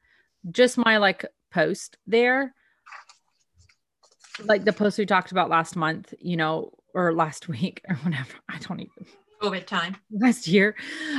just 0.51 0.79
my 0.79 0.97
like 0.97 1.24
post 1.51 1.99
there 2.07 2.55
like 4.45 4.64
the 4.64 4.72
post 4.72 4.99
we 4.99 5.07
talked 5.07 5.33
about 5.33 5.51
last 5.51 5.76
month, 5.76 6.14
you 6.20 6.37
know, 6.37 6.72
or 6.95 7.12
last 7.12 7.49
week 7.49 7.83
or 7.89 7.97
whatever. 7.97 8.35
I 8.49 8.59
don't 8.59 8.81
even 8.81 9.07
COVID 9.41 9.66
time. 9.66 9.97
Last 10.11 10.47
year 10.47 10.76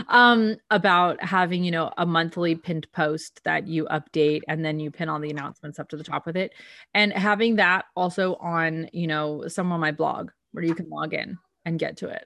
um 0.07 0.55
about 0.69 1.23
having 1.23 1.63
you 1.63 1.71
know 1.71 1.91
a 1.97 2.05
monthly 2.05 2.55
pinned 2.55 2.91
post 2.91 3.41
that 3.43 3.67
you 3.67 3.85
update 3.85 4.41
and 4.47 4.63
then 4.63 4.79
you 4.79 4.91
pin 4.91 5.09
all 5.09 5.19
the 5.19 5.29
announcements 5.29 5.79
up 5.79 5.89
to 5.89 5.97
the 5.97 6.03
top 6.03 6.25
with 6.25 6.37
it. 6.37 6.53
And 6.93 7.13
having 7.13 7.57
that 7.57 7.85
also 7.95 8.35
on 8.35 8.89
you 8.93 9.07
know 9.07 9.47
some 9.47 9.71
on 9.71 9.79
my 9.79 9.91
blog 9.91 10.31
where 10.51 10.63
you 10.63 10.75
can 10.75 10.89
log 10.89 11.13
in 11.13 11.37
and 11.65 11.79
get 11.79 11.97
to 11.97 12.09
it. 12.09 12.25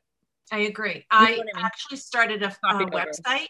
I 0.51 0.59
agree. 0.59 0.95
You 0.95 1.01
I, 1.11 1.25
I 1.25 1.29
mean? 1.31 1.45
actually 1.57 1.97
started 1.97 2.43
a, 2.43 2.55
website 2.63 3.47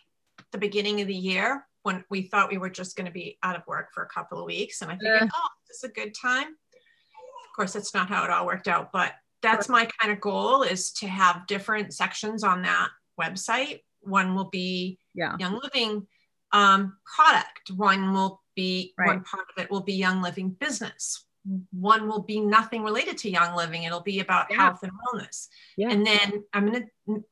the 0.51 0.57
beginning 0.57 1.01
of 1.01 1.07
the 1.07 1.15
year 1.15 1.65
when 1.81 2.03
we 2.09 2.23
thought 2.23 2.49
we 2.49 2.57
were 2.57 2.69
just 2.69 2.95
going 2.95 3.05
to 3.05 3.11
be 3.11 3.37
out 3.43 3.55
of 3.55 3.63
work 3.67 3.89
for 3.93 4.03
a 4.03 4.07
couple 4.07 4.39
of 4.39 4.45
weeks. 4.45 4.81
And 4.81 4.91
i 4.91 4.95
figured 4.95 5.23
uh, 5.23 5.27
oh 5.33 5.49
this 5.67 5.83
is 5.83 5.89
a 5.89 5.93
good 5.93 6.13
time. 6.19 6.47
Of 6.47 7.55
course, 7.55 7.73
that's 7.73 7.93
not 7.93 8.07
how 8.07 8.23
it 8.23 8.31
all 8.31 8.45
worked 8.45 8.67
out, 8.67 8.91
but 8.91 9.13
that's 9.43 9.69
my 9.69 9.87
kind 10.01 10.11
of 10.11 10.19
goal 10.21 10.63
is 10.63 10.91
to 10.93 11.07
have 11.07 11.45
different 11.47 11.93
sections 11.93 12.43
on 12.43 12.63
that 12.63 12.89
website. 13.19 13.81
One 14.01 14.33
will 14.35 14.49
be 14.49 14.97
Yeah. 15.13 15.35
Young 15.39 15.59
Living 15.61 16.07
um, 16.51 16.97
product. 17.15 17.71
One 17.75 18.13
will 18.13 18.41
be 18.55 18.93
Right. 18.97 19.07
one 19.07 19.23
part 19.23 19.45
of 19.55 19.63
it 19.63 19.69
will 19.69 19.81
be 19.81 19.93
Young 19.93 20.21
Living 20.21 20.49
business. 20.51 21.25
One 21.71 22.07
will 22.07 22.21
be 22.21 22.39
nothing 22.39 22.83
related 22.83 23.17
to 23.19 23.29
Young 23.29 23.55
Living. 23.55 23.83
It'll 23.83 23.99
be 24.01 24.19
about 24.21 24.47
Yeah. 24.49 24.57
health 24.57 24.81
and 24.83 24.91
wellness. 24.93 25.47
Yeah. 25.75 25.89
And 25.89 26.05
then 26.05 26.43
I'm 26.53 26.71
gonna. 26.71 26.85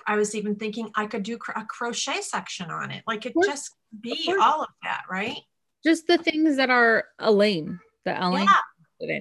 I 0.05 0.15
was 0.17 0.35
even 0.35 0.55
thinking 0.55 0.91
I 0.95 1.05
could 1.07 1.23
do 1.23 1.35
a 1.55 1.65
crochet 1.65 2.21
section 2.21 2.69
on 2.71 2.91
it. 2.91 3.03
Like 3.07 3.25
it 3.25 3.33
just 3.43 3.71
be 3.99 4.25
course. 4.25 4.41
all 4.41 4.61
of 4.63 4.69
that, 4.83 5.03
right? 5.09 5.37
Just 5.85 6.07
the 6.07 6.17
things 6.17 6.57
that 6.57 6.69
are 6.69 7.05
Elaine, 7.19 7.79
the 8.05 8.13
Elaine 8.21 8.47
Yeah. 8.99 9.19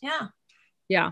Yeah. 0.00 0.28
Yeah. 0.88 1.10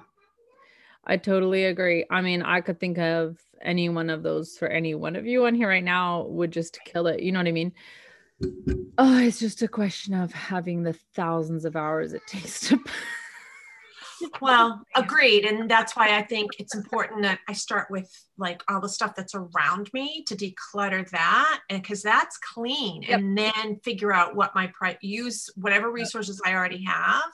I 1.05 1.17
totally 1.17 1.65
agree. 1.65 2.05
I 2.11 2.21
mean, 2.21 2.43
I 2.43 2.61
could 2.61 2.79
think 2.79 2.99
of 2.99 3.39
any 3.63 3.89
one 3.89 4.11
of 4.11 4.23
those 4.23 4.57
for 4.57 4.69
any 4.69 4.95
one 4.95 5.17
of 5.17 5.27
you 5.27 5.47
on 5.47 5.55
here 5.55 5.69
right 5.69 5.85
now 5.85 6.25
would 6.25 6.53
just 6.53 6.79
kill 6.85 7.07
it. 7.07 7.23
You 7.23 7.33
know 7.33 7.41
what 7.41 7.49
I 7.49 7.53
mean? 7.53 7.73
Oh, 8.99 9.19
it's 9.19 9.39
just 9.39 9.63
a 9.63 9.69
question 9.69 10.15
of 10.15 10.33
having 10.33 10.83
the 10.83 10.95
thousands 11.15 11.65
of 11.65 11.77
hours 11.77 12.13
it 12.13 12.23
takes 12.29 12.61
to. 12.69 12.83
Well, 14.41 14.83
agreed. 14.95 15.45
And 15.45 15.71
that's 15.71 15.97
why 15.97 16.17
I 16.19 16.23
think 16.23 16.51
it's 16.59 16.75
important 16.75 17.23
that 17.23 17.41
I 17.49 17.55
start 17.55 17.91
with 17.91 18.11
like 18.37 18.63
all 18.69 18.81
the 18.81 18.89
stuff 18.89 19.15
that's 19.17 19.35
around 19.35 19.91
me 19.95 20.25
to 20.27 20.37
declutter 20.37 21.09
that. 21.11 21.61
And 21.71 21.83
because 21.83 22.03
that's 22.03 22.39
clean. 22.39 23.03
Yep. 23.03 23.19
And 23.19 23.39
then 23.39 23.81
figure 23.83 24.13
out 24.13 24.37
what 24.37 24.55
my 24.55 24.71
pri 24.75 24.99
use, 25.01 25.49
whatever 25.57 25.91
resources 25.91 26.41
I 26.45 26.55
already 26.55 26.85
have 26.85 27.31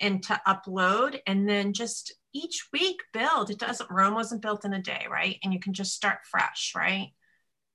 and 0.00 0.22
to 0.24 0.40
upload. 0.46 1.20
And 1.26 1.48
then 1.48 1.72
just 1.72 2.12
each 2.36 2.68
week 2.72 3.02
build. 3.12 3.50
It 3.50 3.58
doesn't, 3.58 3.90
Rome 3.90 4.14
wasn't 4.14 4.42
built 4.42 4.64
in 4.64 4.74
a 4.74 4.82
day, 4.82 5.06
right? 5.10 5.38
And 5.42 5.52
you 5.52 5.60
can 5.60 5.72
just 5.72 5.94
start 5.94 6.18
fresh, 6.30 6.72
right? 6.76 7.12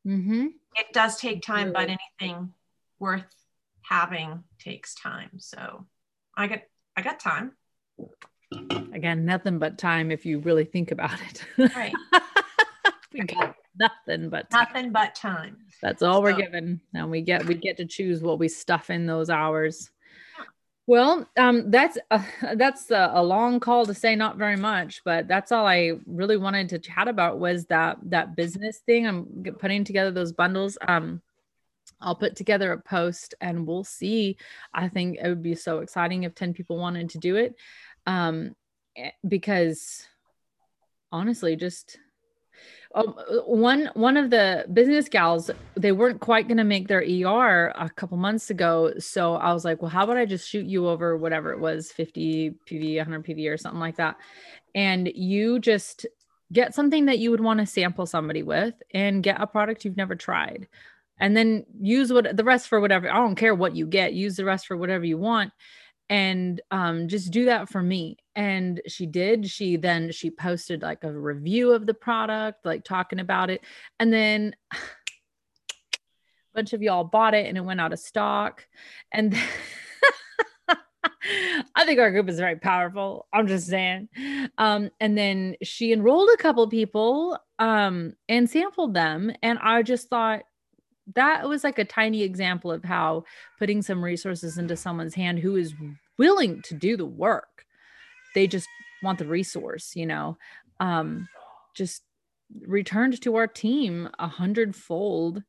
mm-hmm. 0.06 0.48
It 0.76 0.88
does 0.94 1.18
take 1.18 1.42
time, 1.42 1.74
but 1.74 1.90
anything 1.90 2.54
worth 3.00 3.26
having 3.82 4.44
takes 4.60 4.96
time. 4.96 5.32
So 5.40 5.86
I 6.38 6.48
got, 6.48 6.60
I 6.96 7.02
got 7.02 7.20
time. 7.20 7.54
Again, 8.94 9.26
nothing 9.26 9.60
but 9.60 9.78
time 9.78 10.12
if 10.12 10.26
you 10.26 10.40
really 10.40 10.66
think 10.66 10.92
about 10.92 11.20
it. 11.30 11.74
Right. 11.76 11.94
we 13.14 13.22
got 13.22 13.56
nothing 13.78 14.30
but 14.30 14.50
time. 14.50 14.68
Nothing 14.74 14.92
but 14.92 15.16
time. 15.16 15.58
That's 15.82 16.02
all 16.02 16.22
we're 16.22 16.34
given, 16.34 16.82
and 16.94 17.10
we 17.10 17.22
get 17.22 17.46
we 17.46 17.56
get 17.56 17.78
to 17.78 17.86
choose 17.86 18.22
what 18.22 18.40
we 18.40 18.48
stuff 18.48 18.90
in 18.90 19.06
those 19.06 19.30
hours. 19.30 19.90
Well, 20.92 21.26
um, 21.38 21.72
that's 21.72 21.98
a, 22.12 22.22
that's 22.58 22.92
a, 22.92 23.24
long 23.24 23.62
call 23.62 23.86
to 23.86 23.94
say 23.94 24.14
not 24.14 24.36
very 24.36 24.58
much, 24.58 25.02
but 25.06 25.26
that's 25.26 25.54
all 25.54 25.66
I 25.66 25.94
really 26.06 26.36
wanted 26.36 26.68
to 26.68 26.80
chat 26.80 27.08
about 27.08 27.40
was 27.40 27.66
that 27.68 27.98
that 28.10 28.36
business 28.36 28.80
thing. 28.80 29.08
I'm 29.08 29.46
putting 29.58 29.86
together 29.86 30.12
those 30.12 30.34
bundles. 30.34 30.78
Um, 30.86 31.22
I'll 32.02 32.16
put 32.16 32.36
together 32.36 32.74
a 32.74 32.82
post 32.82 33.36
and 33.40 33.66
we'll 33.66 33.86
see. 33.86 34.36
I 34.74 34.90
think 34.90 35.18
it 35.18 35.30
would 35.30 35.42
be 35.42 35.56
so 35.56 35.80
exciting 35.80 36.24
if 36.24 36.36
10 36.36 36.54
people 36.54 36.76
wanted 36.78 37.12
to 37.12 37.20
do 37.20 37.38
it. 37.38 37.56
Um, 38.06 38.54
eh, 38.98 39.12
because 39.26 40.06
honestly, 41.10 41.56
just 41.56 42.00
um, 42.94 43.16
one 43.46 43.90
one 43.94 44.18
of 44.18 44.30
the 44.30 44.66
business 44.74 45.08
gals 45.08 45.50
they 45.76 45.92
weren't 45.92 46.20
quite 46.20 46.48
going 46.48 46.58
to 46.58 46.64
make 46.64 46.88
their 46.88 47.02
er 47.02 47.74
a 47.76 47.90
couple 47.90 48.18
months 48.18 48.50
ago 48.50 48.92
so 49.00 49.36
i 49.36 49.54
was 49.54 49.64
like 49.64 49.82
well 49.82 49.90
how 49.90 50.04
about 50.04 50.18
i 50.18 50.26
just 50.26 50.48
shoot 50.48 50.66
you 50.66 50.88
over 50.88 51.18
whatever 51.18 51.52
it 51.52 51.60
was 51.60 51.92
50 51.92 52.56
pv 52.70 52.98
100 52.98 53.26
pv 53.26 53.52
or 53.52 53.58
something 53.58 53.80
like 53.80 53.98
that 53.98 54.18
and 54.76 55.10
you 55.16 55.60
just 55.60 56.06
get 56.52 56.76
something 56.76 57.06
that 57.06 57.20
you 57.20 57.32
would 57.32 57.42
want 57.42 57.60
to 57.60 57.66
sample 57.66 58.06
somebody 58.06 58.44
with 58.44 58.76
and 58.94 59.24
get 59.24 59.40
a 59.40 59.48
product 59.48 59.86
you've 59.86 59.98
never 59.98 60.16
tried 60.16 60.68
and 61.20 61.38
then 61.38 61.66
use 61.80 62.12
what 62.12 62.36
the 62.36 62.44
rest 62.44 62.68
for 62.68 62.82
whatever 62.82 63.10
i 63.10 63.16
don't 63.16 63.36
care 63.36 63.56
what 63.56 63.76
you 63.76 63.86
get 63.86 64.14
use 64.14 64.36
the 64.36 64.46
rest 64.46 64.68
for 64.68 64.76
whatever 64.76 65.06
you 65.06 65.18
want 65.18 65.54
and 66.12 66.60
um, 66.72 67.08
just 67.08 67.32
do 67.32 67.46
that 67.46 67.70
for 67.70 67.82
me 67.82 68.18
and 68.36 68.82
she 68.86 69.06
did 69.06 69.50
she 69.50 69.78
then 69.78 70.12
she 70.12 70.30
posted 70.30 70.82
like 70.82 71.04
a 71.04 71.12
review 71.12 71.72
of 71.72 71.86
the 71.86 71.94
product 71.94 72.66
like 72.66 72.84
talking 72.84 73.20
about 73.20 73.50
it 73.50 73.62
and 74.00 74.14
then 74.14 74.54
a 74.74 74.78
bunch 76.54 76.74
of 76.74 76.82
y'all 76.82 77.06
bought 77.06 77.34
it 77.34 77.48
and 77.48 77.58
it 77.58 77.62
went 77.62 77.80
out 77.80 77.94
of 77.94 78.00
stock 78.00 78.68
and 79.12 79.36
I 81.76 81.86
think 81.86 82.00
our 82.00 82.12
group 82.12 82.30
is 82.30 82.40
very 82.40 82.58
powerful. 82.58 83.28
I'm 83.32 83.48
just 83.48 83.68
saying. 83.68 84.10
Um, 84.58 84.90
and 85.00 85.18
then 85.18 85.56
she 85.64 85.94
enrolled 85.94 86.30
a 86.34 86.38
couple 86.38 86.68
people 86.68 87.38
um, 87.60 88.14
and 88.28 88.50
sampled 88.50 88.94
them. 88.94 89.32
And 89.42 89.60
I 89.60 89.84
just 89.84 90.10
thought 90.10 90.42
that 91.16 91.48
was 91.48 91.64
like 91.64 91.80
a 91.80 91.86
tiny 91.86 92.24
example 92.24 92.72
of 92.72 92.84
how 92.84 93.24
putting 93.60 93.82
some 93.82 94.04
resources 94.04 94.58
into 94.58 94.76
someone's 94.76 95.16
hand 95.16 95.40
who 95.40 95.56
is 95.56 95.74
willing 96.18 96.62
to 96.64 96.74
do 96.74 96.96
the 96.96 97.06
work. 97.06 97.66
They 98.36 98.48
just 98.48 98.68
want 99.04 99.20
the 99.20 99.26
resource, 99.26 99.96
you 99.96 100.06
know, 100.06 100.38
um, 100.80 101.28
just 101.76 102.04
returned 102.62 103.22
to 103.22 103.36
our 103.36 103.48
team 103.48 104.10
a 104.20 104.28
hundredfold. 104.28 105.44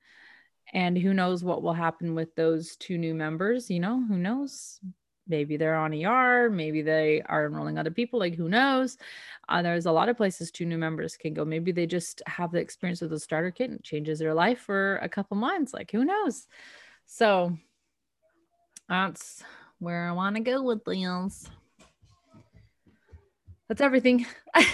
And 0.72 0.96
who 0.96 1.12
knows 1.12 1.44
what 1.44 1.62
will 1.62 1.74
happen 1.74 2.14
with 2.14 2.34
those 2.34 2.76
two 2.76 2.96
new 2.96 3.14
members, 3.14 3.70
you 3.70 3.78
know, 3.78 4.02
who 4.08 4.16
knows? 4.16 4.80
Maybe 5.28 5.56
they're 5.56 5.76
on 5.76 5.94
ER, 5.94 6.50
maybe 6.50 6.82
they 6.82 7.22
are 7.26 7.46
enrolling 7.46 7.78
other 7.78 7.92
people, 7.92 8.18
like 8.18 8.34
who 8.34 8.48
knows? 8.48 8.98
Uh, 9.48 9.62
there's 9.62 9.86
a 9.86 9.92
lot 9.92 10.08
of 10.08 10.16
places 10.16 10.50
two 10.50 10.66
new 10.66 10.78
members 10.78 11.16
can 11.16 11.32
go. 11.32 11.44
Maybe 11.44 11.72
they 11.72 11.86
just 11.86 12.22
have 12.26 12.52
the 12.52 12.58
experience 12.58 13.00
with 13.00 13.10
the 13.10 13.20
starter 13.20 13.50
kit 13.50 13.70
and 13.70 13.78
it 13.78 13.84
changes 13.84 14.18
their 14.18 14.34
life 14.34 14.60
for 14.60 14.96
a 14.96 15.08
couple 15.08 15.36
months, 15.36 15.72
like 15.72 15.90
who 15.90 16.04
knows? 16.04 16.46
So 17.06 17.56
that's 18.88 19.42
where 19.78 20.08
I 20.08 20.12
want 20.12 20.36
to 20.36 20.42
go 20.42 20.62
with 20.62 20.84
these. 20.84 21.48
That's 23.68 23.80
everything. 23.80 24.26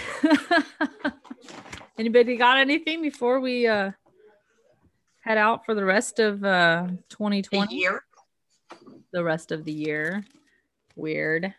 Anybody 1.97 2.37
got 2.37 2.57
anything 2.57 3.01
before 3.01 3.39
we 3.39 3.67
uh 3.67 3.91
head 5.21 5.37
out 5.37 5.65
for 5.65 5.75
the 5.75 5.85
rest 5.85 6.19
of 6.19 6.43
uh 6.43 6.87
A 6.87 6.97
2020? 7.09 7.75
year. 7.75 8.03
The 9.11 9.23
rest 9.23 9.51
of 9.51 9.63
the 9.63 9.71
year. 9.71 10.23
Weird. 10.95 11.53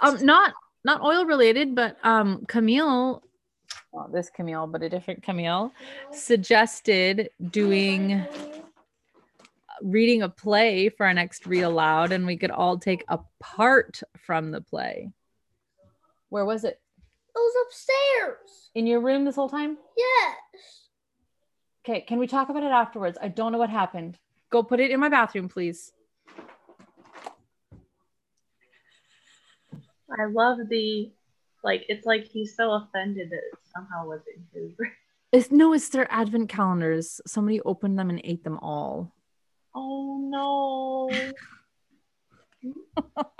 Um 0.00 0.24
not 0.24 0.54
not 0.84 1.02
oil 1.02 1.24
related, 1.24 1.74
but 1.74 1.96
um 2.02 2.44
Camille 2.46 3.22
not 3.92 4.12
this 4.12 4.30
Camille, 4.30 4.66
but 4.66 4.82
a 4.82 4.88
different 4.88 5.22
Camille 5.22 5.72
suggested 6.12 7.30
doing 7.50 8.26
reading 9.82 10.22
a 10.22 10.28
play 10.28 10.88
for 10.88 11.06
our 11.06 11.14
next 11.14 11.46
read 11.46 11.62
aloud 11.62 12.12
and 12.12 12.26
we 12.26 12.36
could 12.36 12.50
all 12.50 12.78
take 12.78 13.04
a 13.08 13.20
part 13.40 14.02
from 14.16 14.50
the 14.50 14.60
play. 14.60 15.10
Where 16.28 16.44
was 16.44 16.64
it? 16.64 16.80
It 17.34 17.38
was 17.38 17.66
upstairs. 17.66 18.70
In 18.74 18.86
your 18.86 19.00
room 19.00 19.24
this 19.24 19.36
whole 19.36 19.48
time? 19.48 19.78
Yes. 19.96 20.36
Okay, 21.84 22.00
can 22.02 22.18
we 22.18 22.26
talk 22.26 22.48
about 22.48 22.64
it 22.64 22.72
afterwards? 22.72 23.16
I 23.20 23.28
don't 23.28 23.52
know 23.52 23.58
what 23.58 23.70
happened. 23.70 24.18
Go 24.50 24.62
put 24.62 24.80
it 24.80 24.90
in 24.90 25.00
my 25.00 25.08
bathroom, 25.08 25.48
please. 25.48 25.92
I 30.10 30.26
love 30.26 30.58
the 30.68 31.10
like 31.64 31.84
it's 31.88 32.06
like 32.06 32.24
he's 32.24 32.56
so 32.56 32.72
offended 32.72 33.30
that 33.30 33.36
it 33.36 33.58
somehow 33.74 34.06
was 34.06 34.20
in 34.34 34.44
his 34.52 34.72
It's 35.32 35.50
no, 35.50 35.74
it's 35.74 35.90
their 35.90 36.10
advent 36.10 36.48
calendars. 36.48 37.20
Somebody 37.26 37.60
opened 37.60 37.98
them 37.98 38.08
and 38.08 38.20
ate 38.24 38.44
them 38.44 38.58
all. 38.58 39.14
Oh 39.74 40.18
no. 40.22 41.10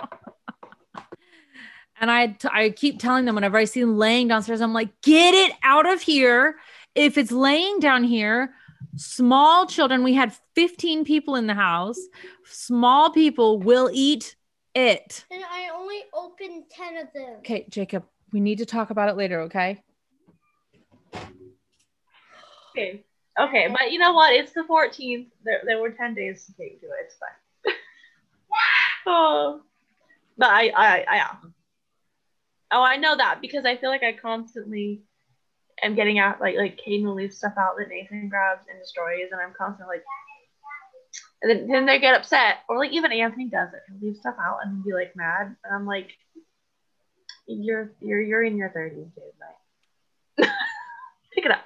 And 1.99 2.09
I, 2.09 2.27
t- 2.27 2.47
I 2.51 2.69
keep 2.69 2.99
telling 2.99 3.25
them 3.25 3.35
whenever 3.35 3.57
I 3.57 3.65
see 3.65 3.81
them 3.81 3.97
laying 3.97 4.29
downstairs, 4.29 4.61
I'm 4.61 4.73
like, 4.73 4.89
get 5.01 5.33
it 5.33 5.53
out 5.63 5.87
of 5.87 6.01
here. 6.01 6.55
If 6.95 7.17
it's 7.17 7.31
laying 7.31 7.79
down 7.79 8.03
here, 8.03 8.53
small 8.95 9.65
children, 9.65 10.03
we 10.03 10.13
had 10.13 10.33
15 10.55 11.03
people 11.03 11.35
in 11.35 11.47
the 11.47 11.53
house, 11.53 11.99
small 12.45 13.11
people 13.11 13.59
will 13.59 13.89
eat 13.91 14.35
it. 14.75 15.25
And 15.31 15.43
I 15.43 15.69
only 15.73 16.01
opened 16.13 16.65
10 16.69 16.97
of 16.97 17.07
them. 17.13 17.35
Okay, 17.39 17.65
Jacob, 17.69 18.05
we 18.31 18.39
need 18.39 18.59
to 18.59 18.65
talk 18.65 18.89
about 18.89 19.09
it 19.09 19.17
later, 19.17 19.41
okay? 19.41 19.81
Okay. 22.71 23.03
Okay, 23.39 23.67
but 23.69 23.91
you 23.91 23.99
know 23.99 24.13
what? 24.13 24.33
It's 24.33 24.51
the 24.51 24.63
14th. 24.69 25.27
There, 25.43 25.61
there 25.65 25.79
were 25.79 25.91
10 25.91 26.13
days 26.13 26.45
to 26.45 26.53
take 26.53 26.81
to 26.81 26.87
it. 26.87 27.05
It's 27.05 27.15
fine. 27.15 27.73
oh. 29.07 29.61
But 30.37 30.49
I, 30.49 30.71
I, 30.75 31.05
I, 31.07 31.15
yeah. 31.15 31.35
Oh, 32.71 32.83
I 32.83 32.97
know 32.97 33.15
that 33.15 33.39
because 33.41 33.65
I 33.65 33.77
feel 33.77 33.89
like 33.89 34.03
I 34.03 34.13
constantly 34.13 35.01
am 35.81 35.95
getting 35.95 36.19
out, 36.19 36.41
like, 36.41 36.55
like 36.55 36.79
Caden 36.85 37.05
will 37.05 37.15
leave 37.15 37.33
stuff 37.33 37.53
out 37.57 37.77
that 37.77 37.89
Nathan 37.89 38.29
grabs 38.29 38.65
and 38.69 38.79
destroys, 38.79 39.31
and 39.31 39.41
I'm 39.41 39.53
constantly 39.57 39.95
like, 39.95 40.05
and 41.41 41.51
then, 41.51 41.67
then 41.67 41.85
they 41.85 41.99
get 41.99 42.15
upset, 42.15 42.59
or 42.67 42.77
like 42.77 42.91
even 42.91 43.11
Anthony 43.11 43.45
does 43.45 43.69
it. 43.73 43.81
He'll 43.87 44.09
leave 44.09 44.17
stuff 44.17 44.35
out 44.39 44.59
and 44.63 44.83
be 44.83 44.93
like 44.93 45.15
mad, 45.15 45.55
and 45.63 45.73
I'm 45.73 45.85
like, 45.85 46.09
You're 47.47 47.91
you're 47.99 48.21
you're 48.21 48.43
in 48.43 48.57
your 48.57 48.69
thirties, 48.69 49.07
dude. 49.15 49.23
Like, 49.39 50.49
pick 51.33 51.45
it 51.45 51.51
up. 51.51 51.65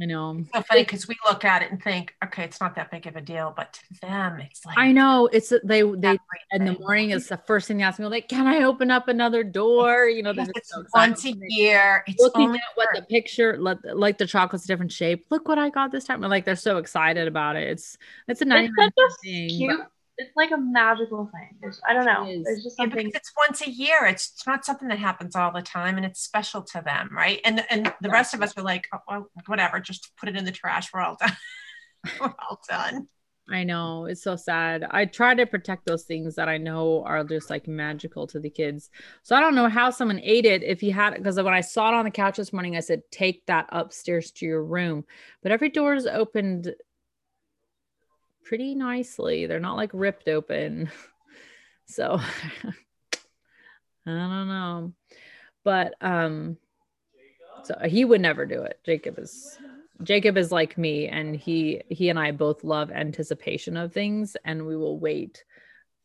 I 0.00 0.04
know. 0.04 0.44
So 0.54 0.62
funny 0.62 0.82
because 0.82 1.08
we 1.08 1.16
look 1.26 1.44
at 1.44 1.62
it 1.62 1.70
and 1.70 1.82
think, 1.82 2.14
okay, 2.24 2.44
it's 2.44 2.60
not 2.60 2.74
that 2.76 2.90
big 2.90 3.06
of 3.06 3.16
a 3.16 3.20
deal, 3.20 3.52
but 3.56 3.72
to 3.72 4.00
them, 4.02 4.40
it's 4.40 4.64
like 4.64 4.76
I 4.78 4.92
know. 4.92 5.28
It's 5.32 5.52
they 5.64 5.82
they 5.82 6.18
in 6.52 6.64
the 6.64 6.78
morning. 6.78 7.10
It's 7.10 7.28
the 7.28 7.38
first 7.38 7.68
thing 7.68 7.78
they 7.78 7.82
ask 7.84 7.98
me. 7.98 8.06
Like, 8.06 8.28
can 8.28 8.46
I 8.46 8.64
open 8.64 8.90
up 8.90 9.08
another 9.08 9.42
door? 9.42 10.06
You 10.06 10.22
know, 10.22 10.32
they're 10.32 10.44
Yes, 10.46 10.54
just 10.54 10.58
it's 10.58 10.70
so 10.70 10.84
once 10.94 11.24
a 11.24 11.32
year. 11.48 12.04
It's 12.06 12.22
looking 12.22 12.46
only 12.46 12.58
at 12.58 12.64
what 12.74 12.88
the 12.94 13.02
picture 13.02 13.56
like, 13.58 13.78
like 13.84 14.18
the 14.18 14.26
chocolate's 14.26 14.64
a 14.64 14.68
different 14.68 14.92
shape 14.92 15.26
look 15.30 15.48
what 15.48 15.58
i 15.58 15.70
got 15.70 15.90
this 15.90 16.04
time 16.04 16.20
like 16.20 16.44
they're 16.44 16.56
so 16.56 16.78
excited 16.78 17.26
about 17.26 17.56
it 17.56 17.68
it's 17.68 17.98
it's 18.28 18.42
a 18.42 18.44
nice 18.44 18.68
It's 18.76 18.76
such 18.76 18.92
a 18.98 19.22
thing 19.22 19.48
cute. 19.48 19.80
But 20.16 20.26
It's 20.26 20.36
like 20.36 20.50
a 20.50 20.58
magical 20.58 21.30
thing. 21.32 21.56
There's, 21.60 21.80
I 21.88 21.92
don't 21.92 22.04
know. 22.06 22.26
It 22.26 22.38
is. 22.38 22.44
There's 22.44 22.64
just 22.64 22.76
something. 22.76 23.06
because 23.06 23.14
it's 23.20 23.32
once 23.36 23.60
a 23.66 23.70
year. 23.70 24.04
It's, 24.06 24.32
it's 24.34 24.46
not 24.46 24.64
something 24.64 24.88
that 24.88 24.98
happens 24.98 25.36
all 25.36 25.52
the 25.52 25.62
time, 25.62 25.96
and 25.96 26.06
it's 26.06 26.20
special 26.20 26.62
to 26.62 26.82
them, 26.84 27.10
right? 27.12 27.40
And 27.44 27.64
and 27.70 27.92
the 28.00 28.10
rest 28.10 28.34
of 28.34 28.42
us 28.42 28.56
are 28.56 28.62
like, 28.62 28.88
oh, 28.94 28.98
well, 29.08 29.30
whatever, 29.46 29.80
just 29.80 30.12
put 30.16 30.28
it 30.28 30.36
in 30.36 30.44
the 30.44 30.52
trash. 30.52 30.92
We're 30.92 31.00
all 31.02 31.16
done. 31.20 31.36
We're 32.20 32.34
all 32.48 32.60
done. 32.68 33.08
i 33.48 33.62
know 33.62 34.06
it's 34.06 34.22
so 34.24 34.34
sad 34.36 34.84
i 34.90 35.04
try 35.04 35.32
to 35.34 35.46
protect 35.46 35.86
those 35.86 36.02
things 36.04 36.34
that 36.34 36.48
i 36.48 36.58
know 36.58 37.04
are 37.04 37.22
just 37.22 37.48
like 37.48 37.68
magical 37.68 38.26
to 38.26 38.40
the 38.40 38.50
kids 38.50 38.90
so 39.22 39.36
i 39.36 39.40
don't 39.40 39.54
know 39.54 39.68
how 39.68 39.88
someone 39.90 40.20
ate 40.22 40.44
it 40.44 40.64
if 40.64 40.82
you 40.82 40.92
had 40.92 41.12
it 41.12 41.18
because 41.18 41.36
when 41.36 41.54
i 41.54 41.60
saw 41.60 41.88
it 41.90 41.94
on 41.94 42.04
the 42.04 42.10
couch 42.10 42.36
this 42.36 42.52
morning 42.52 42.76
i 42.76 42.80
said 42.80 43.02
take 43.12 43.46
that 43.46 43.66
upstairs 43.70 44.32
to 44.32 44.44
your 44.44 44.64
room 44.64 45.04
but 45.42 45.52
every 45.52 45.68
door 45.68 45.94
is 45.94 46.06
opened 46.08 46.74
pretty 48.46 48.74
nicely. 48.74 49.46
They're 49.46 49.60
not 49.60 49.76
like 49.76 49.90
ripped 49.92 50.28
open. 50.28 50.90
So 51.88 52.18
i 52.68 52.74
don't 54.04 54.48
know. 54.48 54.92
But 55.62 55.94
um 56.00 56.56
so 57.62 57.78
he 57.84 58.04
would 58.04 58.20
never 58.20 58.44
do 58.44 58.62
it. 58.62 58.80
Jacob 58.84 59.20
is 59.20 59.56
jacob 60.02 60.36
is 60.36 60.50
like 60.50 60.76
me 60.76 61.06
and 61.06 61.36
he 61.36 61.80
he 61.88 62.08
and 62.08 62.18
i 62.18 62.32
both 62.32 62.64
love 62.64 62.90
anticipation 62.90 63.76
of 63.76 63.92
things 63.92 64.36
and 64.44 64.66
we 64.66 64.76
will 64.76 64.98
wait 64.98 65.44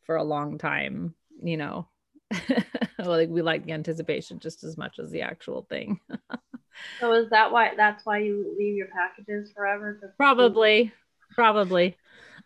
for 0.03 0.17
a 0.17 0.23
long 0.23 0.59
time 0.59 1.15
you 1.41 1.57
know. 1.57 1.87
Like 2.99 3.29
we 3.29 3.41
like 3.41 3.65
the 3.65 3.71
anticipation 3.71 4.37
just 4.37 4.63
as 4.63 4.77
much 4.77 4.99
as 4.99 5.09
the 5.09 5.23
actual 5.23 5.63
thing. 5.63 5.99
So 6.99 7.11
is 7.13 7.31
that 7.31 7.51
why? 7.51 7.71
That's 7.75 8.05
why 8.05 8.19
you 8.19 8.55
leave 8.59 8.75
your 8.75 8.89
packages 8.89 9.51
forever? 9.51 9.99
probably. 10.17 10.93
Probably 11.33 11.97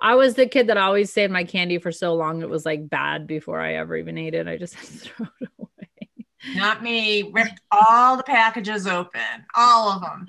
i 0.02 0.16
was 0.16 0.36
the 0.36 0.48
kid 0.48 0.68
that 0.68 0.78
always 0.78 1.12
saved 1.12 1.32
my 1.32 1.44
candy 1.44 1.78
for 1.78 1.92
so 1.92 2.14
long 2.16 2.42
it 2.42 2.50
was 2.50 2.66
like 2.66 2.90
bad 2.90 3.28
before 3.28 3.62
i 3.62 3.76
ever 3.76 3.96
even 3.96 4.18
ate 4.18 4.34
it 4.34 4.48
i 4.48 4.58
just 4.58 4.74
had 4.80 4.88
to 4.88 4.98
throw 4.98 5.28
it 5.42 5.50
away 5.60 5.70
Not 6.54 6.84
me. 6.84 7.32
Ripped 7.34 7.60
all 7.72 8.18
the 8.18 8.24
packages 8.24 8.86
open, 8.86 9.22
all 9.56 9.90
of 9.90 10.02
them. 10.02 10.28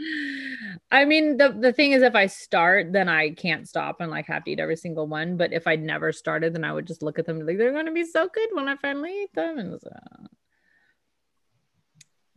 I 0.90 1.04
mean, 1.04 1.36
the 1.36 1.50
the 1.58 1.72
thing 1.72 1.92
is, 1.92 2.02
if 2.02 2.14
I 2.14 2.26
start, 2.26 2.92
then 2.92 3.08
I 3.08 3.30
can't 3.30 3.68
stop 3.68 4.00
and 4.00 4.10
like 4.10 4.26
have 4.26 4.44
to 4.44 4.50
eat 4.50 4.60
every 4.60 4.76
single 4.76 5.06
one. 5.06 5.36
But 5.36 5.52
if 5.52 5.66
I 5.66 5.76
never 5.76 6.12
started, 6.12 6.54
then 6.54 6.64
I 6.64 6.72
would 6.72 6.86
just 6.86 7.02
look 7.02 7.18
at 7.18 7.26
them 7.26 7.36
and 7.36 7.46
be 7.46 7.52
like 7.52 7.58
they're 7.58 7.72
going 7.72 7.86
to 7.86 7.92
be 7.92 8.04
so 8.04 8.28
good 8.32 8.48
when 8.52 8.68
I 8.68 8.76
finally 8.76 9.24
eat 9.24 9.34
them. 9.34 9.58
And 9.58 9.78
so, 9.80 9.90
uh, 9.90 10.26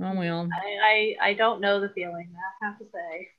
oh 0.02 0.16
well, 0.16 0.50
I, 0.54 1.16
I 1.22 1.30
I 1.30 1.34
don't 1.34 1.62
know 1.62 1.80
the 1.80 1.90
feeling. 1.90 2.34
I 2.36 2.66
have 2.66 2.80
to 2.80 2.86
say. 2.86 3.30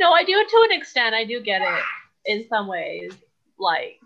No, 0.00 0.12
I 0.12 0.24
do 0.24 0.32
it 0.32 0.48
to 0.48 0.68
an 0.70 0.78
extent. 0.78 1.14
I 1.14 1.24
do 1.24 1.40
get 1.40 1.60
it 1.60 1.82
in 2.24 2.48
some 2.48 2.66
ways. 2.66 3.12
Like 3.58 4.00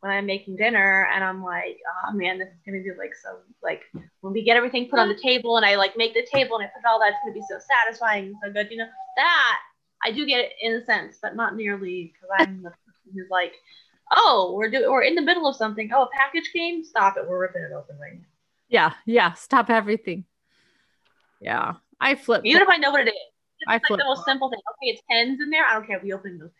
when 0.00 0.12
I'm 0.12 0.26
making 0.26 0.56
dinner 0.56 1.08
and 1.12 1.24
I'm 1.24 1.42
like, 1.42 1.78
oh 2.06 2.12
man, 2.12 2.38
this 2.38 2.48
is 2.48 2.60
gonna 2.64 2.80
be 2.80 2.90
like 2.96 3.14
so 3.20 3.40
like 3.62 3.82
when 4.20 4.32
we 4.32 4.44
get 4.44 4.56
everything 4.56 4.88
put 4.88 5.00
on 5.00 5.08
the 5.08 5.20
table 5.20 5.56
and 5.56 5.66
I 5.66 5.74
like 5.74 5.96
make 5.96 6.14
the 6.14 6.26
table 6.32 6.56
and 6.56 6.64
I 6.64 6.68
put 6.68 6.88
all 6.88 7.00
that, 7.00 7.08
it's 7.08 7.18
gonna 7.24 7.34
be 7.34 7.42
so 7.48 7.58
satisfying 7.58 8.26
and 8.26 8.36
so 8.42 8.52
good. 8.52 8.70
You 8.70 8.78
know 8.78 8.86
that 9.16 9.56
I 10.04 10.12
do 10.12 10.24
get 10.24 10.38
it 10.38 10.52
in 10.62 10.74
a 10.74 10.84
sense, 10.84 11.18
but 11.20 11.34
not 11.34 11.56
nearly 11.56 12.14
because 12.14 12.28
I'm 12.38 12.62
the 12.62 12.70
person 12.70 13.12
who's 13.12 13.28
like, 13.28 13.54
oh, 14.16 14.54
we're 14.56 14.70
doing 14.70 14.88
we're 14.88 15.02
in 15.02 15.16
the 15.16 15.22
middle 15.22 15.48
of 15.48 15.56
something. 15.56 15.90
Oh, 15.92 16.04
a 16.04 16.08
package 16.16 16.50
came, 16.54 16.84
stop 16.84 17.16
it, 17.16 17.28
we're 17.28 17.40
ripping 17.40 17.62
it 17.62 17.72
open 17.74 17.98
right 17.98 18.14
now. 18.14 18.24
yeah, 18.68 18.92
yeah. 19.04 19.32
Stop 19.32 19.68
everything. 19.68 20.24
Yeah, 21.40 21.74
I 22.00 22.14
flip. 22.14 22.42
Even 22.44 22.62
if 22.62 22.68
I 22.68 22.76
know 22.76 22.92
what 22.92 23.00
it 23.00 23.10
is. 23.10 23.37
It's 23.60 23.68
I 23.68 23.74
like 23.74 23.86
flip 23.86 23.98
the 23.98 24.04
most 24.04 24.24
simple 24.24 24.50
thing. 24.50 24.60
Okay, 24.70 24.90
it's 24.90 25.02
pens 25.10 25.40
in 25.40 25.50
there. 25.50 25.64
I 25.66 25.74
don't 25.74 25.86
care. 25.86 26.00
We 26.02 26.12
open 26.12 26.38
those. 26.38 26.50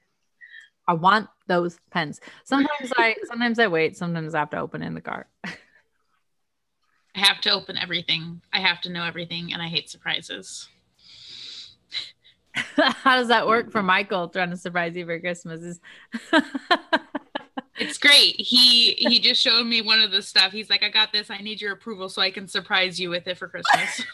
I 0.87 0.95
want 0.95 1.29
those 1.47 1.79
pens. 1.91 2.21
Sometimes 2.45 2.93
I 2.97 3.17
sometimes 3.27 3.59
I 3.59 3.67
wait. 3.67 3.97
Sometimes 3.97 4.35
I 4.35 4.39
have 4.41 4.51
to 4.51 4.59
open 4.59 4.83
in 4.83 4.95
the 4.95 5.01
car. 5.01 5.27
I 5.45 7.21
have 7.21 7.41
to 7.43 7.51
open 7.51 7.77
everything. 7.77 8.41
I 8.53 8.61
have 8.61 8.81
to 8.83 8.91
know 8.91 9.05
everything, 9.05 9.53
and 9.53 9.61
I 9.61 9.69
hate 9.69 9.91
surprises. 9.91 10.69
How 12.55 13.17
does 13.17 13.29
that 13.29 13.47
work 13.47 13.71
for 13.71 13.83
Michael 13.83 14.29
trying 14.29 14.51
to 14.51 14.57
surprise 14.57 14.97
you 14.97 15.05
for 15.05 15.21
Christmas? 15.21 15.79
It's 17.79 17.99
great. 17.99 18.35
He 18.41 18.95
he 18.95 19.21
just 19.21 19.41
showed 19.41 19.65
me 19.65 19.83
one 19.83 20.01
of 20.01 20.11
the 20.11 20.23
stuff. 20.23 20.53
He's 20.53 20.69
like, 20.69 20.83
I 20.83 20.89
got 20.89 21.13
this. 21.13 21.31
I 21.31 21.39
need 21.39 21.61
your 21.61 21.73
approval 21.73 22.09
so 22.09 22.21
I 22.21 22.31
can 22.31 22.49
surprise 22.49 22.99
you 22.99 23.11
with 23.11 23.29
it 23.29 23.39
for 23.39 23.49
Christmas. 23.49 24.05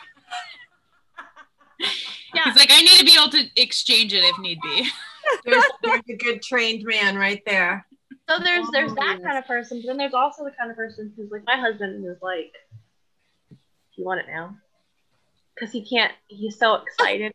Yeah. 2.35 2.45
He's 2.45 2.57
like, 2.57 2.71
I 2.73 2.81
need 2.81 2.99
to 2.99 3.05
be 3.05 3.15
able 3.19 3.31
to 3.31 3.47
exchange 3.61 4.13
it 4.13 4.25
if 4.25 4.39
need 4.39 4.59
be. 4.63 4.89
There's, 5.47 5.65
there's 5.83 6.03
a 6.11 6.17
good 6.17 6.43
trained 6.43 6.85
man 6.85 7.17
right 7.17 7.43
there. 7.47 7.87
So 8.29 8.39
there's 8.39 8.67
there's 8.73 8.93
Oh, 8.93 8.95
that 8.97 9.17
yes. 9.19 9.25
kind 9.27 9.39
of 9.39 9.47
person, 9.47 9.81
but 9.81 9.89
then 9.89 9.97
there's 9.97 10.13
also 10.15 10.45
the 10.45 10.51
kind 10.51 10.71
of 10.71 10.77
person 10.77 11.13
who's 11.17 11.31
like 11.31 11.43
my 11.47 11.57
husband 11.57 12.05
who's 12.05 12.21
like, 12.21 12.53
"Do 13.51 13.57
you 13.97 14.05
want 14.05 14.21
it 14.21 14.27
now?" 14.29 14.55
Because 15.55 15.73
he 15.73 15.83
can't. 15.85 16.13
He's 16.29 16.59
so 16.59 16.75
excited. 16.75 17.33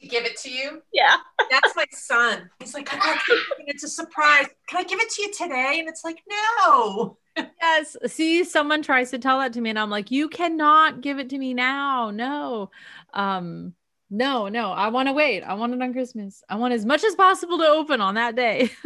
To 0.00 0.06
give 0.08 0.24
it 0.24 0.36
to 0.38 0.50
you. 0.50 0.82
yeah. 0.92 1.16
That's 1.50 1.76
my 1.76 1.84
son. 1.90 2.50
He's 2.58 2.72
like, 2.74 2.88
I. 2.90 3.18
It's 3.66 3.84
a 3.84 3.88
surprise. 3.88 4.46
Can 4.68 4.80
I 4.80 4.84
give 4.84 4.98
it 5.00 5.10
to 5.10 5.22
you 5.22 5.32
today? 5.32 5.76
And 5.78 5.88
it's 5.88 6.04
like, 6.04 6.18
no. 6.28 7.16
yes. 7.60 7.96
See, 8.06 8.44
someone 8.44 8.82
tries 8.82 9.10
to 9.10 9.18
tell 9.18 9.38
that 9.40 9.52
to 9.54 9.60
me, 9.60 9.70
and 9.70 9.78
I'm 9.78 9.90
like, 9.90 10.10
you 10.10 10.28
cannot 10.28 11.00
give 11.02 11.18
it 11.18 11.28
to 11.30 11.38
me 11.38 11.52
now. 11.54 12.10
No. 12.10 12.70
Um, 13.12 13.74
no, 14.16 14.48
no. 14.48 14.70
I 14.70 14.88
want 14.88 15.08
to 15.08 15.12
wait. 15.12 15.42
I 15.42 15.54
want 15.54 15.74
it 15.74 15.82
on 15.82 15.92
Christmas. 15.92 16.42
I 16.48 16.54
want 16.56 16.72
as 16.72 16.86
much 16.86 17.02
as 17.02 17.16
possible 17.16 17.58
to 17.58 17.66
open 17.66 18.00
on 18.00 18.14
that 18.14 18.36
day. 18.36 18.70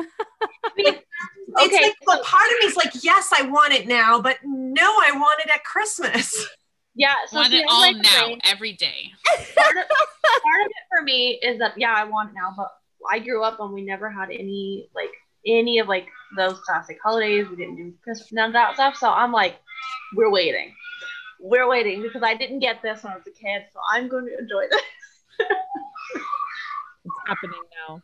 It's 0.76 1.04
Okay, 1.64 1.82
like, 1.82 1.94
well, 2.06 2.22
part 2.22 2.44
of 2.52 2.58
me 2.60 2.66
is 2.66 2.76
like, 2.76 2.92
yes, 3.02 3.30
I 3.36 3.42
want 3.42 3.72
it 3.72 3.88
now, 3.88 4.20
but 4.20 4.36
no, 4.44 4.82
I 4.82 5.10
want 5.14 5.40
it 5.44 5.50
at 5.50 5.64
Christmas. 5.64 6.46
Yeah. 6.94 7.14
So 7.28 7.36
Want 7.36 7.52
it 7.52 7.64
all 7.68 7.80
like, 7.80 7.94
now, 7.94 8.24
okay, 8.24 8.40
every 8.42 8.72
day. 8.72 9.12
part 9.56 9.76
of, 9.76 9.84
part 9.84 10.60
of 10.62 10.66
it 10.66 10.84
for 10.90 11.04
me 11.04 11.38
is 11.44 11.56
that 11.60 11.74
yeah, 11.78 11.94
I 11.96 12.02
want 12.02 12.30
it 12.30 12.34
now, 12.34 12.52
but 12.56 12.72
I 13.08 13.20
grew 13.20 13.44
up 13.44 13.60
and 13.60 13.72
we 13.72 13.82
never 13.82 14.10
had 14.10 14.30
any 14.32 14.90
like 14.96 15.12
any 15.46 15.78
of 15.78 15.86
like 15.86 16.08
those 16.36 16.58
classic 16.66 16.98
holidays. 17.00 17.46
We 17.48 17.54
didn't 17.54 17.76
do 17.76 17.94
Christmas, 18.02 18.32
none 18.32 18.48
of 18.48 18.54
that 18.54 18.74
stuff. 18.74 18.96
So 18.96 19.08
I'm 19.08 19.30
like, 19.30 19.60
we're 20.16 20.30
waiting. 20.30 20.74
We're 21.38 21.68
waiting 21.68 22.02
because 22.02 22.24
I 22.24 22.34
didn't 22.34 22.58
get 22.58 22.82
this 22.82 23.04
when 23.04 23.12
I 23.12 23.16
was 23.16 23.26
a 23.28 23.30
kid, 23.30 23.62
so 23.72 23.78
I'm 23.92 24.08
going 24.08 24.26
to 24.26 24.36
enjoy 24.36 24.64
this. 24.68 24.80
It's 25.38 27.14
happening 27.26 27.60
now. 27.88 28.02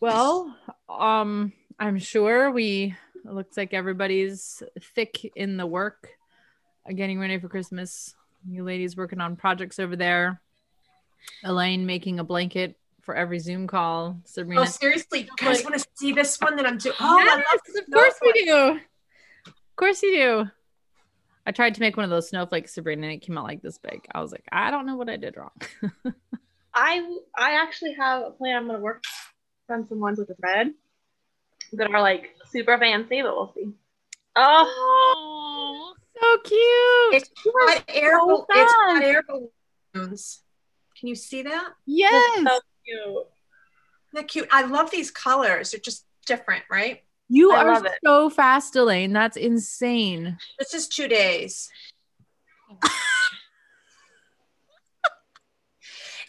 Well, 0.00 0.56
um, 0.88 1.52
I'm 1.78 1.98
sure 1.98 2.50
we 2.50 2.94
it 3.24 3.32
looks 3.32 3.56
like 3.56 3.74
everybody's 3.74 4.62
thick 4.94 5.32
in 5.34 5.56
the 5.56 5.66
work, 5.66 6.10
uh, 6.88 6.92
getting 6.92 7.18
ready 7.18 7.38
for 7.38 7.48
Christmas. 7.48 8.14
You 8.48 8.62
ladies 8.62 8.96
working 8.96 9.20
on 9.20 9.36
projects 9.36 9.78
over 9.78 9.96
there. 9.96 10.40
Elaine 11.42 11.86
making 11.86 12.20
a 12.20 12.24
blanket 12.24 12.78
for 13.02 13.16
every 13.16 13.38
Zoom 13.40 13.66
call. 13.66 14.20
Sabrina. 14.24 14.62
Oh, 14.62 14.64
seriously, 14.64 15.22
you 15.22 15.28
guys 15.38 15.64
want 15.64 15.76
to 15.78 15.84
see 15.94 16.12
this 16.12 16.40
one 16.40 16.56
that 16.56 16.66
I'm 16.66 16.78
doing? 16.78 16.94
Oh, 17.00 17.18
yes, 17.18 17.60
of 17.78 17.92
course 17.92 18.14
we 18.22 18.44
do. 18.44 18.80
Of 19.46 19.76
course 19.76 20.02
you 20.02 20.12
do. 20.12 20.50
I 21.46 21.52
tried 21.52 21.74
to 21.76 21.80
make 21.80 21.96
one 21.96 22.04
of 22.04 22.10
those 22.10 22.28
snowflakes, 22.28 22.74
Sabrina, 22.74 23.06
and 23.06 23.14
it 23.14 23.18
came 23.22 23.38
out 23.38 23.44
like 23.44 23.62
this 23.62 23.78
big. 23.78 24.04
I 24.12 24.20
was 24.20 24.32
like, 24.32 24.44
I 24.50 24.70
don't 24.70 24.84
know 24.86 24.96
what 24.96 25.08
I 25.08 25.16
did 25.16 25.36
wrong. 25.36 25.52
I 26.74 27.00
I 27.36 27.52
actually 27.62 27.94
have 27.94 28.22
a 28.22 28.30
plan. 28.32 28.56
I'm 28.56 28.66
gonna 28.66 28.80
work 28.80 29.04
on 29.70 29.88
some 29.88 30.00
ones 30.00 30.18
with 30.18 30.28
the 30.28 30.34
thread 30.34 30.72
that 31.72 31.90
are 31.92 32.00
like 32.02 32.34
super 32.50 32.76
fancy, 32.78 33.22
but 33.22 33.34
we'll 33.36 33.52
see. 33.54 33.70
Oh, 34.34 35.94
Oh, 35.94 35.94
so 36.20 36.38
cute. 36.48 37.22
It's 37.22 37.30
got 37.44 37.84
air, 37.88 38.18
so 38.18 38.26
bal- 38.26 38.46
it's 38.50 38.72
got 38.72 38.92
fun. 38.94 39.02
air 39.02 39.22
balloons. 39.94 40.42
Can 40.98 41.08
you 41.08 41.14
see 41.14 41.42
that? 41.42 41.70
yes. 41.86 42.12
it's 42.38 42.50
so 42.50 42.60
cute. 42.84 42.98
Isn't 43.00 43.26
that 44.14 44.28
cute? 44.28 44.48
I 44.50 44.62
love 44.66 44.90
these 44.90 45.10
colors. 45.10 45.70
They're 45.70 45.80
just 45.80 46.04
different, 46.26 46.64
right? 46.70 47.02
You 47.28 47.52
I 47.52 47.64
are 47.64 47.82
so 48.04 48.30
fast, 48.30 48.76
Elaine. 48.76 49.12
That's 49.12 49.36
insane. 49.36 50.38
This 50.58 50.74
is 50.74 50.86
two 50.88 51.08
days. 51.08 51.68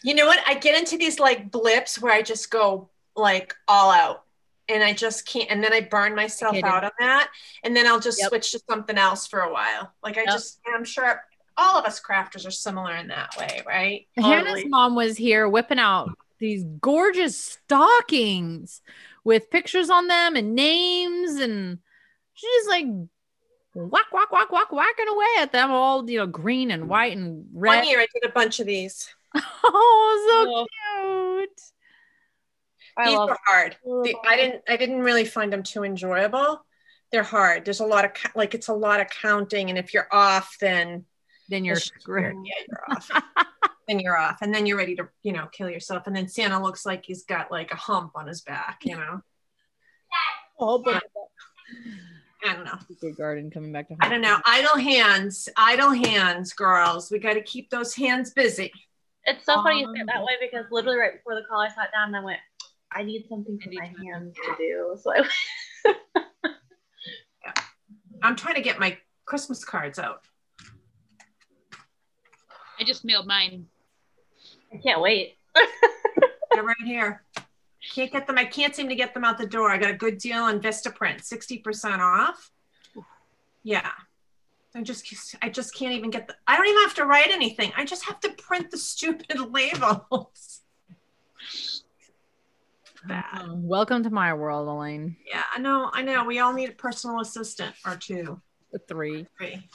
you 0.02 0.14
know 0.14 0.26
what? 0.26 0.40
I 0.46 0.54
get 0.54 0.78
into 0.78 0.96
these 0.96 1.18
like 1.18 1.50
blips 1.50 2.00
where 2.00 2.12
I 2.12 2.22
just 2.22 2.50
go 2.50 2.90
like 3.16 3.54
all 3.66 3.90
out. 3.90 4.24
and 4.70 4.84
I 4.84 4.92
just 4.92 5.26
can't. 5.26 5.50
And 5.50 5.64
then 5.64 5.72
I 5.72 5.80
burn 5.80 6.14
myself 6.14 6.54
Okay, 6.54 6.68
out 6.68 6.84
on 6.84 6.90
that, 7.00 7.30
and 7.64 7.74
then 7.74 7.86
I'll 7.86 8.00
just 8.00 8.18
Yep. 8.18 8.28
switch 8.28 8.52
to 8.52 8.60
something 8.68 8.98
else 8.98 9.26
for 9.26 9.40
a 9.40 9.50
while. 9.52 9.94
Like 10.02 10.18
I 10.18 10.24
Yep. 10.24 10.32
just, 10.34 10.60
I'm 10.74 10.84
sure 10.84 11.22
all 11.56 11.78
of 11.78 11.86
us 11.86 11.98
crafters 12.00 12.46
are 12.46 12.50
similar 12.50 12.94
in 12.96 13.08
that 13.08 13.34
way, 13.38 13.62
right? 13.66 14.06
Hannah's 14.18 14.46
Totally. 14.46 14.68
mom 14.68 14.94
was 14.94 15.16
here 15.16 15.48
whipping 15.48 15.78
out 15.78 16.10
these 16.38 16.64
gorgeous 16.82 17.58
stockings 17.64 18.82
with 19.28 19.50
pictures 19.50 19.90
on 19.90 20.06
them 20.08 20.36
and 20.36 20.54
names, 20.54 21.32
and 21.38 21.78
she's 22.32 22.50
just 22.64 22.68
like 22.70 22.86
whack, 23.74 24.06
whack, 24.10 24.32
whack, 24.32 24.50
whack, 24.50 24.72
whacking 24.72 25.06
away 25.06 25.26
at 25.40 25.52
them 25.52 25.70
all, 25.70 26.08
you 26.10 26.16
know, 26.16 26.26
green 26.26 26.70
and 26.70 26.88
white 26.88 27.14
and 27.14 27.44
red. 27.52 27.76
One 27.80 27.86
year 27.86 28.00
I 28.00 28.06
did 28.14 28.28
a 28.28 28.32
bunch 28.32 28.58
of 28.58 28.66
these. 28.66 29.08
Oh, 29.62 30.26
so 30.26 30.50
Oh, 30.50 31.46
cute. 31.46 31.60
I 32.96 33.08
these 33.10 33.18
love 33.18 33.28
were 33.28 33.38
hard. 33.44 33.76
Oh, 33.86 34.02
the- 34.02 34.16
I 34.26 34.36
didn't. 34.36 34.62
I 34.66 34.78
didn't 34.78 35.00
really 35.00 35.26
find 35.26 35.52
them 35.52 35.62
too 35.62 35.84
enjoyable. 35.84 36.64
They're 37.12 37.22
hard. 37.22 37.66
There's 37.66 37.80
a 37.80 37.86
lot 37.86 38.06
of 38.06 38.12
like 38.34 38.54
it's 38.54 38.68
a 38.68 38.72
lot 38.72 39.00
of 39.00 39.10
counting, 39.10 39.68
and 39.68 39.78
if 39.78 39.92
you're 39.92 40.08
off, 40.10 40.56
then 40.58 41.04
Then 41.50 41.66
you're 41.66 41.76
screwed. 41.76 42.34
Yeah, 42.44 42.64
you're 42.66 42.84
off. 42.96 43.10
then 43.88 44.00
you're 44.00 44.16
off, 44.16 44.38
and 44.42 44.54
then 44.54 44.66
you're 44.66 44.76
ready 44.76 44.94
to 44.96 45.08
you 45.22 45.32
know 45.32 45.48
kill 45.52 45.70
yourself. 45.70 46.06
And 46.06 46.14
then 46.14 46.28
Santa 46.28 46.62
looks 46.62 46.86
like 46.86 47.04
he's 47.04 47.24
got 47.24 47.50
like 47.50 47.72
a 47.72 47.76
hump 47.76 48.12
on 48.14 48.26
his 48.26 48.42
back. 48.42 48.80
You 48.84 48.96
know. 48.96 49.22
Oh, 50.60 50.78
but 50.78 51.02
I 52.44 52.54
don't 52.54 52.64
know. 52.64 52.78
Secret 52.88 53.16
garden 53.16 53.50
coming 53.50 53.72
back 53.72 53.88
to 53.88 53.96
I 54.00 54.08
don't 54.08 54.20
know. 54.20 54.38
Idle 54.44 54.76
hands. 54.76 55.48
Idle 55.56 55.90
hands, 55.90 56.52
girls. 56.52 57.10
We 57.10 57.18
got 57.18 57.34
to 57.34 57.42
keep 57.42 57.70
those 57.70 57.94
hands 57.94 58.30
busy. 58.30 58.72
It's 59.24 59.44
so 59.44 59.62
funny 59.62 59.80
you 59.80 59.86
say 59.86 60.00
it 60.00 60.02
Um, 60.02 60.06
that 60.06 60.22
way 60.22 60.32
because 60.40 60.64
literally 60.70 60.98
right 60.98 61.12
before 61.12 61.34
the 61.34 61.42
call, 61.48 61.60
I 61.60 61.68
sat 61.68 61.92
down 61.92 62.08
and 62.08 62.16
I 62.16 62.24
went, 62.24 62.38
I 62.92 63.02
need 63.02 63.26
something 63.28 63.58
for 63.60 63.70
my 63.72 63.86
hands 63.86 64.34
to 64.34 64.54
do. 64.56 64.96
So 65.02 65.12
I 65.14 65.24
I'm 68.22 68.36
trying 68.36 68.56
to 68.56 68.60
get 68.60 68.80
my 68.80 68.98
Christmas 69.26 69.64
cards 69.64 69.98
out. 69.98 70.22
I 72.80 72.84
just 72.84 73.04
mailed 73.04 73.26
mine. 73.26 73.66
I 74.72 74.76
can't 74.78 75.00
wait. 75.00 75.36
They're 76.52 76.62
right 76.62 76.76
here. 76.84 77.22
Can't 77.94 78.12
get 78.12 78.26
them. 78.26 78.38
I 78.38 78.44
can't 78.44 78.74
seem 78.74 78.88
to 78.88 78.94
get 78.94 79.14
them 79.14 79.24
out 79.24 79.38
the 79.38 79.46
door. 79.46 79.70
I 79.70 79.78
got 79.78 79.90
a 79.90 79.94
good 79.94 80.18
deal 80.18 80.42
on 80.42 80.60
Vistaprint, 80.60 81.20
60% 81.22 81.98
off. 82.00 82.50
Yeah. 83.62 83.90
I 84.74 84.82
just 84.82 85.34
I 85.42 85.48
just 85.48 85.74
can't 85.74 85.92
even 85.94 86.10
get 86.10 86.28
the 86.28 86.36
I 86.46 86.56
don't 86.56 86.66
even 86.66 86.82
have 86.82 86.94
to 86.96 87.06
write 87.06 87.28
anything. 87.30 87.72
I 87.76 87.84
just 87.84 88.04
have 88.04 88.20
to 88.20 88.30
print 88.30 88.70
the 88.70 88.76
stupid 88.78 89.38
labels. 89.50 90.60
Bad. 93.06 93.24
Oh, 93.40 93.54
welcome 93.54 94.02
to 94.02 94.10
my 94.10 94.34
world, 94.34 94.68
Elaine. 94.68 95.16
Yeah, 95.26 95.42
I 95.54 95.58
know, 95.58 95.90
I 95.92 96.02
know. 96.02 96.24
We 96.24 96.40
all 96.40 96.52
need 96.52 96.68
a 96.68 96.72
personal 96.72 97.20
assistant 97.20 97.74
or 97.86 97.96
two, 97.96 98.40
The 98.72 98.80
three. 98.80 99.26
three. 99.38 99.66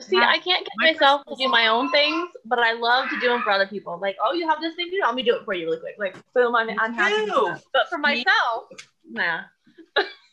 See, 0.00 0.18
I 0.18 0.38
can't 0.38 0.66
get 0.66 0.72
my 0.76 0.92
myself 0.92 1.24
to 1.28 1.34
do 1.34 1.48
my 1.48 1.68
own 1.68 1.90
things, 1.90 2.28
but 2.44 2.58
I 2.58 2.74
love 2.74 3.08
to 3.08 3.18
do 3.20 3.28
them 3.28 3.40
for 3.42 3.50
other 3.50 3.66
people. 3.66 3.98
Like, 3.98 4.16
oh, 4.22 4.34
you 4.34 4.46
have 4.46 4.60
this 4.60 4.74
thing 4.74 4.86
to 4.86 4.90
do? 4.90 5.00
Let 5.02 5.14
me 5.14 5.22
do 5.22 5.34
it 5.36 5.44
for 5.46 5.54
you 5.54 5.64
really 5.64 5.78
quick. 5.80 5.94
Like, 5.98 6.16
boom, 6.34 6.54
I'm, 6.54 6.68
I'm 6.78 6.92
happy. 6.92 7.24
too. 7.24 7.54
But 7.72 7.88
for 7.88 7.96
Me- 7.96 8.22
myself, 8.24 8.68
nah. 9.10 9.40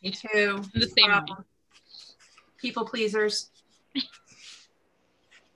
Me 0.03 0.11
too. 0.11 0.61
I'm 0.61 0.63
the 0.73 0.87
same 0.87 1.07
way. 1.09 1.13
Problem. 1.13 1.45
People 2.57 2.85
pleasers. 2.85 3.49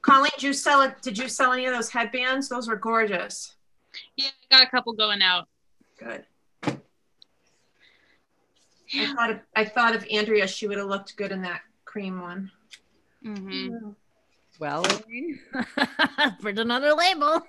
Colleen, 0.02 0.32
did 0.36 0.43
you 0.43 0.54
sell 0.54 0.82
it? 0.82 1.02
Did 1.02 1.18
you 1.18 1.28
sell 1.28 1.52
any 1.52 1.66
of 1.66 1.74
those 1.74 1.89
headbands? 1.89 2.47
Those 2.47 2.70
were 2.70 2.78
gorgeous. 2.78 3.56
Yeah, 4.16 4.28
I 4.50 4.60
got 4.60 4.68
a 4.68 4.72
couple 4.72 4.93
going 4.93 5.22
out. 5.22 5.50
Good. 5.97 6.24
I 6.64 6.78
thought 9.14 9.30
of, 9.30 9.39
I 9.56 9.66
thought 9.66 9.93
of 9.93 10.06
Andrea. 10.10 10.47
She 10.47 10.68
would 10.68 10.78
have 10.78 10.88
looked 10.88 11.18
good 11.18 11.34
in 11.34 11.41
that 11.41 11.62
cream 11.86 12.22
one. 12.22 12.50
Hmm 13.24 13.70
Well, 14.59 14.86
Elaine, 14.86 15.39
print 16.41 16.59
another 16.59 16.93
label. 16.93 17.41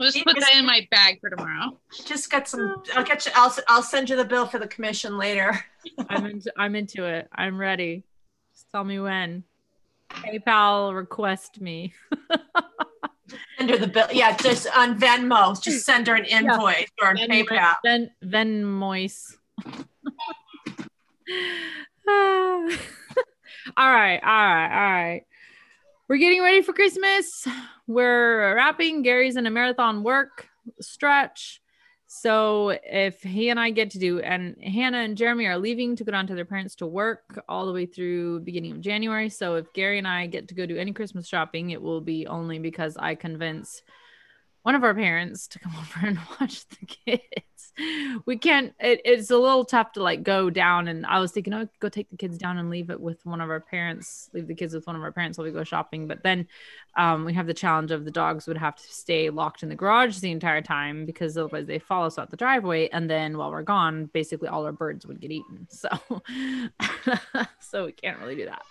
I'll 0.00 0.06
just 0.06 0.24
put 0.24 0.38
that 0.38 0.54
in 0.54 0.64
my 0.64 0.86
bag 0.90 1.20
for 1.20 1.30
tomorrow. 1.30 1.78
Just 2.06 2.30
get 2.30 2.48
some. 2.48 2.82
I'll 2.94 3.04
get 3.04 3.26
you. 3.26 3.32
I'll 3.34 3.54
I'll 3.68 3.82
send 3.82 4.08
you 4.10 4.16
the 4.16 4.24
bill 4.24 4.46
for 4.46 4.58
the 4.58 4.68
commission 4.68 5.18
later. 5.18 5.64
I'm 6.08 6.26
into 6.26 6.52
I'm 6.56 6.76
into 6.76 7.04
it. 7.04 7.28
I'm 7.32 7.58
ready. 7.58 8.04
Just 8.54 8.70
tell 8.70 8.84
me 8.84 9.00
when. 9.00 9.44
PayPal 10.24 10.94
request 10.94 11.60
me. 11.60 11.94
Send 13.58 13.70
her 13.70 13.76
the 13.76 13.88
bill. 13.88 14.06
Yeah, 14.10 14.36
just 14.36 14.66
on 14.74 14.98
Venmo. 14.98 15.60
Just 15.60 15.84
send 15.84 16.06
her 16.06 16.14
an 16.14 16.24
invoice 16.24 16.86
or 17.02 17.08
on 17.08 17.16
PayPal. 17.16 17.74
Ven 17.84 18.10
Venmoise. 18.24 19.36
all 23.76 23.90
right, 23.90 24.20
all 24.22 24.46
right, 24.46 24.70
all 24.72 24.92
right. 24.92 25.22
We're 26.08 26.16
getting 26.16 26.42
ready 26.42 26.62
for 26.62 26.72
Christmas. 26.72 27.46
We're 27.86 28.54
wrapping. 28.54 29.02
Gary's 29.02 29.36
in 29.36 29.46
a 29.46 29.50
marathon 29.50 30.02
work 30.02 30.48
stretch. 30.80 31.60
So 32.06 32.70
if 32.82 33.22
he 33.22 33.50
and 33.50 33.60
I 33.60 33.68
get 33.70 33.90
to 33.90 33.98
do, 33.98 34.20
and 34.20 34.56
Hannah 34.62 34.98
and 34.98 35.18
Jeremy 35.18 35.44
are 35.46 35.58
leaving 35.58 35.96
to 35.96 36.04
go 36.04 36.12
down 36.12 36.26
to 36.28 36.34
their 36.34 36.46
parents 36.46 36.74
to 36.76 36.86
work 36.86 37.44
all 37.46 37.66
the 37.66 37.72
way 37.72 37.84
through 37.84 38.40
beginning 38.40 38.72
of 38.72 38.80
January. 38.80 39.28
So 39.28 39.56
if 39.56 39.70
Gary 39.74 39.98
and 39.98 40.08
I 40.08 40.26
get 40.26 40.48
to 40.48 40.54
go 40.54 40.64
do 40.64 40.78
any 40.78 40.94
Christmas 40.94 41.28
shopping, 41.28 41.70
it 41.70 41.82
will 41.82 42.00
be 42.00 42.26
only 42.26 42.58
because 42.58 42.96
I 42.96 43.14
convince 43.14 43.82
one 44.62 44.74
of 44.74 44.84
our 44.84 44.94
parents 44.94 45.48
to 45.48 45.58
come 45.58 45.74
over 45.78 46.06
and 46.06 46.18
watch 46.40 46.66
the 46.68 46.86
kids. 46.86 47.72
We 48.26 48.36
can't. 48.36 48.74
It, 48.80 49.00
it's 49.04 49.30
a 49.30 49.38
little 49.38 49.64
tough 49.64 49.92
to 49.92 50.02
like 50.02 50.24
go 50.24 50.50
down, 50.50 50.88
and 50.88 51.06
I 51.06 51.20
was 51.20 51.30
thinking, 51.30 51.54
oh, 51.54 51.68
go 51.80 51.88
take 51.88 52.10
the 52.10 52.16
kids 52.16 52.36
down 52.36 52.58
and 52.58 52.70
leave 52.70 52.90
it 52.90 53.00
with 53.00 53.24
one 53.24 53.40
of 53.40 53.50
our 53.50 53.60
parents. 53.60 54.28
Leave 54.34 54.48
the 54.48 54.54
kids 54.54 54.74
with 54.74 54.86
one 54.86 54.96
of 54.96 55.02
our 55.02 55.12
parents 55.12 55.38
while 55.38 55.44
we 55.44 55.52
go 55.52 55.62
shopping. 55.62 56.08
But 56.08 56.22
then 56.24 56.48
um, 56.96 57.24
we 57.24 57.32
have 57.34 57.46
the 57.46 57.54
challenge 57.54 57.92
of 57.92 58.04
the 58.04 58.10
dogs 58.10 58.48
would 58.48 58.58
have 58.58 58.74
to 58.76 58.82
stay 58.82 59.30
locked 59.30 59.62
in 59.62 59.68
the 59.68 59.76
garage 59.76 60.18
the 60.18 60.32
entire 60.32 60.60
time 60.60 61.06
because 61.06 61.38
otherwise 61.38 61.66
they 61.66 61.78
follow 61.78 62.06
us 62.06 62.18
out 62.18 62.30
the 62.30 62.36
driveway, 62.36 62.88
and 62.88 63.08
then 63.08 63.38
while 63.38 63.50
we're 63.50 63.62
gone, 63.62 64.06
basically 64.06 64.48
all 64.48 64.64
our 64.64 64.72
birds 64.72 65.06
would 65.06 65.20
get 65.20 65.30
eaten. 65.30 65.66
So, 65.78 65.88
so 67.60 67.86
we 67.86 67.92
can't 67.92 68.18
really 68.18 68.34
do 68.34 68.46
that. 68.46 68.62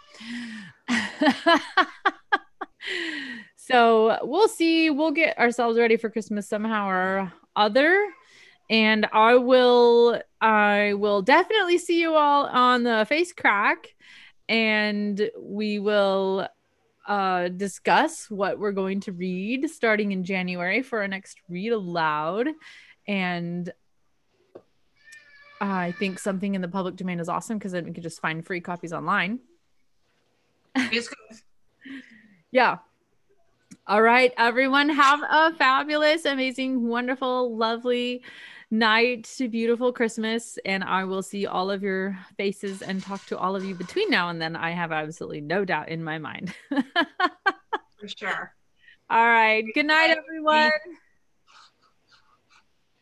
So 3.67 4.17
we'll 4.21 4.47
see. 4.47 4.89
We'll 4.89 5.11
get 5.11 5.37
ourselves 5.37 5.77
ready 5.77 5.97
for 5.97 6.09
Christmas 6.09 6.47
somehow 6.47 6.87
or 6.87 7.33
other. 7.53 8.07
And 8.69 9.05
I 9.11 9.35
will 9.35 10.21
I 10.39 10.93
will 10.93 11.21
definitely 11.21 11.77
see 11.77 11.99
you 11.99 12.13
all 12.15 12.45
on 12.45 12.83
the 12.83 13.05
face 13.09 13.33
crack 13.33 13.93
and 14.47 15.29
we 15.37 15.79
will 15.79 16.47
uh 17.07 17.49
discuss 17.49 18.29
what 18.29 18.57
we're 18.57 18.71
going 18.71 19.01
to 19.01 19.11
read 19.11 19.69
starting 19.69 20.13
in 20.13 20.23
January 20.23 20.81
for 20.81 21.01
our 21.01 21.07
next 21.09 21.41
read 21.49 21.73
aloud. 21.73 22.47
And 23.05 23.69
I 25.59 25.91
think 25.91 26.19
something 26.19 26.55
in 26.55 26.61
the 26.61 26.69
public 26.69 26.95
domain 26.95 27.19
is 27.19 27.27
awesome 27.27 27.57
because 27.57 27.73
then 27.73 27.83
we 27.83 27.91
can 27.91 28.03
just 28.03 28.21
find 28.21 28.45
free 28.45 28.61
copies 28.61 28.93
online. 28.93 29.39
Yeah. 32.51 32.77
All 33.89 34.01
right, 34.01 34.33
everyone, 34.37 34.89
have 34.89 35.21
a 35.29 35.53
fabulous, 35.53 36.25
amazing, 36.25 36.85
wonderful, 36.89 37.55
lovely 37.55 38.21
night, 38.69 39.23
To 39.37 39.47
beautiful 39.47 39.93
Christmas. 39.93 40.59
And 40.65 40.83
I 40.83 41.05
will 41.05 41.23
see 41.23 41.45
all 41.45 41.71
of 41.71 41.81
your 41.83 42.19
faces 42.35 42.81
and 42.81 43.01
talk 43.01 43.25
to 43.27 43.37
all 43.37 43.55
of 43.55 43.63
you 43.63 43.75
between 43.75 44.09
now 44.09 44.27
and 44.27 44.41
then. 44.41 44.57
I 44.57 44.71
have 44.71 44.91
absolutely 44.91 45.39
no 45.39 45.63
doubt 45.63 45.87
in 45.87 46.03
my 46.03 46.17
mind. 46.17 46.53
For 46.69 48.09
sure. 48.09 48.53
all 49.09 49.25
right. 49.25 49.63
Good 49.73 49.85
night, 49.85 50.17
everyone. 50.17 50.71